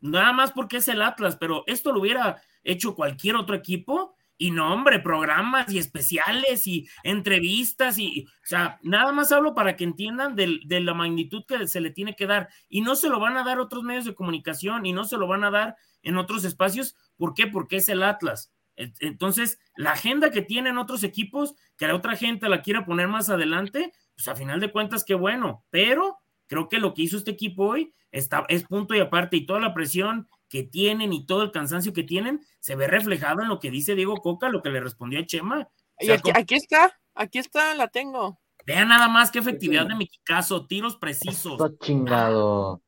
[0.00, 4.52] nada más porque es el Atlas, pero esto lo hubiera hecho cualquier otro equipo y
[4.52, 9.82] no, hombre, programas y especiales y entrevistas y, o sea, nada más hablo para que
[9.82, 13.36] entiendan de, la magnitud que se le tiene que dar y no se lo van
[13.36, 16.44] a dar otros medios de comunicación y no se lo van a dar en otros
[16.44, 16.94] espacios.
[17.16, 17.48] ¿Por qué?
[17.48, 18.52] Porque es el Atlas.
[18.76, 23.28] Entonces, la agenda que tienen otros equipos, que la otra gente la quiera poner más
[23.28, 26.18] adelante, pues a final de cuentas, qué bueno, pero
[26.48, 29.60] creo que lo que hizo este equipo hoy está, es punto y aparte y toda
[29.60, 33.60] la presión que tienen y todo el cansancio que tienen se ve reflejado en lo
[33.60, 35.68] que dice Diego Coca, lo que le respondió a Chema.
[36.00, 38.40] y aquí, está, aquí está, la tengo.
[38.66, 41.52] Vean nada más qué efectividad de mi caso, tiros precisos.
[41.52, 42.82] Está chingado.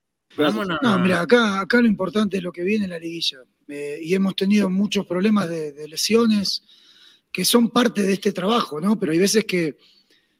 [0.83, 3.39] No, mira, acá, acá lo importante es lo que viene en la liguilla.
[3.69, 6.65] Eh, y hemos tenido muchos problemas de, lesiones
[7.33, 8.99] que son parte de este trabajo, ¿no?
[8.99, 9.79] Pero hay veces que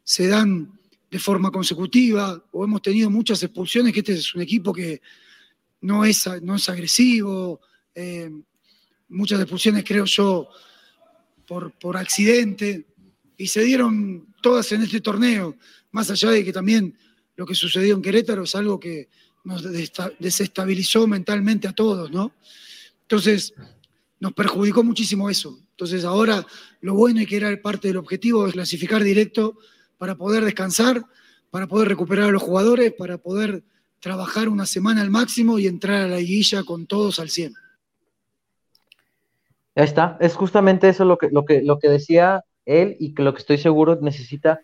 [0.03, 0.80] se dan
[1.11, 5.03] de forma consecutiva o hemos tenido muchas expulsiones, que este es un equipo que
[5.81, 7.61] no es, no es agresivo,
[7.95, 8.31] eh,
[9.09, 10.49] muchas expulsiones creo yo
[11.47, 12.87] por, por accidente,
[13.37, 15.57] y se dieron todas en este torneo,
[15.93, 16.97] más allá de que también
[17.37, 19.09] lo que sucedió en Querétaro es algo que
[19.45, 19.63] nos
[20.19, 22.35] desestabilizó mentalmente a todos, ¿no?
[23.03, 23.55] Entonces,
[24.21, 25.59] nos perjudicó muchísimo eso.
[25.71, 26.47] Entonces, ahora
[26.83, 29.57] lo bueno y que era parte del objetivo es clasificar directo
[30.01, 31.05] para poder descansar,
[31.51, 33.63] para poder recuperar a los jugadores, para poder
[34.01, 37.53] trabajar una semana al máximo y entrar a la guilla con todos al 100.
[39.77, 43.23] Ya está, es justamente eso lo que, lo que, lo que decía él y que
[43.23, 44.63] lo que estoy seguro necesita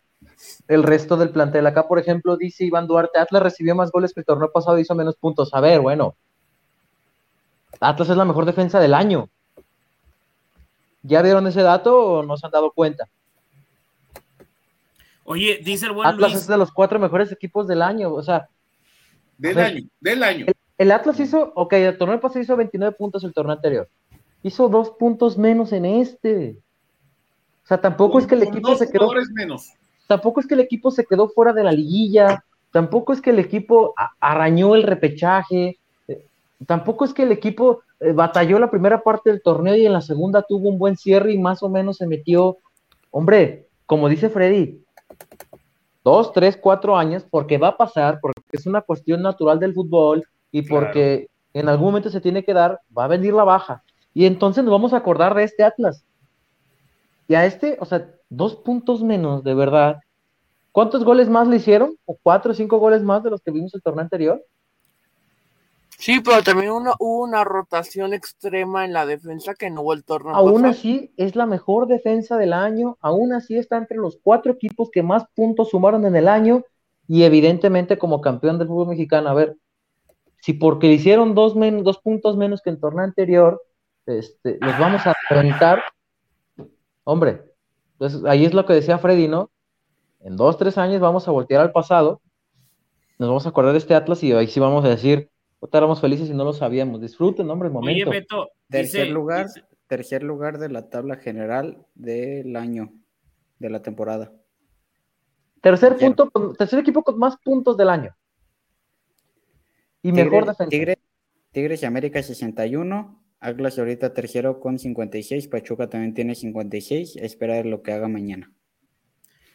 [0.69, 1.67] el resto del plantel.
[1.67, 4.95] Acá, por ejemplo, dice Iván Duarte, Atlas recibió más goles que el torneo pasado hizo
[4.95, 5.53] menos puntos.
[5.53, 6.15] A ver, bueno,
[7.79, 9.29] Atlas es la mejor defensa del año.
[11.03, 13.07] ¿Ya vieron ese dato o no se han dado cuenta?
[15.27, 18.49] Oye, dice el buen Atlas es de los cuatro mejores equipos del año, o sea.
[19.37, 20.47] Del año, del año.
[20.79, 23.89] El, Atlas hizo, ok, el torneo pasado hizo 29 puntos el torneo anterior.
[24.43, 26.57] Hizo dos puntos menos en este.
[27.65, 29.11] O sea, tampoco es que el equipo se quedó.
[29.35, 29.73] Menos.
[30.07, 32.45] Tampoco es que el equipo se quedó fuera de la liguilla.
[32.71, 35.77] Tampoco es que el equipo arañó el repechaje.
[36.07, 36.25] Eh,
[36.67, 40.03] tampoco es que el equipo eh, batalló la primera parte del torneo y en la
[40.03, 42.59] segunda tuvo un buen cierre y más o menos se metió.
[43.11, 44.86] Hombre, como dice Freddy,
[46.05, 50.25] dos, tres, cuatro años, porque va a pasar, porque es una cuestión natural del fútbol
[50.53, 53.83] y porque en algún momento se tiene que dar, va a venir la baja.
[54.15, 56.05] Y entonces nos vamos a acordar de este Atlas.
[57.29, 59.99] Y a este, o sea, dos puntos menos, de verdad.
[60.73, 61.97] ¿Cuántos goles más le hicieron?
[62.05, 64.45] ¿O cuatro o cinco goles más de los que vimos el torneo anterior?
[65.99, 70.35] Sí, pero también hubo una rotación extrema en la defensa que no hubo el torneo.
[70.35, 72.99] Aún así, es la mejor defensa del año.
[73.01, 76.65] Aún así, está entre los cuatro equipos que más puntos sumaron en el año.
[77.09, 79.57] Y evidentemente, como campeón del fútbol mexicano, a ver,
[80.41, 83.63] si porque hicieron dos, dos puntos menos que el torneo anterior,
[84.07, 85.83] este, los vamos a enfrentar.
[87.05, 87.43] Hombre,
[87.93, 89.51] entonces ahí es lo que decía Freddy, ¿no?
[90.21, 92.21] En dos, tres años vamos a voltear al pasado,
[93.19, 95.31] nos vamos a acordar de este Atlas y ahí sí vamos a decir,
[95.73, 97.01] éramos felices y no lo sabíamos.
[97.01, 98.11] Disfruten, hombre, el momento.
[98.11, 99.47] Oye, Beto, tercer lugar,
[99.87, 102.93] tercer lugar de la tabla general del año,
[103.59, 104.33] de la temporada.
[105.61, 108.17] Tercer punto, tercer equipo con más puntos del año.
[110.03, 110.97] Y mejor defensa.
[111.51, 117.83] Tigres y América 61, Atlas ahorita tercero con 56, Pachuca también tiene 56, espera lo
[117.83, 118.53] que haga mañana.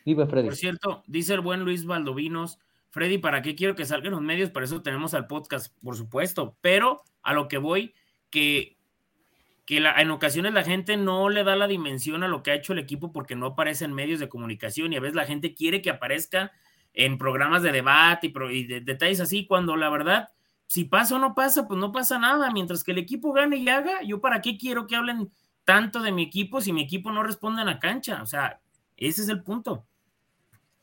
[0.04, 0.46] Freddy.
[0.46, 2.58] Por cierto, dice el buen Luis Valdovinos,
[2.92, 4.50] Freddy, ¿para qué quiero que salgan los medios?
[4.50, 7.96] Para eso tenemos al podcast, por supuesto, pero a lo que voy,
[8.30, 8.78] que,
[9.66, 12.74] que en ocasiones la gente no le da la dimensión a lo que ha hecho
[12.74, 15.82] el equipo porque no aparece en medios de comunicación y a veces la gente quiere
[15.82, 16.52] que aparezca
[16.94, 20.30] en programas de debate y, detalles así, cuando la verdad,
[20.68, 23.70] si pasa o no pasa, pues no pasa nada, mientras que el equipo gane y
[23.70, 25.32] haga, yo para qué quiero que hablen
[25.64, 28.60] tanto de mi equipo si mi equipo no responde en la cancha, o sea,
[28.98, 29.86] ese es el punto.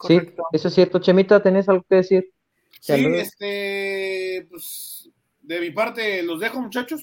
[0.01, 0.21] Sí,
[0.53, 0.99] eso es cierto.
[1.01, 2.33] Chemita, ¿tenés algo que decir?
[2.81, 5.11] Sí, este, pues
[5.43, 7.03] de mi parte los dejo, muchachos,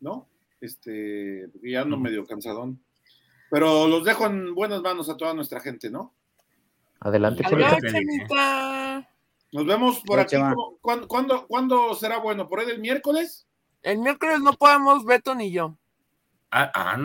[0.00, 0.28] ¿no?
[0.60, 2.82] Este, ya ando medio cansadón.
[3.50, 6.14] Pero los dejo en buenas manos a toda nuestra gente, ¿no?
[7.00, 9.08] Adelante, Chemita.
[9.52, 10.36] Nos vemos por aquí.
[10.80, 12.48] ¿Cuándo, ¿cuándo, será bueno?
[12.48, 13.46] ¿Por ahí el miércoles?
[13.82, 15.76] El miércoles no podemos, Beto ni yo.
[16.50, 16.96] Ah,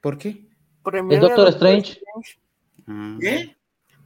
[0.00, 0.18] ¿Por?
[0.18, 0.46] qué?
[0.84, 2.00] ¿El Doctor Strange?
[2.86, 3.16] Ah.
[3.20, 3.56] ¿Qué?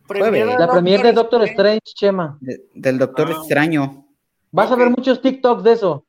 [0.08, 2.38] La premier de Doctor Strange, Chema.
[2.40, 3.36] del Doctor ah.
[3.38, 4.06] Extraño.
[4.50, 6.06] Vas a ver muchos TikToks de eso.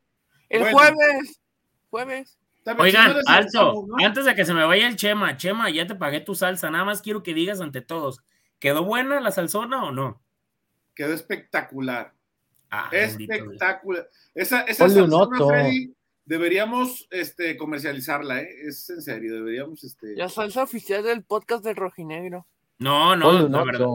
[0.49, 1.41] El jueves.
[1.89, 2.37] Jueves.
[2.79, 6.33] Oigan, alto, antes de que se me vaya el Chema, Chema, ya te pagué tu
[6.33, 8.23] salsa, nada más quiero que digas ante todos,
[8.57, 10.19] ¿quedó buena la salsona o no?
[10.95, 12.13] Quedó espectacular.
[12.71, 14.09] Ah, espectacular.
[14.33, 15.93] Esa, esa salsona, Freddy,
[16.25, 18.49] deberíamos este, comercializarla, ¿eh?
[18.67, 19.83] Es en serio, deberíamos...
[19.83, 20.15] Este...
[20.15, 22.47] La salsa oficial del podcast del Rojinegro.
[22.79, 23.85] No, no, la verdad.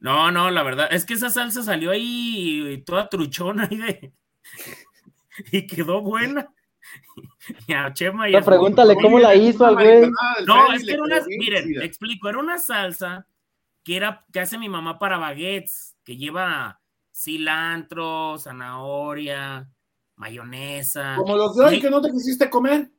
[0.00, 0.88] No, no, la verdad.
[0.90, 4.12] Es que esa salsa salió ahí toda truchona ahí de.
[5.52, 6.50] y quedó buena.
[7.68, 10.10] Ya, Chema, ya pregúntale cómo la hizo al güey.
[10.46, 13.26] No, es que era una, miren, explico, era una salsa
[13.82, 16.80] que era que hace mi mamá para baguettes, que lleva
[17.14, 19.68] cilantro, zanahoria,
[20.16, 21.16] mayonesa.
[21.16, 22.90] Como los de hoy que no te quisiste comer.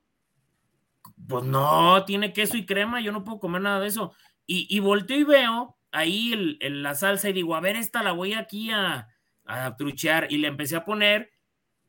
[1.28, 4.14] Pues no, tiene queso y crema, yo no puedo comer nada de eso.
[4.48, 8.12] Y, y volteo y veo ahí el, la salsa y digo, a ver, esta la
[8.12, 9.08] voy aquí a,
[9.78, 10.28] truchear.
[10.32, 11.32] Y le empecé a poner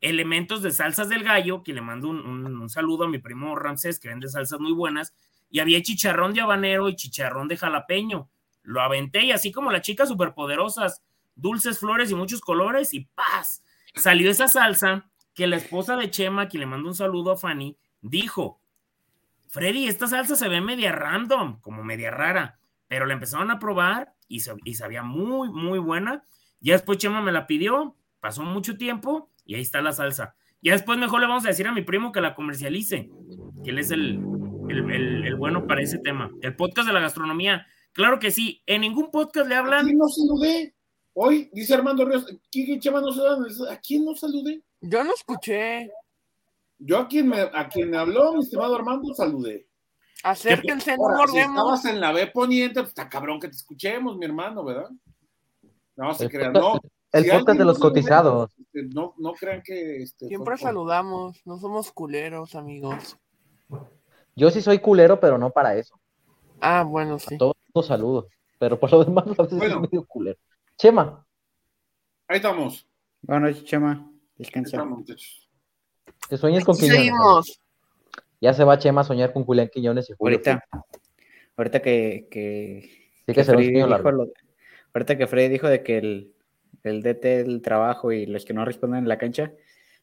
[0.00, 4.08] elementos de salsas del gallo, que le mando un, saludo a mi primo Ramsés, que
[4.08, 5.14] vende salsas muy buenas.
[5.50, 8.28] Y había chicharrón de habanero y chicharrón de jalapeño.
[8.62, 11.02] lo aventé y así como las chicas superpoderosas,
[11.34, 13.62] dulces flores y muchos colores y paz,
[13.94, 17.76] salió esa salsa que la esposa de Chema, quien le mandó un saludo a Fanny,
[18.00, 18.60] dijo,
[19.56, 24.12] Freddy, esta salsa se ve media random, como media rara, pero la empezaron a probar
[24.28, 26.24] y, y sabía muy, muy buena.
[26.60, 30.34] Ya después Chema me la pidió, pasó mucho tiempo y ahí está la salsa.
[30.60, 33.08] Ya después mejor le vamos a decir a mi primo que la comercialice,
[33.64, 34.20] que él es el,
[34.68, 36.30] el, bueno para ese tema.
[36.42, 37.66] El podcast de la gastronomía.
[37.92, 39.80] Claro que sí, en ningún podcast le hablan.
[39.80, 40.74] ¿A quién no saludé?
[41.14, 43.08] Hoy, dice Armando Ríos, Kiki Chema no
[43.70, 44.62] ¿A quién no saludé?
[44.82, 45.90] Yo no escuché.
[46.78, 49.66] Yo a quien me, a quien me habló, mi estimado Armando, saludé.
[50.22, 54.26] Acérquense, no Si estabas en la B poniente, pues está cabrón que te escuchemos, mi
[54.26, 54.90] hermano, ¿verdad?
[55.96, 56.80] No se crean, no.
[57.12, 58.50] El podcast de los cotizados.
[58.58, 60.02] Este, no, no crean que.
[60.02, 63.16] Este, Siempre saludamos, no somos culeros, amigos.
[64.34, 65.98] Yo sí soy culero, pero no para eso.
[66.60, 67.36] Ah, bueno, sí.
[67.36, 68.26] A todos los saludos,
[68.58, 69.80] pero por lo demás a veces bueno.
[69.80, 70.38] medio culero.
[70.76, 71.24] Chema.
[72.28, 72.86] Ahí estamos.
[73.22, 74.84] Bueno, Chema, descansa.
[76.28, 77.60] Que sueñes con Quiñones.
[78.40, 80.38] Ya se va Chema a soñar con Julián Quiñones y Julio.
[80.38, 80.64] Ahorita,
[81.56, 82.90] ahorita que, que,
[83.26, 84.32] sí que, se dijo lo,
[84.94, 86.32] ahorita que Freddy dijo de que el,
[86.84, 89.52] el DT del trabajo y los que no responden en la cancha,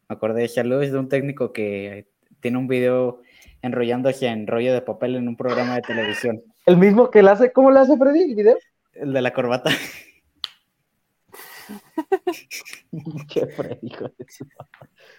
[0.10, 2.08] me acordé de saludos de un técnico que
[2.40, 3.22] tiene un video
[3.62, 6.42] enrollándose en rollo de papel en un programa de televisión.
[6.66, 7.52] ¿El mismo que le hace?
[7.52, 8.58] ¿Cómo le hace Freddy el video?
[8.94, 9.72] El de la corbata.
[13.30, 13.92] Qué Freddy,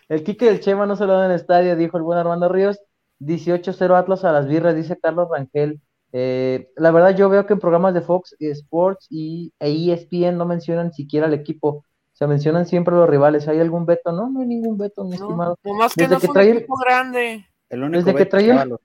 [0.08, 2.48] El Quique del Chema no se lo da en el estadio, dijo el buen Armando
[2.48, 2.78] Ríos.
[3.20, 5.80] 18-0 Atlas a las birras, dice Carlos Rangel.
[6.12, 10.92] Eh, la verdad, yo veo que en programas de Fox Sports y ESPN no mencionan
[10.92, 11.84] siquiera el equipo.
[12.12, 13.48] Se mencionan siempre los rivales.
[13.48, 14.12] ¿Hay algún veto?
[14.12, 15.58] No, no hay ningún veto, mi estimado.
[15.64, 17.46] más que Desde no que trae un equipo grande.
[17.68, 18.78] El único Desde que trae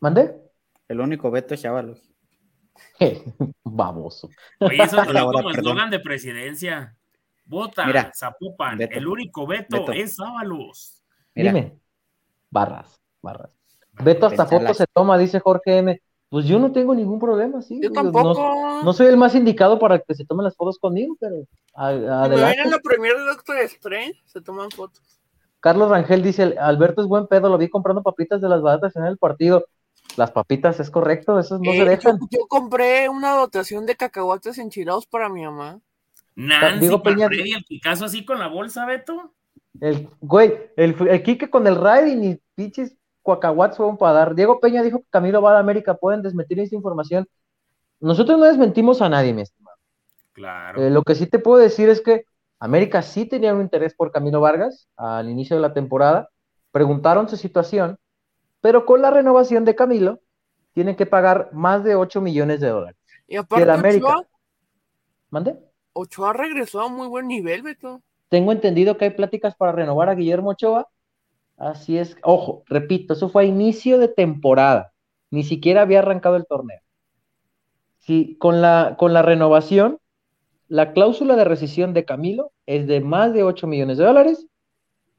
[0.00, 0.36] ¿Mande?
[0.86, 2.08] El único veto es Chavalos.
[3.64, 4.28] Baboso.
[4.60, 6.96] Oye, eso es como eslogan de presidencia.
[7.48, 8.78] Vota, Mira, Zapopan.
[8.80, 11.02] El único veto, es Sábalos.
[11.34, 11.78] Dime.
[12.50, 13.58] Barras, barras.
[13.92, 16.00] Veto hasta foto se toma, dice Jorge M.
[16.28, 17.80] Pues yo no tengo ningún problema, sí.
[17.82, 18.82] Yo tampoco.
[18.84, 21.36] No, soy el más indicado para que se tomen las fotos conmigo, pero
[21.74, 22.60] adelante.
[22.60, 25.18] en la premier de Doctor Strange, se toman fotos.
[25.60, 29.04] Carlos Rangel dice, Alberto es buen pedo, lo vi comprando papitas de las baratas en
[29.04, 29.66] el partido.
[30.16, 32.18] Las papitas, es correcto, esos no se eh, dejan.
[32.30, 35.80] Yo, compré una dotación de cacahuates enchilados para mi mamá.
[36.38, 39.34] Nancy, Digo, Peña, Freddy, el Picasso así con la bolsa, Beto.
[39.80, 44.34] El, güey, el, el Kike con el riding y pinches Cuacahuats fueron para dar.
[44.36, 47.26] Diego Peña dijo que Camilo va a América, pueden desmentir esta información.
[47.98, 49.76] Nosotros no desmentimos a nadie, mi estimado.
[50.32, 50.80] Claro.
[50.80, 52.22] Eh, lo que sí te puedo decir es que
[52.60, 56.28] América sí tenía un interés por Camilo Vargas al inicio de la temporada.
[56.70, 57.98] Preguntaron su situación,
[58.60, 60.20] pero con la renovación de Camilo
[60.72, 62.96] tienen que pagar más de 8 millones de dólares.
[63.26, 64.22] Y aparte, América.
[65.30, 65.67] ¿Mande?
[65.98, 68.02] Ochoa regresó a muy buen nivel, Beto.
[68.28, 70.88] Tengo entendido que hay pláticas para renovar a Guillermo Ochoa
[71.58, 72.16] Así es.
[72.22, 74.92] Ojo, repito, eso fue a inicio de temporada.
[75.30, 76.80] Ni siquiera había arrancado el torneo.
[77.98, 79.98] Sí, con la, con la renovación,
[80.68, 84.46] la cláusula de rescisión de Camilo es de más de 8 millones de dólares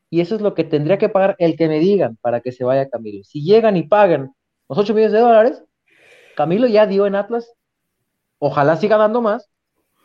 [0.09, 2.63] y eso es lo que tendría que pagar el que me digan para que se
[2.63, 3.23] vaya Camilo.
[3.25, 4.33] Si llegan y pagan
[4.69, 5.63] los 8 millones de dólares,
[6.35, 7.53] Camilo ya dio en Atlas,
[8.39, 9.49] ojalá siga dando más,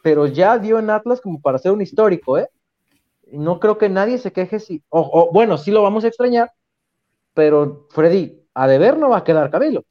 [0.05, 2.51] pero ya dio en Atlas como para ser un histórico, ¿eh?
[3.32, 6.52] no creo que nadie se queje si, o, bueno, sí lo vamos a extrañar,
[7.32, 9.82] pero Freddy, a deber no va a quedar Camilo.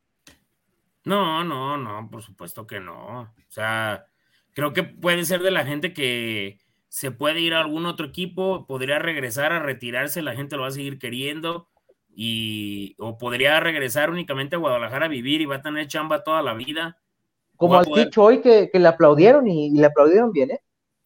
[1.03, 3.21] No, no, no, por supuesto que no.
[3.21, 4.05] O sea,
[4.53, 6.59] creo que puede ser de la gente que
[6.89, 10.67] se puede ir a algún otro equipo, podría regresar a retirarse, la gente lo va
[10.67, 11.69] a seguir queriendo,
[12.15, 16.43] y o podría regresar únicamente a Guadalajara a vivir y va a tener chamba toda
[16.43, 16.99] la vida.
[17.67, 20.59] Como al dicho hoy que, le aplaudieron y, le aplaudieron bien, ¿eh?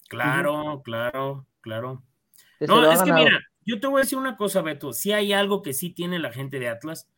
[0.09, 2.03] Claro, claro, claro.
[2.61, 4.93] No, es que mira, yo te voy a decir una cosa, Beto.
[4.93, 7.09] Si hay algo que sí tiene la gente de Atlas,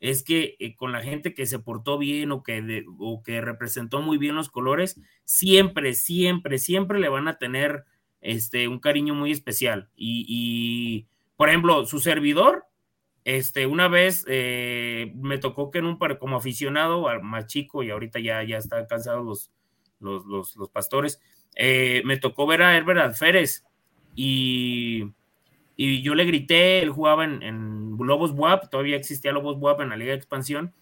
[0.00, 4.00] es que eh, con la gente que se portó bien o que, o que representó
[4.00, 7.84] muy bien los colores, siempre, siempre, siempre le van a tener
[8.20, 9.88] este, un cariño muy especial.
[9.96, 11.06] Y,
[11.36, 12.65] por ejemplo, su servidor,
[13.26, 17.90] este, una vez eh, me tocó que en un par, como aficionado más chico, y
[17.90, 19.50] ahorita ya, ya están cansados
[19.98, 21.20] los, los, los, pastores,
[21.56, 23.64] eh, me tocó ver a Herbert Alférez
[24.14, 25.06] y,
[25.76, 30.12] yo le grité, él jugaba en, Lobos WAP, todavía existía Lobos WAP en la Liga
[30.12, 30.72] de Expansión,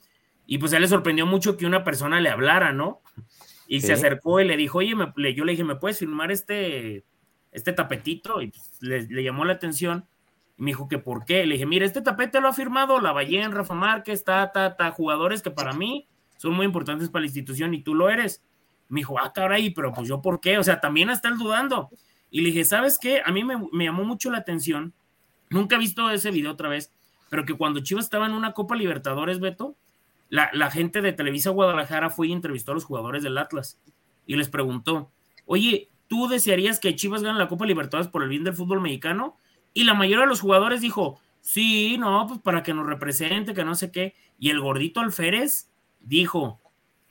[0.46, 3.00] y pues a él le sorprendió mucho que una persona le hablara, ¿no?
[3.66, 4.94] Y se acercó y le dijo, oye,
[5.34, 7.04] yo le dije, ¿me puedes filmar este,
[7.52, 8.42] este tapetito?
[8.42, 10.06] Y pues, le, llamó la atención.
[10.56, 11.46] Y me dijo que por qué.
[11.46, 14.90] Le dije, mira, este tapete lo ha firmado la Ballén, Rafa Márquez, ta, ta, ta,
[14.92, 16.06] jugadores que para mí
[16.36, 18.42] son muy importantes para la institución y tú lo eres.
[18.88, 20.58] Me dijo, ah, caray, pero pues yo, ¿por qué?
[20.58, 21.90] O sea, también está el dudando.
[22.30, 23.22] Y le dije, ¿sabes qué?
[23.24, 24.92] A mí me, me llamó mucho la atención.
[25.50, 26.92] Nunca he visto ese video otra vez,
[27.30, 29.76] pero que cuando Chivas estaba en una Copa Libertadores, Beto,
[30.28, 33.78] la, la, gente de Televisa Guadalajara fue y entrevistó a los jugadores del Atlas
[34.26, 35.10] y les preguntó,
[35.46, 39.36] oye, ¿tú desearías que Chivas gane la Copa Libertadores por el bien del fútbol mexicano?
[39.74, 43.64] Y la mayoría de los jugadores dijo, sí, no, pues para que nos represente, que
[43.64, 44.14] no sé qué.
[44.38, 45.68] Y el gordito Alférez
[46.00, 46.60] dijo,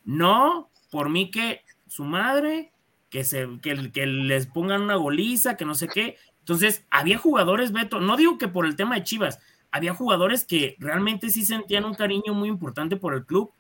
[0.06, 2.72] no, por mí que su madre,
[3.10, 6.18] que, se, que, que les pongan una goliza, que no sé qué.
[6.40, 9.40] Entonces, había jugadores, Beto, no digo que por el tema de Chivas,
[9.72, 13.52] había jugadores que realmente sí sentían un cariño muy importante por el club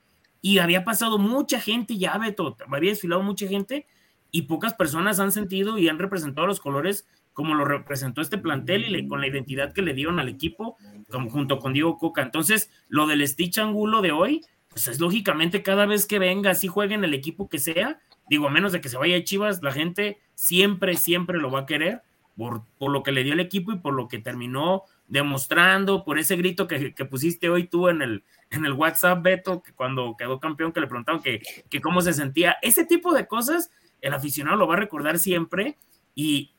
[0.41, 3.88] y había pasado mucha gente ya, Beto, había desfilado mucha gente
[4.30, 8.85] y pocas personas han sentido y han representado los colores como lo representó este plantel
[8.85, 10.77] y le, con la identidad que le dieron al equipo,
[11.10, 12.22] como, junto con Diego Coca.
[12.22, 16.68] Entonces, lo del Stitch Angulo de hoy, pues es lógicamente cada vez que venga, así
[16.68, 17.99] juegue en el equipo que sea,
[18.30, 21.61] digo, a menos de que se vaya a Chivas, la gente siempre, siempre lo va
[21.61, 22.01] a querer
[22.38, 26.18] por, por lo que le dio el equipo y por lo que terminó demostrando por
[26.18, 30.39] ese grito que, pusiste hoy tú en el, en el WhatsApp, Beto, que cuando quedó
[30.39, 32.57] campeón, que le preguntaron que, que, cómo se sentía.
[32.61, 35.77] Ese tipo de cosas, el aficionado lo va a recordar siempre
[36.15, 36.53] y,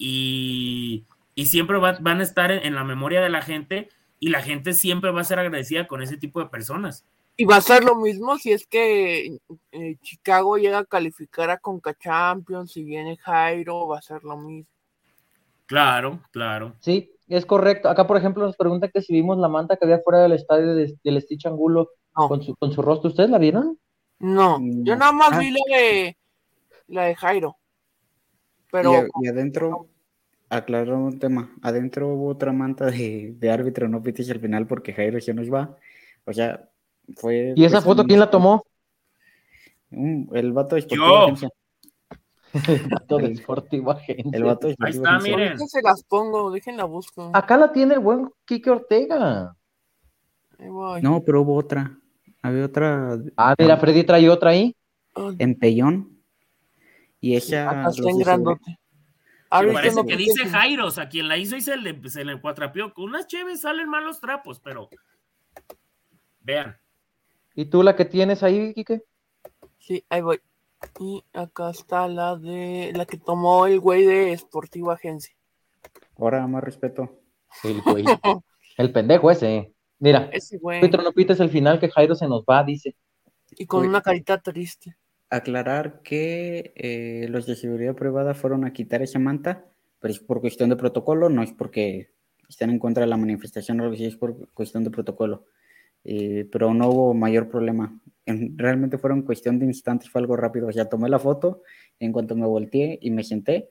[1.36, 5.10] y, siempre van a estar en, la memoria de la gente y la gente siempre
[5.10, 7.04] va a ser agradecida con ese tipo de personas.
[7.36, 9.38] Y va a ser lo mismo si es que
[9.72, 14.36] eh, Chicago llega a calificar a Conca Champions, si viene Jairo, va a ser lo
[14.36, 14.68] mismo.
[15.66, 16.74] Claro, claro.
[16.80, 17.88] Sí, es correcto.
[17.88, 20.74] Acá, por ejemplo, nos preguntan que si vimos la manta que había fuera del estadio
[20.74, 23.10] del Stitch Angulo con, su, con su rostro.
[23.10, 23.78] ¿Ustedes la vieron?
[24.18, 25.38] No, yo nada más ah.
[25.38, 26.16] vi la de,
[26.88, 27.56] la de Jairo.
[28.74, 29.86] Pero, y, adentro,
[30.48, 34.92] aclarar un tema, adentro hubo otra manta de, de árbitro, no pites al final porque
[34.92, 35.76] Jairo ya nos va.
[36.24, 36.68] O sea,
[37.14, 37.52] fue...
[37.54, 38.64] ¿Y esa foto quién la tomó?
[39.92, 41.28] el vato de Yo.
[42.68, 44.30] El vato de Sportivo Agencia.
[44.32, 45.56] El vato Ahí está, miren.
[45.56, 47.30] se las pongo, déjenla busco.
[47.32, 49.56] Acá la tiene el buen Kike Ortega.
[51.00, 51.96] No, pero hubo otra.
[52.42, 53.18] Había otra.
[53.36, 54.74] Ah, mira, Freddy trae otra ahí.
[55.38, 56.13] En Pellón.
[57.24, 57.70] Y ella.
[57.70, 58.78] Acá está en grandote.
[59.48, 62.92] parece que dice Jairos, a quien la hizo y se le, se le cuatrapeó.
[62.92, 64.90] Con unas cheves salen malos trapos, pero.
[66.42, 66.76] Vean.
[67.54, 69.04] ¿Y tú la que tienes ahí, Kike?
[69.78, 70.38] Sí, ahí voy.
[71.00, 75.34] Y acá está la de la que tomó el güey de Sportivo Agencia.
[76.18, 77.22] Ahora más respeto.
[77.62, 78.04] El güey.
[78.76, 79.72] el pendejo ese.
[79.98, 80.82] Mira, ese güey.
[80.90, 82.94] no pites el final que Jairo se nos va, dice.
[83.52, 84.98] Y con una carita triste.
[85.34, 89.64] Aclarar que eh, los de seguridad privada fueron a quitar esa manta,
[89.98, 92.10] pero es por cuestión de protocolo, no es porque
[92.48, 95.46] estén en contra de la manifestación o algo así, es por cuestión de protocolo.
[96.04, 97.98] Eh, pero no hubo mayor problema.
[98.26, 100.68] realmente fueron cuestión de instantes, fue algo rápido.
[100.68, 101.62] O sea, tomé la foto,
[101.98, 103.70] en cuanto me volteé y me senté,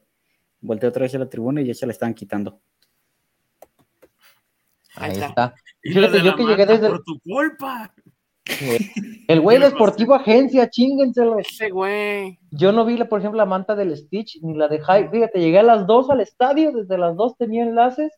[0.59, 2.59] volteé otra vez a la tribuna y ya se la estaban quitando.
[4.95, 5.55] Ahí está.
[5.81, 6.89] Fíjate, yo que llegué desde.
[6.89, 7.93] Por tu culpa.
[9.27, 11.39] El güey de Sportivo Agencia, chíngenselo.
[11.39, 12.39] Ese güey.
[12.51, 15.09] Yo no vi, por ejemplo, la manta del Stitch ni la de Hype.
[15.09, 18.11] Fíjate, llegué a las dos al estadio, desde las dos tenía enlaces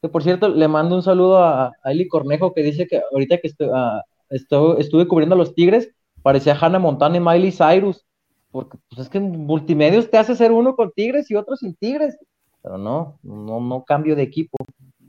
[0.00, 3.50] que por cierto, le mando un saludo a, Eli Cornejo que dice que ahorita que
[3.72, 5.92] ah, estuve cubriendo a los Tigres,
[6.22, 8.06] parecía Hannah Montana y Miley Cyrus.
[8.50, 11.74] Porque pues es que en multimedios te hace ser uno con Tigres y otro sin
[11.76, 12.18] Tigres.
[12.62, 14.56] Pero no, no, no cambio de equipo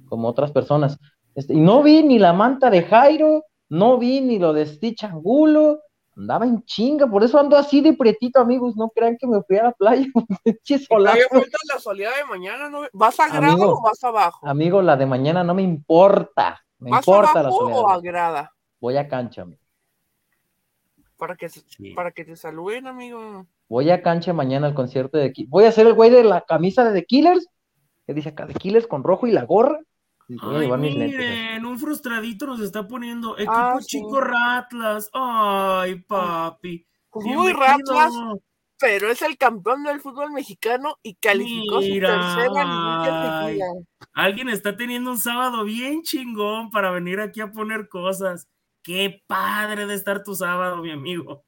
[0.08, 0.98] como otras personas.
[1.36, 5.06] Este, y no vi ni la manta de Jairo, no vi ni lo de Stitch
[5.06, 5.80] Angulo,
[6.18, 9.58] andaba en chinga, por eso ando así de prietito, amigos, no crean que me fui
[9.58, 10.06] a la playa.
[11.74, 12.82] la salida de mañana, ¿no?
[12.92, 14.46] ¿vas a grada o vas abajo?
[14.46, 17.78] Amigo, la de mañana no me importa, me importa la salida.
[17.78, 18.52] o a grada?
[18.82, 19.62] Voy a cancha, amigo.
[21.16, 21.48] Para que,
[21.96, 23.48] para que te saluden, amigo.
[23.70, 26.84] Voy a cancha mañana al concierto de Voy a hacer el güey de la camisa
[26.84, 27.48] de The Killers,
[28.06, 29.80] que dice acá The Killers con rojo y la gorra.
[30.40, 35.10] Ay, miren, un frustradito nos está poniendo equipo ah, chico Ratlas.
[35.14, 36.86] Ay, papi.
[37.10, 38.14] Pues muy Ratlas,
[38.80, 43.48] pero es el campeón del fútbol mexicano y calificó su tercera
[44.14, 48.48] Alguien está teniendo un sábado bien chingón para venir aquí a poner cosas.
[48.84, 51.44] Qué padre de estar tu sábado, mi amigo.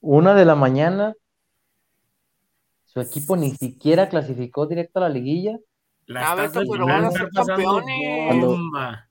[0.00, 1.14] Una de la mañana.
[2.84, 5.58] Su equipo ni siquiera clasificó directo a la liguilla
[6.06, 8.40] la a estás, pero van a ser campeones.
[8.40, 9.08] Bomba.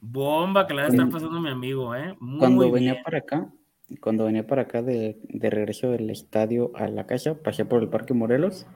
[0.00, 2.16] Bomba que la va a estar pasando mi amigo, ¿eh?
[2.38, 3.52] cuando venía para acá,
[4.00, 7.88] cuando venía para acá de, de, regreso del estadio a la casa, pasé por el
[7.88, 8.66] Parque Morelos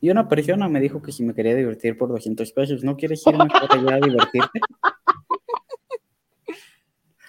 [0.00, 3.22] y una persona me dijo que si me quería divertir por 200 pesos, ¿no quieres
[3.26, 4.60] irme por allá a divertirte?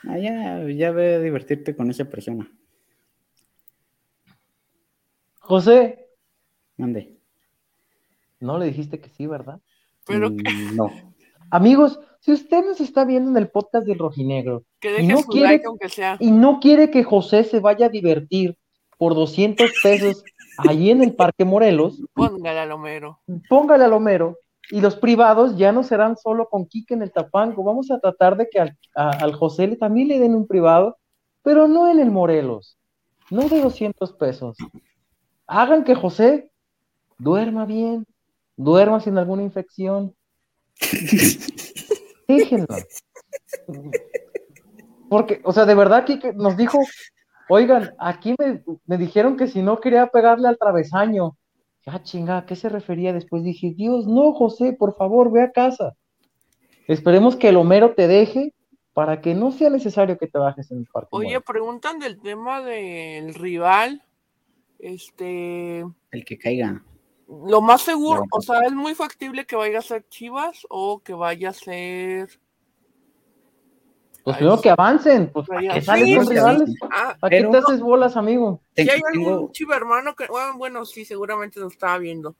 [0.03, 2.51] Ah, ya, ya ve a divertirte con esa persona.
[5.39, 6.09] José.
[6.75, 7.19] ¿Dónde?
[8.39, 9.61] No le dijiste que sí, ¿verdad?
[10.11, 10.91] Pero mm, no.
[11.49, 15.47] Amigos, si usted nos está viendo en el podcast del Rojinegro que y no quiere
[15.47, 16.17] like aunque sea.
[16.19, 18.57] y no quiere que José se vaya a divertir
[18.97, 20.23] por 200 pesos
[20.57, 23.19] allí en el Parque Morelos, Póngale al Homero.
[23.49, 24.37] póngale al Homero
[24.69, 27.63] y los privados ya no serán solo con Quique en el Tapanco.
[27.63, 30.97] Vamos a tratar de que al, a- al José le, también le den un privado,
[31.41, 32.77] pero no en el Morelos,
[33.31, 34.55] no de 200 pesos.
[35.47, 36.51] Hagan que José
[37.17, 38.05] duerma bien,
[38.63, 40.15] duerma sin alguna infección.
[42.27, 42.67] Déjenlo.
[45.09, 46.79] Porque, o sea, de verdad Quique nos dijo,
[47.49, 51.37] oigan, aquí me, me dijeron que si no quería pegarle al travesaño.
[51.85, 53.11] Ah, chinga, ¿a qué se refería?
[53.11, 55.95] Después dije, Dios, no, José, por favor, ve a casa.
[56.87, 58.53] Esperemos que el Homero te deje
[58.93, 61.09] para que no sea necesario que te bajes en el parque.
[61.11, 64.03] Oye, preguntan del tema del rival.
[64.79, 65.79] Este,
[66.11, 66.83] El que caiga.
[67.47, 71.13] Lo más seguro, o sea, es muy factible que vaya a ser Chivas o que
[71.13, 72.39] vaya a ser.
[74.23, 76.69] pues primero que avancen, pues ¿para vaya- qué sales Sí, con sí, rivales?
[76.91, 78.61] Ah, ¿Para qué te haces bolas, amigo?
[78.75, 82.35] si hay algún chiva hermano que, bueno, bueno, sí, seguramente lo estaba viendo.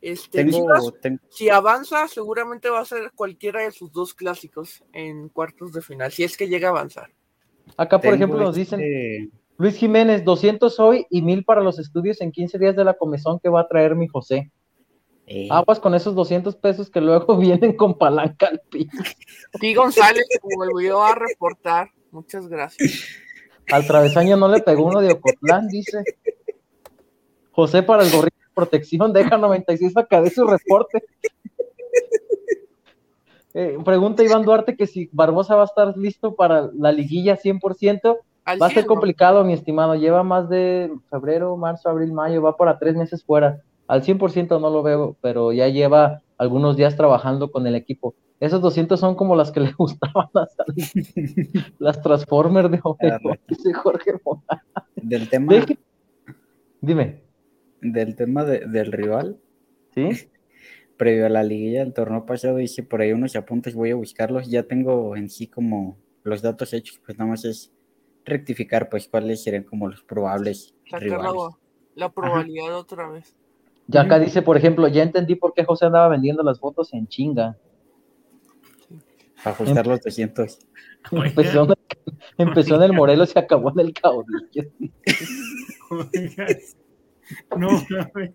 [0.00, 0.92] Este, tengo, Chivas,
[1.28, 6.10] si avanza, seguramente va a ser cualquiera de sus dos clásicos en cuartos de final,
[6.10, 7.10] si es que llega a avanzar.
[7.76, 11.78] Acá, por tengo ejemplo, nos este- dicen, Luis Jiménez, 200 hoy y 1000 para los
[11.78, 14.50] estudios en 15 días de la comezón que va a traer mi José.
[15.26, 18.96] eh, Aguas con esos 200 pesos que luego vienen con palanca al piso.
[19.60, 21.90] Sí, González se volvió a reportar.
[22.10, 23.04] Muchas gracias.
[23.70, 26.04] Al travesaño no le pegó uno de Ocotlán, dice.
[27.50, 31.04] José para el gorrito de protección, deja 96 acá de su reporte.
[33.52, 38.16] Eh, pregunta Iván Duarte que si Barbosa va a estar listo para la liguilla 100%.
[38.44, 39.94] Al Va a ser complicado, mi estimado.
[39.94, 43.60] Lleva más de febrero, marzo, abril, mayo, va para tres meses fuera.
[43.86, 48.14] Al 100% no lo veo, pero ya lleva algunos días trabajando con el equipo.
[48.38, 51.50] Esos 200 son como las que le gustaban a Sally.
[51.78, 52.80] las Transformers de
[53.48, 54.64] dice Jorge Mora.
[54.96, 55.52] del tema,
[56.80, 57.24] Dime,
[57.82, 59.38] del tema de- del rival,
[59.94, 60.08] ¿sí?
[60.96, 64.48] previo a la liguilla del torneo pasado hice por ahí unos apuntes, voy a buscarlos,
[64.48, 67.72] ya tengo en sí como los datos hechos, pues nada más es
[68.24, 71.32] rectificar pues cuáles serían como los probables Sacar rivales.
[71.34, 73.34] la, la probabilidad otra vez.
[73.86, 77.08] Ya acá dice, por ejemplo, ya entendí por qué José andaba vendiendo las fotos en
[77.08, 77.56] chinga.
[79.42, 80.58] Para ajustar los 200.
[81.12, 81.74] Empezó, en-
[82.36, 84.70] empezó en el Morelos y acabó en el caudillo.
[87.56, 88.32] No, mames.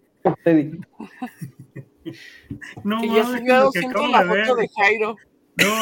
[2.83, 4.45] No, que ya mames, subió a lo que 200 acabo la de ver.
[4.45, 5.15] foto de Jairo.
[5.57, 5.75] No,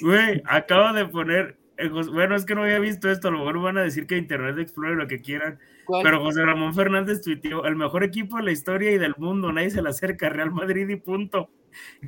[0.00, 1.58] güey, acabo de poner.
[1.76, 3.28] Eh, Bueno, es que no había visto esto.
[3.28, 5.58] A lo mejor van a decir que Internet Explorer lo que quieran.
[5.84, 6.02] ¿Cuál?
[6.02, 9.52] Pero José Ramón Fernández tuiteó: el mejor equipo de la historia y del mundo.
[9.52, 10.28] Nadie se le acerca.
[10.28, 11.50] Real Madrid y punto.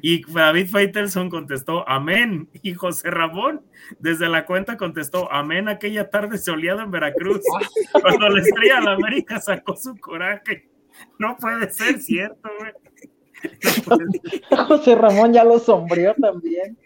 [0.01, 2.48] Y David Faitelson contestó: Amén.
[2.62, 3.62] Y José Ramón,
[3.98, 5.68] desde la cuenta, contestó: Amén.
[5.68, 7.40] Aquella tarde soleada en Veracruz.
[7.93, 10.68] Cuando la estrella de la América sacó su coraje.
[11.18, 12.72] No puede ser cierto, güey.
[14.51, 14.64] No.
[14.66, 16.78] José Ramón ya lo sombreó también.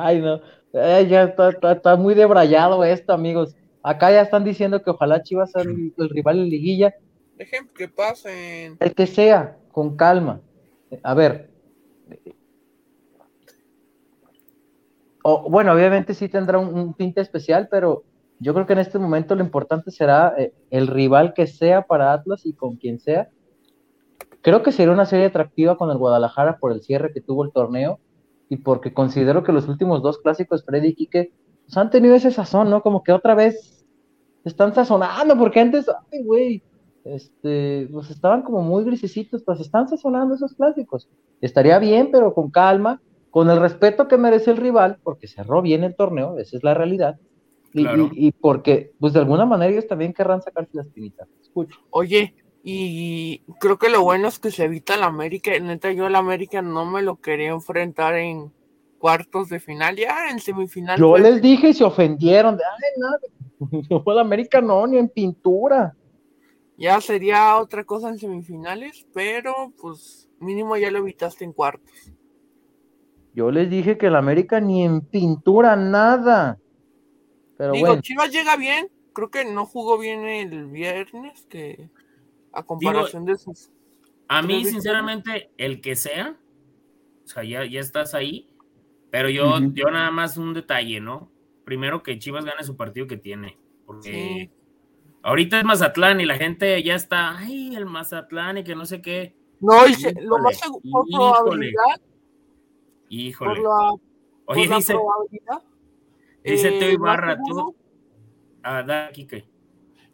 [0.00, 0.40] Ay, no.
[0.74, 3.56] Ay, ya está, está- está muy debrayado esto, amigos.
[3.82, 6.94] Acá ya están diciendo que ojalá Chivas sea el, el rival en liguilla.
[7.36, 8.76] Dejen que pasen.
[8.80, 10.40] El que sea, con calma.
[11.02, 11.50] A ver.
[15.22, 18.04] O, bueno, obviamente sí tendrá un, un tinte especial, pero
[18.38, 22.12] yo creo que en este momento lo importante será eh, el rival que sea para
[22.12, 23.28] Atlas y con quien sea.
[24.42, 27.52] Creo que sería una serie atractiva con el Guadalajara por el cierre que tuvo el
[27.52, 27.98] torneo
[28.48, 31.32] y porque considero que los últimos dos clásicos, Freddy y Quique,
[31.66, 32.82] pues han tenido ese sazón, ¿no?
[32.82, 33.84] Como que otra vez
[34.44, 36.62] están sazonando, porque antes, ay, güey,
[37.04, 41.08] este, pues estaban como muy grisecitos, pues están sazonando esos clásicos.
[41.40, 43.00] Estaría bien, pero con calma,
[43.30, 46.74] con el respeto que merece el rival, porque cerró bien el torneo, esa es la
[46.74, 47.16] realidad,
[47.74, 48.10] y, Claro.
[48.14, 51.28] y- y porque, pues de alguna manera ellos también querrán sacarse las pinitas.
[51.42, 51.76] Escucho.
[51.90, 55.58] Oye, y creo que lo bueno es que se evita la América.
[55.58, 58.52] Neta, yo la América no me lo quería enfrentar en
[58.98, 60.98] cuartos de final, ya en semifinal.
[60.98, 65.94] Yo les dije y se ofendieron, de, ay, yo la América no, ni en pintura.
[66.76, 72.12] Ya sería otra cosa en semifinales, pero pues mínimo ya lo evitaste en cuartos.
[73.34, 76.58] Yo les dije que la América ni en pintura, nada.
[77.56, 81.88] Pero Digo, bueno, Chivas llega bien, creo que no jugó bien el viernes, que
[82.58, 83.70] a comparación de sus...
[84.28, 86.38] A mí, sinceramente, el que sea,
[87.24, 88.48] o sea, ya, ya estás ahí,
[89.10, 91.30] pero yo, yo nada más un detalle, ¿no?
[91.64, 94.58] Primero que Chivas gane su partido que tiene, porque Sí.
[95.22, 99.02] Ahorita es Mazatlán y la gente ya está, ay, el Mazatlán y que no sé
[99.02, 99.36] qué.
[99.60, 102.00] No, y lo más seguro, por probabilidad.
[103.08, 103.60] Híjole.
[103.60, 104.00] Por la, Oye,
[104.46, 105.62] por la dice, probabilidad.
[106.44, 107.74] dice eh, Teo Ibarra, tú.
[108.62, 109.48] Ah, da, Quique.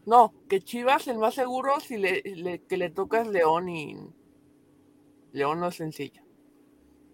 [0.06, 3.96] No, que Chivas el más seguro si le, le- que le toca es León y
[5.32, 6.22] León no es sencillo.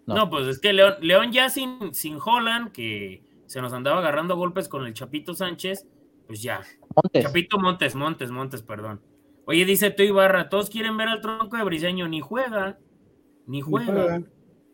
[0.07, 0.15] No.
[0.15, 4.37] No, pues es que León, León ya sin, sin Holland, que se nos andaba agarrando
[4.37, 5.87] golpes con el Chapito Sánchez,
[6.27, 6.63] pues ya.
[6.97, 7.25] Montes.
[7.25, 9.01] Chapito Montes, Montes, Montes, perdón.
[9.47, 12.79] Oye, dice Teo Ibarra, todos quieren ver al tronco de Briseño, ni juega,
[13.47, 14.23] ni juega.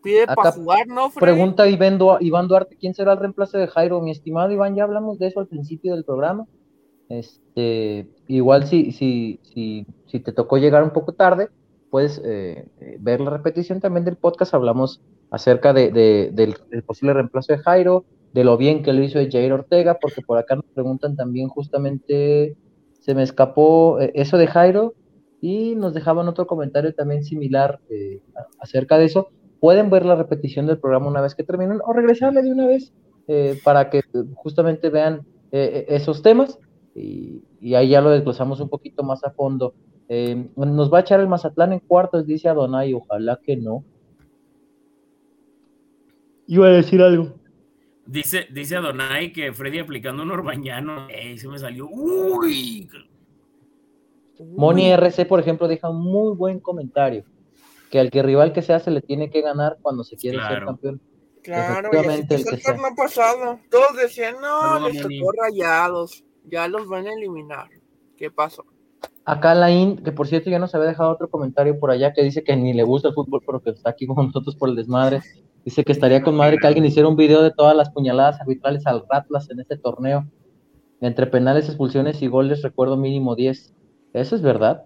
[0.03, 1.33] Pide para jugar, ¿no, Freddy?
[1.33, 3.99] Pregunta Iván, Du- Iván Duarte, ¿quién será el reemplazo de Jairo?
[4.01, 6.45] Mi estimado Iván, ya hablamos de eso al principio del programa.
[7.09, 7.41] Este,
[8.27, 11.49] igual si, si, si, si te tocó llegar un poco tarde,
[11.89, 14.53] puedes eh, eh, ver la repetición también del podcast.
[14.53, 15.01] Hablamos
[15.31, 16.55] acerca de, de- del,
[16.85, 20.55] posible reemplazo de Jairo, de lo bien que lo hizo Jair Ortega, porque por acá
[20.55, 22.55] nos preguntan también justamente,
[22.99, 24.93] se me escapó eh, eso de Jairo
[25.41, 28.19] y nos dejaban otro comentario también similar eh,
[28.59, 29.29] acerca de eso.
[29.59, 32.93] Pueden ver la repetición del programa una vez que terminen o regresarle de una vez
[33.27, 34.03] eh, para que eh,
[34.35, 35.21] justamente vean
[35.51, 36.59] eh, eh, esos temas
[36.97, 39.73] y, y ahí ya lo desglosamos un poquito más a fondo.
[40.09, 43.83] Eh, nos va a echar el Mazatlán en cuartos, dice Adonai, ojalá que no.
[46.47, 47.33] Iba a decir algo.
[48.05, 51.89] Dice, dice Adonai que Freddy aplicando un orbañano, ey, se me salió.
[51.89, 52.89] Uy,
[54.39, 57.25] Moni RC, por ejemplo, deja un muy buen comentario,
[57.91, 60.63] que al que rival que sea se le tiene que ganar cuando se quiere ser
[60.63, 61.01] campeón.
[61.43, 63.59] Claro, y así el el torneo pasado.
[63.69, 66.23] Todos decían, no, Saludos, les tocó rayados.
[66.49, 67.67] Ya los van a eliminar.
[68.15, 68.65] ¿Qué pasó?
[69.25, 72.43] Acá Lain, que por cierto ya nos había dejado otro comentario por allá que dice
[72.43, 75.21] que ni le gusta el fútbol, pero que está aquí con nosotros por el desmadre.
[75.65, 78.87] Dice que estaría con madre que alguien hiciera un video de todas las puñaladas arbitrales
[78.87, 80.25] al Ratlas en este torneo.
[81.01, 83.73] Entre penales, expulsiones y goles, recuerdo mínimo 10.
[84.13, 84.85] Eso es verdad.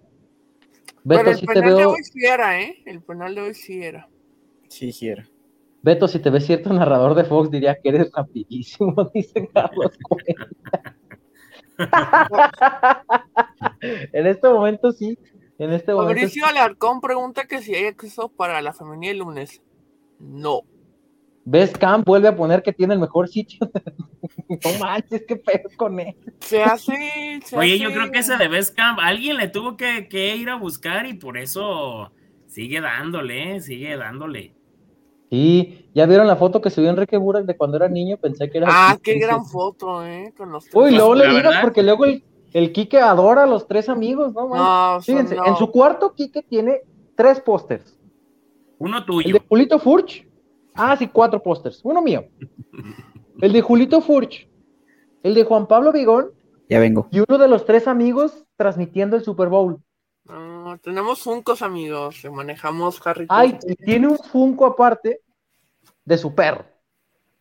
[1.08, 2.76] Pero Beto, el si te penal de veo, hoy sí era, ¿eh?
[2.86, 4.10] El penal de hoy sí era.
[4.70, 5.28] Sí, sí era.
[5.84, 9.98] Beto, si te ves cierto narrador de Fox, diría que eres rapidísimo, dice Carlos.
[13.82, 15.18] en este momento sí,
[15.58, 16.14] en este momento.
[16.14, 19.62] Mauricio Alarcón pregunta que si hay acceso para la femenil el lunes.
[20.20, 20.62] No.
[21.44, 21.76] ¿Ves?
[21.76, 23.60] Camp vuelve a poner que tiene el mejor sitio.
[24.50, 26.16] no manches, qué pedo con él.
[26.40, 27.40] Se hace.
[27.44, 30.36] se Oye, hace- yo creo que esa de Best Camp, alguien le tuvo que, que
[30.36, 32.12] ir a buscar y por eso
[32.46, 34.54] sigue dándole, sigue dándole.
[35.32, 38.58] Sí, ya vieron la foto que subió Enrique Burak de cuando era niño, pensé que
[38.60, 38.68] era.
[38.70, 40.34] Ah, qué gran foto, ¿eh?
[40.38, 43.88] Con los Uy, luego le digas porque luego el, el Quique adora a los tres
[43.88, 44.50] amigos, ¿no?
[44.50, 44.60] man?
[44.60, 45.46] No, Fíjense, no.
[45.46, 46.82] en su cuarto Quique tiene
[47.16, 47.98] tres pósters.
[48.78, 49.34] Uno El tuyo.
[49.34, 50.28] de Julito Furch.
[50.76, 51.80] Ah, sí, cuatro pósters.
[51.84, 52.26] Uno mío.
[53.40, 54.50] El de Julito Furch.
[55.24, 56.32] El de Juan Pablo Vigón.
[56.70, 57.08] Ya vengo.
[57.12, 59.80] Y uno de los tres amigos transmitiendo el Super Bowl.
[60.26, 62.20] No, tenemos Funcos, amigos.
[62.22, 65.22] que Manejamos Harry Ay, Potter, tiene un Funko aparte
[66.06, 66.66] de su perro.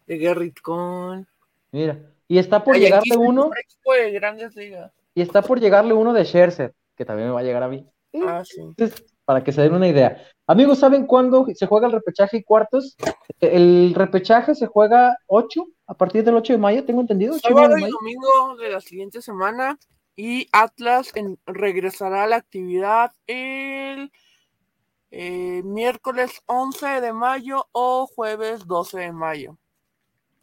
[0.06, 1.26] de Gerrit Con.
[1.72, 1.98] Mira.
[2.26, 3.50] Y está por Ay, llegarle uno.
[3.84, 4.92] De Grandes Ligas.
[5.14, 7.84] Y está por llegarle uno de Scherzer, que también me va a llegar a mí.
[8.24, 8.60] Ah, sí.
[8.60, 10.24] Entonces, para que se den una idea.
[10.46, 12.96] Amigos, ¿saben cuándo se juega el repechaje y cuartos?
[13.40, 17.34] El repechaje se juega 8, a partir del 8 de mayo, tengo entendido.
[17.34, 17.94] 8 y nueve Sábado y mayo.
[18.00, 19.78] domingo de la siguiente semana.
[20.16, 24.10] Y Atlas en- regresará a la actividad el
[25.10, 29.58] eh, miércoles 11 de mayo o jueves 12 de mayo.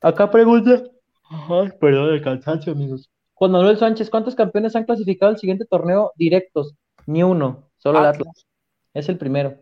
[0.02, 0.84] Acá pregunta.
[1.30, 3.10] Ay, perdón el cansancio, amigos.
[3.34, 6.74] Juan Manuel Sánchez, ¿cuántos campeones han clasificado al siguiente torneo directos?
[7.06, 8.46] Ni uno, solo el Atlas.
[8.94, 9.58] Es el primero.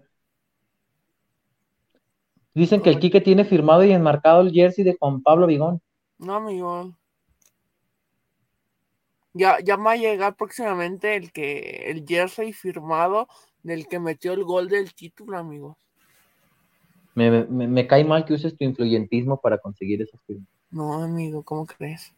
[2.53, 5.81] Dicen que el Quique tiene firmado y enmarcado el jersey de Juan Pablo Vigón.
[6.17, 6.95] No, amigo.
[9.37, 13.27] Ya, ya va a llegar próximamente el que el jersey firmado
[13.63, 15.75] del que metió el gol del título, amigos.
[17.15, 20.47] Me, me- me cae mal que uses tu influyentismo para conseguir esas firmas.
[20.71, 22.13] No, amigo, ¿cómo crees?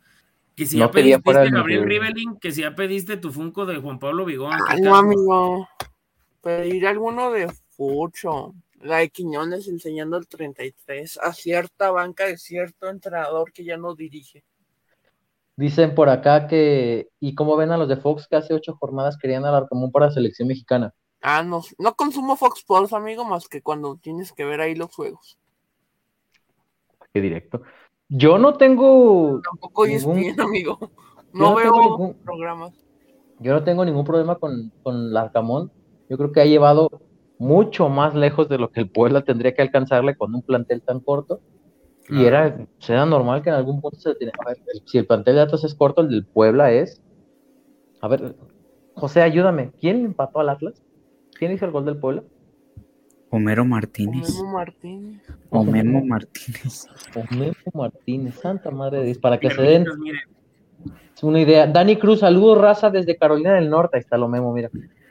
[0.55, 1.85] Que si No ya pediste el Gabriel.
[1.85, 4.53] Rivelin, que si ya pediste tu Funko de Juan Pablo Vigón.
[4.53, 5.67] Ah, ¿qué no, amigo.
[6.41, 8.53] Pedir alguno de Fucho.
[8.81, 13.95] La de Quiñones enseñando el 33 a cierta banca de cierto entrenador que ya no
[13.95, 14.43] dirige.
[15.57, 19.17] Dicen por acá que, ¿y cómo ven a los de Fox que hace ocho jornadas
[19.17, 20.93] querían al común para la selección mexicana?
[21.21, 24.93] Ah, no, no consumo Fox Sports, amigo, más que cuando tienes que ver ahí los
[24.93, 25.37] juegos.
[27.13, 27.61] Qué directo.
[28.07, 30.77] Yo no tengo, Tampoco Ningún- ESPN, amigo.
[30.79, 30.89] Yo
[31.33, 32.73] No, no veo tengo ningún- programas.
[33.39, 35.71] yo no tengo ningún problema con, con Larcamón.
[36.09, 36.89] Yo creo que ha llevado
[37.39, 40.99] mucho más lejos de lo que el Puebla tendría que alcanzarle con un plantel tan
[40.99, 41.41] corto.
[42.09, 42.57] Y era,
[42.87, 44.33] era normal que en algún punto se tenía.
[44.39, 47.01] A ver, si el plantel de Atlas es corto, el del Puebla es.
[48.01, 48.35] A ver,
[48.93, 49.71] José, ayúdame.
[49.79, 50.81] ¿Quién empató al Atlas?
[51.37, 52.23] ¿Quién hizo el gol del pueblo?
[53.29, 54.35] Homero Martínez.
[54.35, 55.21] Memo Martínez.
[55.49, 56.87] Homero Martínez.
[57.13, 59.85] Homero Martínez, santa madre de Dios, para que se den
[61.21, 61.67] una idea.
[61.67, 64.69] Dani Cruz, saludos raza desde Carolina del Norte, ahí está lo memo, mira.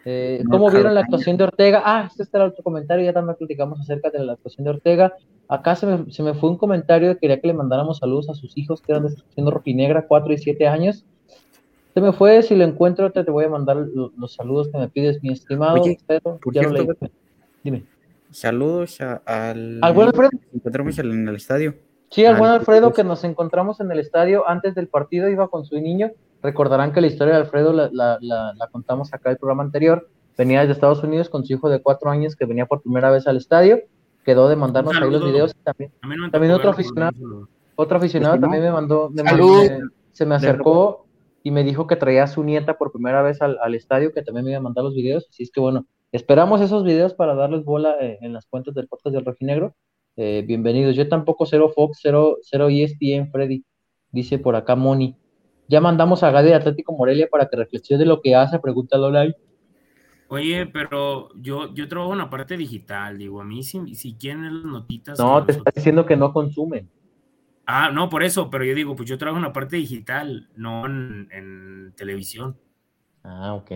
[0.08, 1.82] Eh, ¿Cómo vieron la actuación de Ortega?
[1.84, 5.12] Ah, este era otro comentario, ya también platicamos acerca de la actuación de Ortega.
[5.48, 8.34] Acá se me, se me fue un comentario que quería que le mandáramos saludos a
[8.34, 11.04] sus hijos que eran de siendo rojinegra, 4 y 7 años.
[11.92, 14.88] Se me fue, si lo encuentro, te, te voy a mandar los, saludos que me
[14.88, 15.80] pides, mi estimado.
[15.82, 17.10] Oye, pero por ya lo cierto, leí.
[17.64, 17.84] Dime.
[18.30, 19.80] Saludos a- al.
[19.82, 20.30] Al buen Alfredo.
[20.32, 21.74] Nos encontramos en el estadio.
[22.10, 25.48] Sí, al Al- buen Alfredo que nos encontramos en el estadio antes del partido, iba
[25.48, 26.12] con su niño.
[26.42, 29.62] Recordarán que la historia de Alfredo la, la- la- la contamos acá en el programa
[29.62, 30.08] anterior.
[30.36, 33.26] Venía desde Estados Unidos con su hijo de cuatro años que venía por primera vez
[33.26, 33.80] al estadio.
[34.24, 35.92] Quedó de mandarnos ahí los videos y también.
[36.02, 37.48] A mí no me También otro aficionado.
[37.74, 38.40] Otro aficionado ¿no?
[38.42, 39.80] también me mandó, me mandó- me-
[40.12, 41.06] se me acercó
[41.42, 44.22] y me dijo que traía a su nieta por primera vez al, al estadio, que
[44.22, 45.26] también me iba a mandar los videos.
[45.30, 48.88] Así es que bueno, esperamos esos videos para darles bola eh, en las cuentas del
[48.88, 49.74] podcast del Rojinegro.
[50.16, 50.96] Eh, bienvenidos.
[50.96, 53.64] Yo tampoco cero Fox, cero, cero ESPN, Freddy.
[54.10, 55.16] Dice por acá Moni.
[55.68, 59.10] Ya mandamos a Gade de Atlético Morelia para que reflexione de lo que hace, pregúntalo
[59.10, 59.36] live.
[60.28, 64.44] Oye, pero yo, yo trabajo en la parte digital, digo, a mí si, si quieren
[64.44, 65.18] las notitas.
[65.18, 66.90] No, te está diciendo que no consumen.
[67.64, 70.86] Ah, no, por eso, pero yo digo, pues yo trabajo en la parte digital, no
[70.86, 72.56] en, en televisión.
[73.22, 73.70] Ah, ok.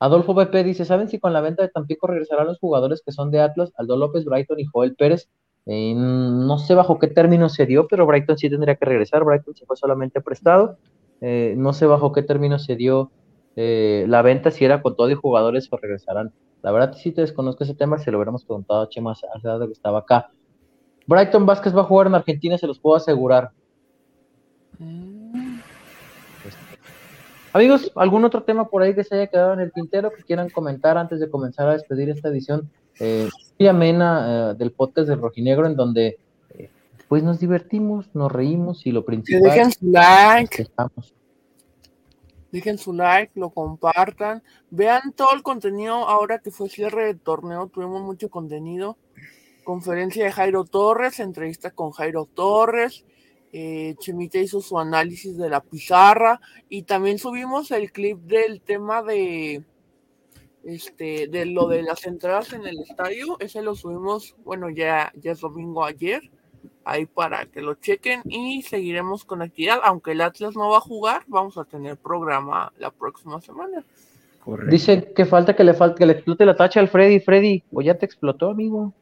[0.00, 3.30] Adolfo BP dice, ¿saben si con la venta de Tampico regresarán los jugadores que son
[3.30, 5.28] de Atlas, Aldo López, Brighton y Joel Pérez?
[5.66, 9.24] Eh, no sé bajo qué término se dio, pero Brighton sí tendría que regresar.
[9.24, 10.78] Brighton se fue solamente prestado.
[11.20, 13.10] Eh, no sé bajo qué término se dio
[13.56, 16.32] eh, la venta, si era con todo y jugadores o regresarán.
[16.62, 19.66] La verdad sí te desconozco ese tema, se lo hubiéramos preguntado a Chema hace rato
[19.66, 20.30] que estaba acá.
[21.06, 23.50] Brighton Vázquez va a jugar en Argentina, se los puedo asegurar.
[24.78, 25.58] Mm,
[27.52, 30.50] Amigos, ¿algún otro tema por ahí que se haya quedado en el tintero que quieran
[30.50, 32.70] comentar antes de comenzar a despedir esta edición
[33.00, 33.28] eh,
[33.68, 36.18] amena eh, del podcast del Rojinegro en donde
[37.08, 41.14] pues nos divertimos, nos reímos y lo Que principal dejen su like, estamos.
[42.52, 47.68] dejen su like, lo compartan, vean todo el contenido ahora que fue cierre de torneo,
[47.68, 48.98] tuvimos mucho contenido,
[49.64, 53.04] conferencia de Jairo Torres, entrevista con Jairo Torres,
[53.52, 59.02] eh, Chemita hizo su análisis de la pizarra y también subimos el clip del tema
[59.02, 59.64] de
[60.64, 65.32] este de lo de las entradas en el estadio, ese lo subimos, bueno, ya, ya
[65.32, 66.20] es domingo ayer,
[66.84, 70.80] ahí para que lo chequen y seguiremos con actividad, aunque el Atlas no va a
[70.80, 73.84] jugar, vamos a tener programa la próxima semana.
[74.44, 74.70] Correcto.
[74.70, 77.82] Dice que falta que le falta que le explote la tacha al Freddy, Freddy, o
[77.82, 78.94] ya te explotó, amigo.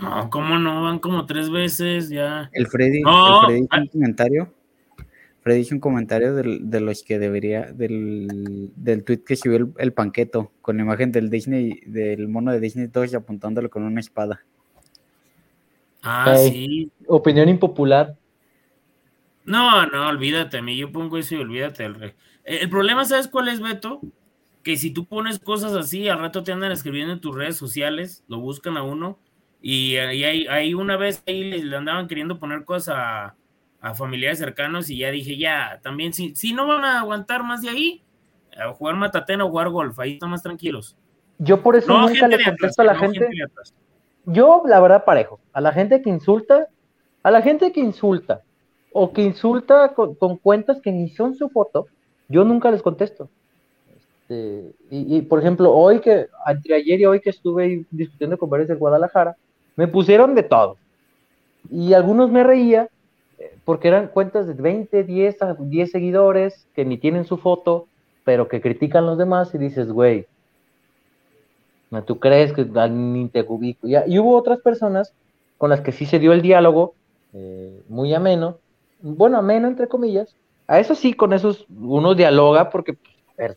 [0.00, 0.82] No, ¿cómo no?
[0.82, 2.48] Van como tres veces ya.
[2.52, 3.78] El Freddy, No, el Freddy hizo ah.
[3.80, 4.48] un comentario.
[5.42, 9.72] Freddy hizo un comentario del- de los que debería, del, del tweet que subió el,
[9.76, 14.00] el panqueto, con la imagen del Disney, del mono de Disney todos apuntándolo con una
[14.00, 14.40] espada.
[16.04, 16.90] Ah, sí.
[17.06, 18.14] Opinión impopular.
[19.44, 22.10] No, no, olvídate, a mí yo pongo eso y olvídate del rey.
[22.44, 24.00] Eh, El problema, ¿sabes cuál es, Beto?
[24.62, 28.24] Que si tú pones cosas así, al rato te andan escribiendo en tus redes sociales,
[28.28, 29.18] lo buscan a uno,
[29.60, 33.34] y ahí ahí- ahí una vez ahí le, andaban queriendo poner cosas a,
[33.80, 37.60] a familiares cercanos, y ya dije, ya, también, si, si no van a aguantar más
[37.60, 38.02] de ahí,
[38.56, 40.96] a jugar matatena o jugar golf, ahí están más tranquilos.
[41.38, 43.28] Yo por eso No, nunca le contesto a la no, gente.
[44.26, 45.40] Yo, la verdad, parejo.
[45.52, 46.68] A la gente que insulta,
[47.22, 48.42] a la gente que insulta
[48.92, 51.86] o que insulta con, con cuentas que ni son su foto,
[52.28, 53.28] yo nunca les contesto.
[54.24, 58.68] Este, y, por ejemplo, hoy que, entre ayer y hoy que estuve discutiendo con varios
[58.68, 59.36] del Guadalajara,
[59.76, 60.76] me pusieron de todo.
[61.70, 62.88] Y algunos me reía
[63.38, 67.86] eh, porque eran cuentas de 20, 10, a 10 seguidores que ni tienen su foto,
[68.24, 70.26] pero que critican los demás y dices, güey,
[72.02, 73.86] ¿Tú crees que ni te ubico?
[73.86, 75.12] Ya, y hubo otras personas
[75.58, 76.94] con las que sí se dio el diálogo
[77.32, 78.58] eh, muy ameno,
[79.00, 80.34] bueno, ameno entre comillas.
[80.66, 82.96] A eso sí, con esos uno dialoga porque
[83.36, 83.56] pues,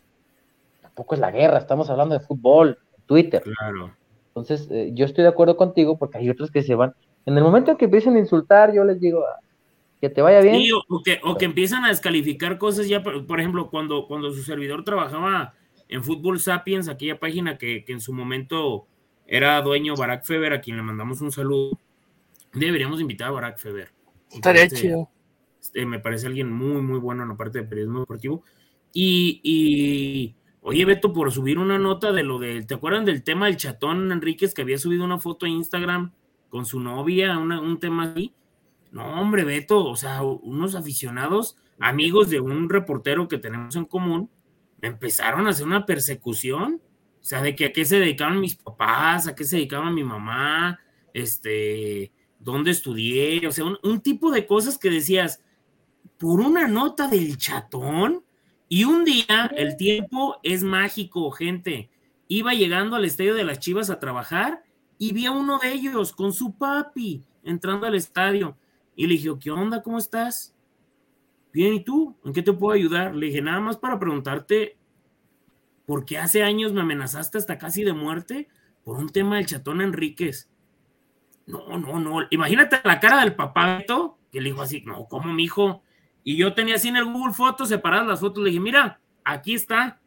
[0.82, 3.42] tampoco es la guerra, estamos hablando de fútbol, Twitter.
[3.42, 3.92] Claro.
[4.28, 6.94] Entonces, eh, yo estoy de acuerdo contigo porque hay otros que se van.
[7.24, 9.40] En el momento en que empiecen a insultar, yo les digo ah,
[10.00, 10.56] que te vaya bien.
[10.56, 14.30] Sí, o que, o que empiezan a descalificar cosas ya, por, por ejemplo, cuando, cuando
[14.30, 15.54] su servidor trabajaba
[15.88, 18.86] en Fútbol Sapiens, aquella página que, que en su momento
[19.26, 21.78] era dueño Barack Feber, a quien le mandamos un saludo,
[22.52, 23.90] deberíamos invitar a Barack Feber.
[24.30, 25.08] Estaría parece- chido.
[25.60, 28.42] este, me parece alguien muy, muy bueno en la parte de periodismo deportivo.
[28.92, 33.46] Y, y, oye, Beto, por subir una nota de lo de, ¿te acuerdan del tema
[33.46, 36.12] del chatón Enríquez que había subido una foto a Instagram
[36.48, 38.32] con su novia, una- un tema así?
[38.90, 44.30] No, hombre, Beto, o sea, unos aficionados, amigos de un reportero que tenemos en común,
[44.80, 46.80] me empezaron a hacer una persecución.
[47.20, 50.04] O sea, de que a qué se dedicaban mis papás, a qué se dedicaba mi
[50.04, 50.78] mamá,
[51.12, 55.42] este, dónde estudié, o sea, un, tipo de cosas que decías,
[56.16, 58.24] por una nota del chatón,
[58.68, 61.90] y un día el tiempo es mágico, gente.
[62.28, 64.62] Iba llegando al estadio de las Chivas a trabajar
[64.98, 68.58] y vi a uno de ellos con su papi entrando al estadio.
[68.94, 69.82] Y le dije, ¿qué onda?
[69.82, 70.54] ¿Cómo estás?
[71.58, 72.16] Bien, ¿y tú?
[72.24, 73.16] ¿En qué te puedo ayudar?
[73.16, 74.78] Le dije, nada más para preguntarte,
[75.86, 78.46] ¿por qué hace años me amenazaste hasta casi de muerte
[78.84, 80.48] por un tema del chatón Enríquez?
[81.46, 82.28] No, no, no.
[82.30, 83.82] Imagínate la cara del papá
[84.30, 85.82] que le dijo así, no, ¿cómo mi hijo?
[86.22, 89.54] Y yo tenía así en el Google Fotos separadas las fotos, le dije, mira, aquí
[89.54, 90.00] está.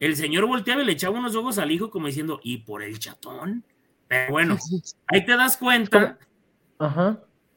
[0.00, 2.98] El señor volteaba y le echaba unos ojos al hijo como diciendo, ¿y por el
[2.98, 3.64] chatón?
[4.08, 4.58] Pero bueno,
[5.06, 6.18] ahí te das cuenta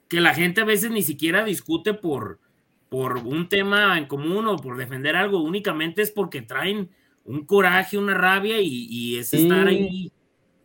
[0.07, 2.39] que la gente a veces ni siquiera discute por,
[2.91, 6.89] por un tema en común o por defender algo, únicamente es porque traen
[7.23, 10.11] un coraje, una rabia y, es estar ahí.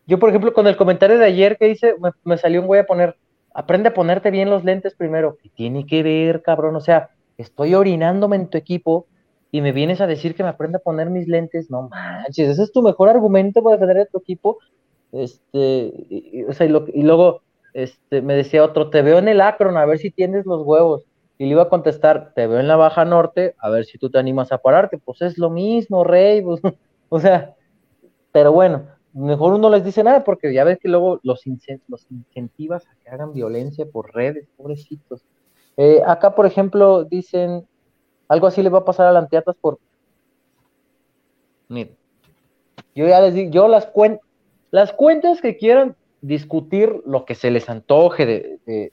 [0.09, 1.94] Yo, por ejemplo, con el comentario de ayer que hice,
[2.24, 3.16] me, salió un güey a poner,
[3.55, 5.39] aprende a ponerte bien los lentes primero.
[5.40, 6.74] ¿Qué tiene que ver, cabrón?
[6.74, 9.07] O sea, estoy orinándome en tu equipo
[9.53, 11.70] y me vienes a decir que me aprenda a poner mis lentes.
[11.70, 14.59] No manches, ese es tu mejor argumento para defender a tu equipo.
[15.12, 17.43] Este, y, o sea, y, luego
[17.73, 21.05] este, me decía otro, te veo en el Acron, a ver si tienes los huevos.
[21.38, 24.10] Y le iba a contestar, te veo en la Baja Norte, a ver si tú
[24.10, 24.98] te animas a pararte.
[24.98, 26.42] Pues es lo mismo, Rey.
[26.42, 26.60] Pues,
[27.08, 27.54] o sea,
[28.32, 31.42] pero bueno, mejor uno les dice nada porque ya ves que luego los,
[31.88, 35.24] los incentivas a que hagan violencia por redes, pobrecitos.
[35.76, 37.66] Eh, acá, por ejemplo, dicen,
[38.28, 39.78] algo así le va a pasar a la Anteatas por...
[41.68, 44.24] Yo ya les digo, yo las cuento,
[44.70, 48.92] las cuentas que quieran discutir lo que se les antoje de, de,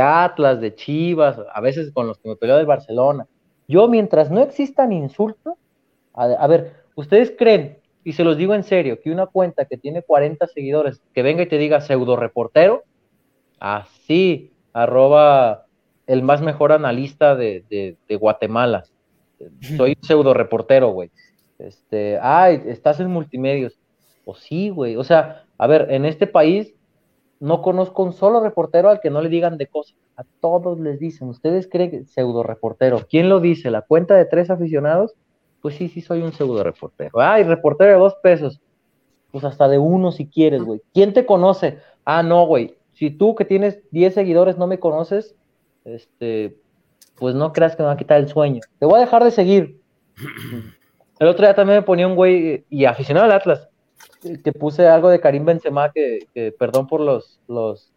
[0.00, 3.26] Atlas, de Chivas, a veces con los que me peleo de Barcelona.
[3.68, 5.54] Yo, mientras no existan insultos,
[6.14, 10.02] a, ver, ¿ustedes creen, y se los digo en serio, que una cuenta que tiene
[10.02, 12.82] 40 seguidores, que venga y te diga pseudo reportero,
[13.58, 15.66] así, arroba
[16.06, 18.84] el más mejor analista de, de Guatemala.
[19.76, 21.10] Soy pseudo reportero, güey.
[21.58, 23.78] Este, ay, estás en multimedios.
[24.24, 24.96] Pues sí, güey.
[24.96, 26.74] O sea, a ver, en este país
[27.42, 29.96] no conozco un solo reportero al que no le digan de cosas.
[30.16, 33.00] A todos les dicen, ¿ustedes creen que pseudo reportero?
[33.10, 33.72] ¿Quién lo dice?
[33.72, 35.14] ¿La cuenta de tres aficionados?
[35.60, 37.20] Pues sí, sí, soy un pseudo reportero.
[37.20, 38.60] Ay, reportero de dos pesos.
[39.32, 40.82] Pues hasta de uno si quieres, güey.
[40.94, 41.78] ¿Quién te conoce?
[42.04, 42.76] Ah, no, güey.
[42.92, 45.34] Si tú que tienes 10 seguidores no me conoces,
[45.84, 46.56] este,
[47.16, 48.60] pues no creas que me va a quitar el sueño.
[48.78, 49.80] Te voy a dejar de seguir.
[51.18, 53.71] El otro día también me ponía un güey y aficionado al Atlas
[54.42, 56.26] que puse algo de Karim Benzema, que,
[56.58, 57.92] perdón por los, los,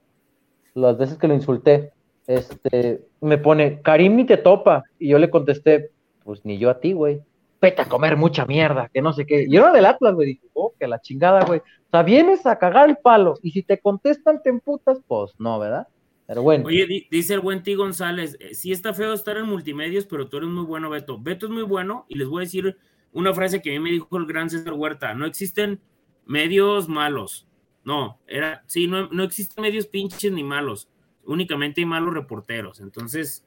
[0.74, 1.92] las veces que lo insulté,
[2.28, 5.92] este, me pone, Karim ni te topa, y yo le contesté,
[6.24, 7.22] pues ni yo a ti, güey,
[7.62, 10.48] vete a comer mucha mierda, que no sé qué, y era del Atlas, güey, dije,
[10.54, 13.80] oh, que la chingada, güey, o sea, vienes a cagar el palo, y si te
[13.80, 15.88] contestan te emputas, pues no, ¿verdad?
[16.28, 16.66] Pero bueno.
[16.66, 17.62] Oye, dice el buen.
[17.78, 21.20] González, eh, sí está feo estar en multimedios, pero tú eres muy bueno, Beto.
[21.20, 22.76] Beto es muy bueno, y les voy a decir
[23.14, 25.80] una frase que a mí me dijo el gran César Huerta, no existen
[26.26, 27.48] medios malos.
[27.84, 30.90] No, era, sí, no, no existen medios pinches ni malos.
[31.26, 32.80] Únicamente hay malos reporteros.
[32.80, 33.46] Entonces,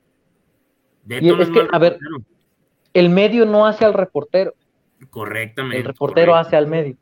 [1.72, 1.98] a ver,
[2.92, 4.54] el medio no hace al reportero.
[5.10, 5.78] Correctamente.
[5.78, 6.96] El reportero hace al medio.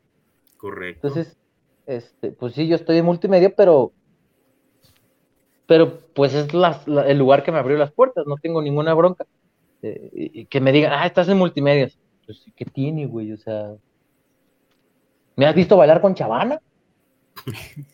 [0.57, 1.07] Correcto.
[1.07, 1.37] Entonces,
[1.85, 3.93] este, pues sí, yo estoy en multimedia, pero
[5.67, 9.25] pero pues es el lugar que me abrió las puertas, no tengo ninguna bronca.
[9.81, 11.89] Eh, y que me digan, ah, estás en multimedia.
[12.25, 13.33] Pues, ¿qué tiene, güey?
[13.33, 13.75] O sea,
[15.37, 16.59] ¿Me has visto bailar con Chavana?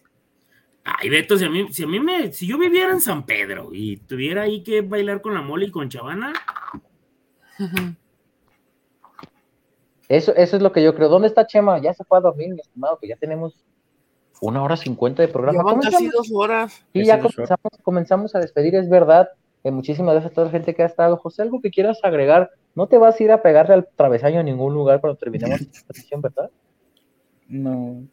[0.85, 3.69] Ay, Beto, si a mí, si a mí me, si yo viviera en San Pedro
[3.71, 6.33] y tuviera ahí que bailar con la mole y con Chavana.
[10.09, 11.07] Eso, eso es lo que yo creo.
[11.09, 11.79] ¿Dónde está Chema?
[11.79, 13.63] Ya se fue a dormir, mi estimado, que ya tenemos
[14.41, 15.63] una hora cincuenta de programa.
[15.81, 16.85] Ya casi dos horas.
[16.93, 19.29] Sí, ya comenzamos, comenzamos, a despedir, es verdad.
[19.63, 21.17] Eh, muchísimas gracias a toda la gente que ha estado.
[21.17, 22.51] José, algo que quieras agregar.
[22.75, 25.93] No te vas a ir a pegarle al travesaño en ningún lugar cuando terminemos esta
[25.93, 26.51] sesión, ¿verdad?
[27.47, 28.07] No,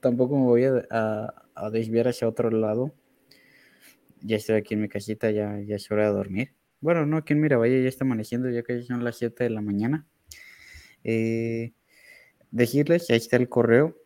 [0.00, 1.34] tampoco me voy a,
[1.72, 2.94] desviar hacia otro lado.
[4.22, 6.54] Ya estoy aquí en mi casita, ya, ya es hora de dormir.
[6.80, 9.60] Bueno, no, aquí en Miravalle ya está amaneciendo, ya que son las 7 de la
[9.60, 10.06] mañana.
[11.04, 11.72] Eh,
[12.50, 13.96] decirles, ahí está el correo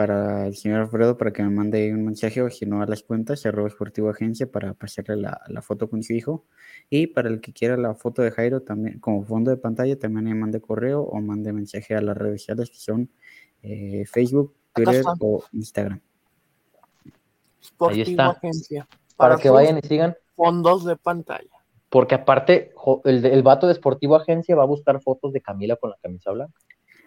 [0.00, 3.02] para el señor Alfredo para que me mande un mensaje o si no a las
[3.02, 6.46] cuentas, arroba esportivo agencia para pasarle la, la, foto con su hijo.
[6.88, 10.24] Y para el que quiera la foto de Jairo también, como fondo de pantalla, también
[10.24, 13.10] me mande correo o mande mensaje a las redes sociales que son
[13.62, 16.00] eh, Facebook, Twitter o Instagram.
[17.80, 18.40] Ahí está.
[19.16, 20.16] para, que vayan y sigan.
[20.34, 21.50] Fondos de pantalla.
[21.88, 22.72] Porque aparte,
[23.04, 26.30] el, el vato de Sportivo Agencia va a buscar fotos de Camila con la camisa
[26.30, 26.58] blanca.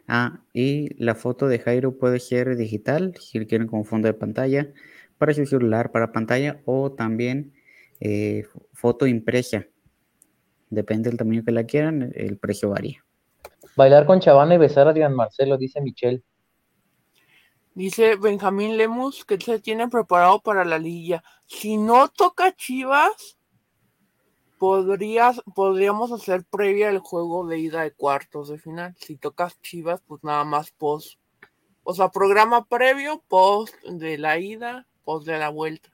[0.07, 4.73] Ah, y la foto de Jairo puede ser digital, si quieren como fondo de pantalla,
[5.17, 7.53] para su celular, para pantalla, o también
[8.01, 9.65] eh, foto impresa.
[10.69, 13.05] Depende del tamaño que la quieran, el precio varía.
[13.77, 16.21] Bailar con Chavana y besar a Dian Marcelo, dice Michelle.
[17.75, 21.23] Dice Benjamín Lemus que se tiene preparado para la liguilla.
[21.45, 23.37] Si no toca Chivas,
[24.59, 28.95] podrías, podríamos hacer previa el juego de ida de cuartos de final.
[28.99, 31.17] Si tocas Chivas, pues nada más post.
[31.83, 35.89] O sea, programa previo, post de la ida, post de la vuelta.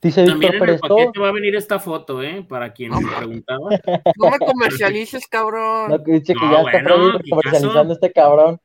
[0.00, 2.44] Dice También en el paquete va a venir esta foto, ¿eh?
[2.48, 3.70] Para quien me preguntaba.
[4.16, 5.90] No me comercialices, cabrón.
[5.90, 6.84] No, dice que ya está
[7.28, 8.60] comercializando este cabrón.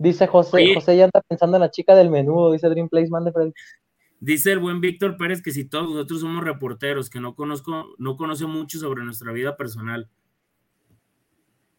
[0.00, 3.32] Dice José, José ya anda pensando en la chica del menú, dice Dream Place, de
[3.32, 3.52] Freddy.
[4.18, 8.16] Dice el buen Víctor Pérez que si todos nosotros somos reporteros, que no conozco, no
[8.16, 10.08] conoce mucho sobre nuestra vida personal.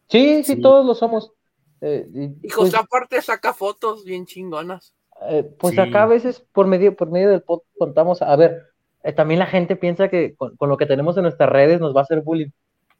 [0.06, 1.32] Sí, sí, todos lo somos.
[1.80, 4.94] Eh, y, José pues aparte saca fotos bien chingonas.
[5.28, 8.68] Eh, pues acá a veces por medio, por medio del podcast contamos, a ver,
[9.02, 12.02] eh, también la gente piensa que con, lo que tenemos en nuestras redes nos va
[12.02, 12.50] a hacer bullying.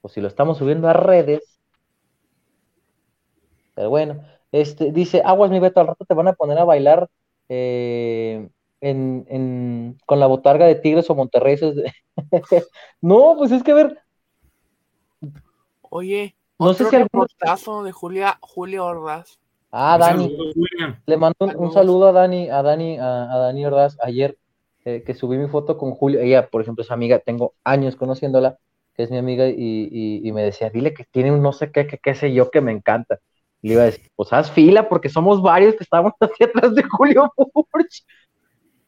[0.00, 1.60] Pues si lo estamos subiendo a redes.
[3.76, 4.20] Pero bueno,
[4.52, 7.08] este, dice, aguas mi Beto, al rato te van a poner a bailar
[7.48, 8.48] eh,
[8.82, 11.56] en, con la botarga de Tigres o Monterrey.
[13.00, 13.98] no, pues es que a ver.
[15.88, 17.26] Oye, no sé si algún
[17.84, 19.38] de Julia, Julia Ordaz.
[19.70, 20.36] Ah, Dani.
[21.06, 24.36] Le mando un, saludo a Dani, a Dani, a, Dani Ordaz ayer
[24.84, 26.20] eh, que subí mi foto con Julia.
[26.20, 28.58] Ella, por ejemplo, es amiga, tengo años conociéndola,
[28.94, 31.96] que es mi amiga, y, me decía, dile que tiene un no sé qué, que
[31.96, 33.20] qué sé yo, que me encanta
[33.62, 36.82] le iba a decir, pues haz fila porque somos varios que estamos hacia atrás de
[36.82, 38.04] Julio Furch.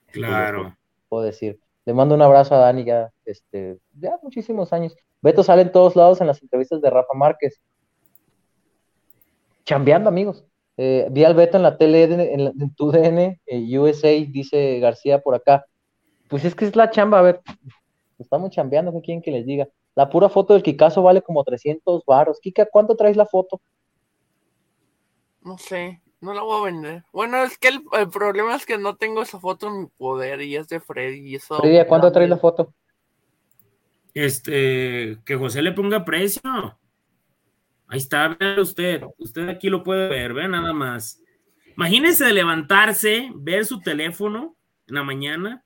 [0.09, 0.76] Claro.
[1.09, 1.59] Puedo decir.
[1.86, 4.96] Le mando un abrazo a Dani ya, este, ya muchísimos años.
[5.20, 7.60] Beto sale en todos lados en las entrevistas de Rafa Márquez.
[9.64, 10.44] Chambeando, amigos.
[10.76, 15.34] Eh, vi al Beto en la tele, en, tu DN, eh, USA, dice García por
[15.34, 15.64] acá.
[16.28, 17.42] Pues es que es la chamba, a ver,
[18.18, 19.68] estamos chambeando, ¿qué quieren que les diga?
[19.94, 22.40] La pura foto del Kikazo vale como 300 baros.
[22.40, 23.60] Kika, ¿cuánto traes la foto?
[25.44, 27.04] No sé, no la voy a vender.
[27.12, 30.56] Bueno, es que el, problema es que no tengo esa foto en mi poder y
[30.56, 31.20] es de Freddy.
[31.20, 32.72] Y eso Freddy, ¿cuándo trae la foto?
[34.14, 36.40] Este, que José le ponga precio.
[37.86, 39.02] Ahí está, vea usted.
[39.18, 41.20] Usted aquí lo puede ver, vea nada más.
[41.76, 44.56] Imagínese levantarse, ver su teléfono
[44.86, 45.64] en la mañana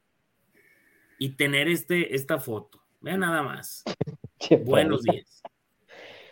[1.19, 2.83] y tener este, esta foto.
[3.01, 3.85] Vea nada más.
[4.65, 5.41] Buenos días.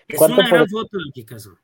[0.09, 1.59] Es una gran foto del Kikazo.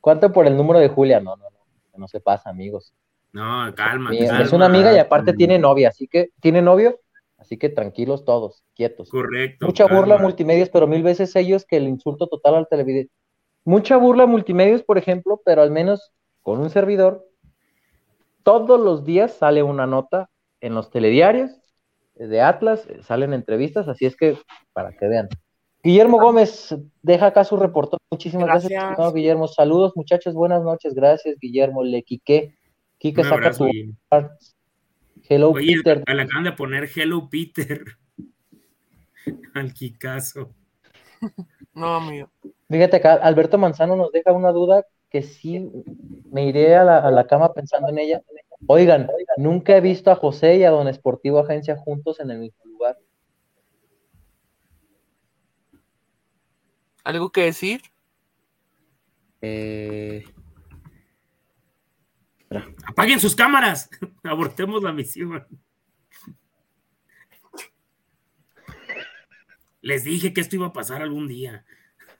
[0.00, 1.20] ¿Cuánto por el número de Julia?
[1.20, 2.94] No, no, no, no se pasa, amigos.
[3.32, 4.10] No, calma.
[4.14, 7.00] Es una amiga y aparte tiene novia, así que tiene novio,
[7.36, 9.10] así que tranquilos todos, quietos.
[9.10, 9.66] Correcto.
[9.66, 13.12] Mucha burla multimedios, pero mil veces ellos que el insulto total al televidente.
[13.64, 16.12] Mucha burla multimedios, por ejemplo, pero al menos
[16.42, 17.26] con un servidor,
[18.42, 20.30] todos los días sale una nota
[20.60, 21.50] en los telediarios
[22.14, 24.38] de Atlas, salen entrevistas, así es que
[24.72, 25.28] para que vean.
[25.82, 27.96] Guillermo Gómez deja acá su reporte.
[28.10, 29.46] Muchísimas gracias, Guillermo.
[29.46, 30.34] Saludos, muchachos.
[30.34, 30.94] Buenas noches.
[30.94, 31.84] Gracias, Guillermo.
[31.84, 32.58] Le Quique.
[32.98, 33.68] Quique saca tu.
[35.28, 36.02] Hello, Peter.
[36.06, 37.84] Le acaban de poner Hello, Peter.
[39.54, 40.54] Al Kikazo.
[41.74, 42.28] No, amigo.
[42.68, 45.70] Fíjate acá, Alberto Manzano nos deja una duda que sí
[46.30, 48.22] me iré a la, a la cama pensando en ella.
[48.66, 52.67] Oigan, nunca he visto a José y a Don Esportivo Agencia juntos en el mismo
[57.08, 57.80] ¿Algo que decir?
[59.40, 60.26] Eh,
[62.86, 63.88] Apaguen sus cámaras.
[64.22, 65.46] Abortemos la misión.
[69.80, 71.64] Les dije que esto iba a pasar algún día.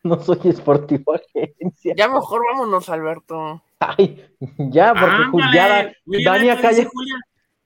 [0.03, 1.93] No soy esportivo agencia.
[1.95, 3.63] Ya mejor vámonos, Alberto.
[3.81, 4.25] Ay,
[4.71, 5.93] ya, porque ya,
[6.25, 6.89] Dani acá ya...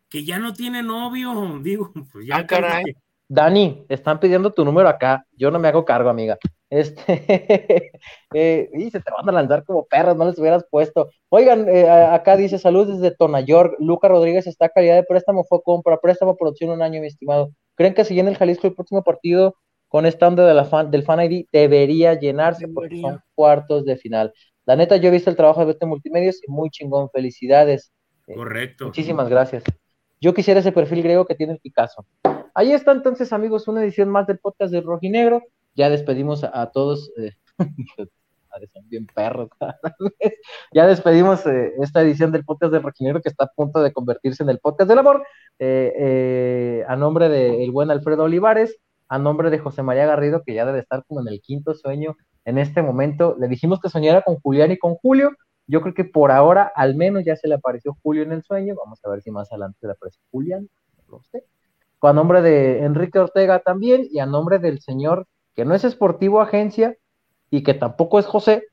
[0.08, 1.60] que ya no tiene novio.
[1.62, 2.38] Digo, pues ya.
[2.38, 2.96] Ah, caray.
[3.32, 5.24] Dani, están pidiendo tu número acá.
[5.38, 6.36] Yo no me hago cargo, amiga.
[6.68, 7.02] Este,
[8.34, 11.08] eh, y se te van a lanzar como perros, no les hubieras puesto.
[11.30, 13.76] Oigan, eh, acá dice saludos desde York.
[13.78, 17.52] Luca Rodríguez está calidad de préstamo, fue compra, préstamo, producción un año, mi estimado.
[17.74, 19.56] ¿Creen que si llena el Jalisco el próximo partido
[19.88, 23.96] con esta onda de la fan, del Fan ID debería llenarse porque son cuartos de
[23.96, 24.34] final?
[24.66, 27.94] La neta, yo he visto el trabajo de Vete Multimedios y muy chingón, felicidades.
[28.26, 28.84] Eh, Correcto.
[28.84, 29.64] muchísimas gracias.
[30.20, 32.04] Yo quisiera ese perfil griego que tiene el Picasso.
[32.54, 35.42] Ahí está entonces, amigos, una edición más del podcast de Rojinegro.
[35.74, 37.10] Ya despedimos a, todos.
[37.16, 37.32] Eh,
[38.84, 39.48] bien perros.
[40.74, 44.42] ya despedimos eh, esta edición del podcast de Rojinegro que está a punto de convertirse
[44.42, 45.24] en el podcast del amor.
[45.58, 48.76] Eh, a nombre del buen Alfredo Olivares,
[49.08, 52.16] a nombre de José María Garrido, que ya debe estar como en el quinto sueño
[52.44, 53.34] en este momento.
[53.40, 55.30] Le dijimos que soñara con Julián y con Julio.
[55.66, 58.74] Yo creo que por ahora, al menos ya se le apareció Julio en el sueño.
[58.76, 60.68] Vamos a ver si más adelante le aparece Julián.
[61.08, 61.46] No lo sé.
[62.02, 66.40] Con nombre de Enrique Ortega también y a nombre del señor que no es Esportivo
[66.40, 66.96] Agencia
[67.48, 68.64] y que tampoco es José.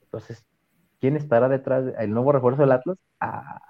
[0.00, 0.42] Entonces,
[0.98, 2.96] ¿quién estará detrás del nuevo refuerzo del Atlas?
[3.20, 3.60] Ah.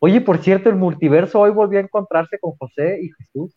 [0.00, 3.56] Oye, por cierto, el multiverso hoy volvió a encontrarse con José y Jesús.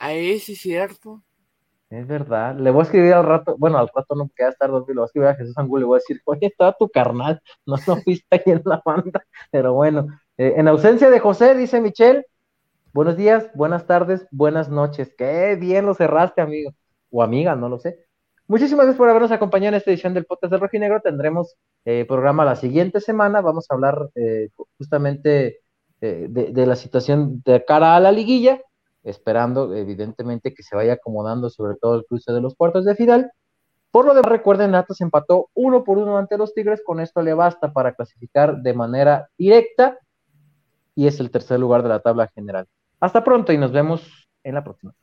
[0.00, 1.22] Ahí sí es cierto.
[1.90, 2.56] Es verdad.
[2.58, 5.04] Le voy a escribir al rato, bueno, al rato no queda estar dormido, le voy
[5.04, 7.98] a escribir a Jesús Angulo, le voy a decir, oye, estaba tu carnal, no lo
[8.04, 10.08] viste ahí en la banda, pero bueno.
[10.36, 12.24] Eh, en ausencia de José, dice Michelle,
[12.98, 15.14] buenos días, buenas tardes, buenas noches.
[15.16, 16.72] Qué bien lo cerraste, amigo,
[17.12, 18.04] o amiga, no lo sé.
[18.48, 21.00] Muchísimas gracias por habernos acompañado en esta edición del podcast de Rojinegro.
[21.00, 21.54] Tendremos
[21.84, 23.40] eh, programa la siguiente semana.
[23.40, 24.48] Vamos a hablar eh,
[24.78, 25.60] justamente
[26.00, 28.60] de, de, la situación de cara a la liguilla
[29.04, 33.30] esperando evidentemente que se vaya acomodando sobre todo el cruce de los cuartos de final.
[33.92, 37.34] Por lo demás, recuerden, Atlas empató uno por uno ante los Tigres, con esto le
[37.34, 40.00] basta para clasificar de manera directa
[40.96, 42.66] y es el tercer lugar de la tabla general.
[43.00, 44.94] Hasta pronto y nos vemos en la próxima.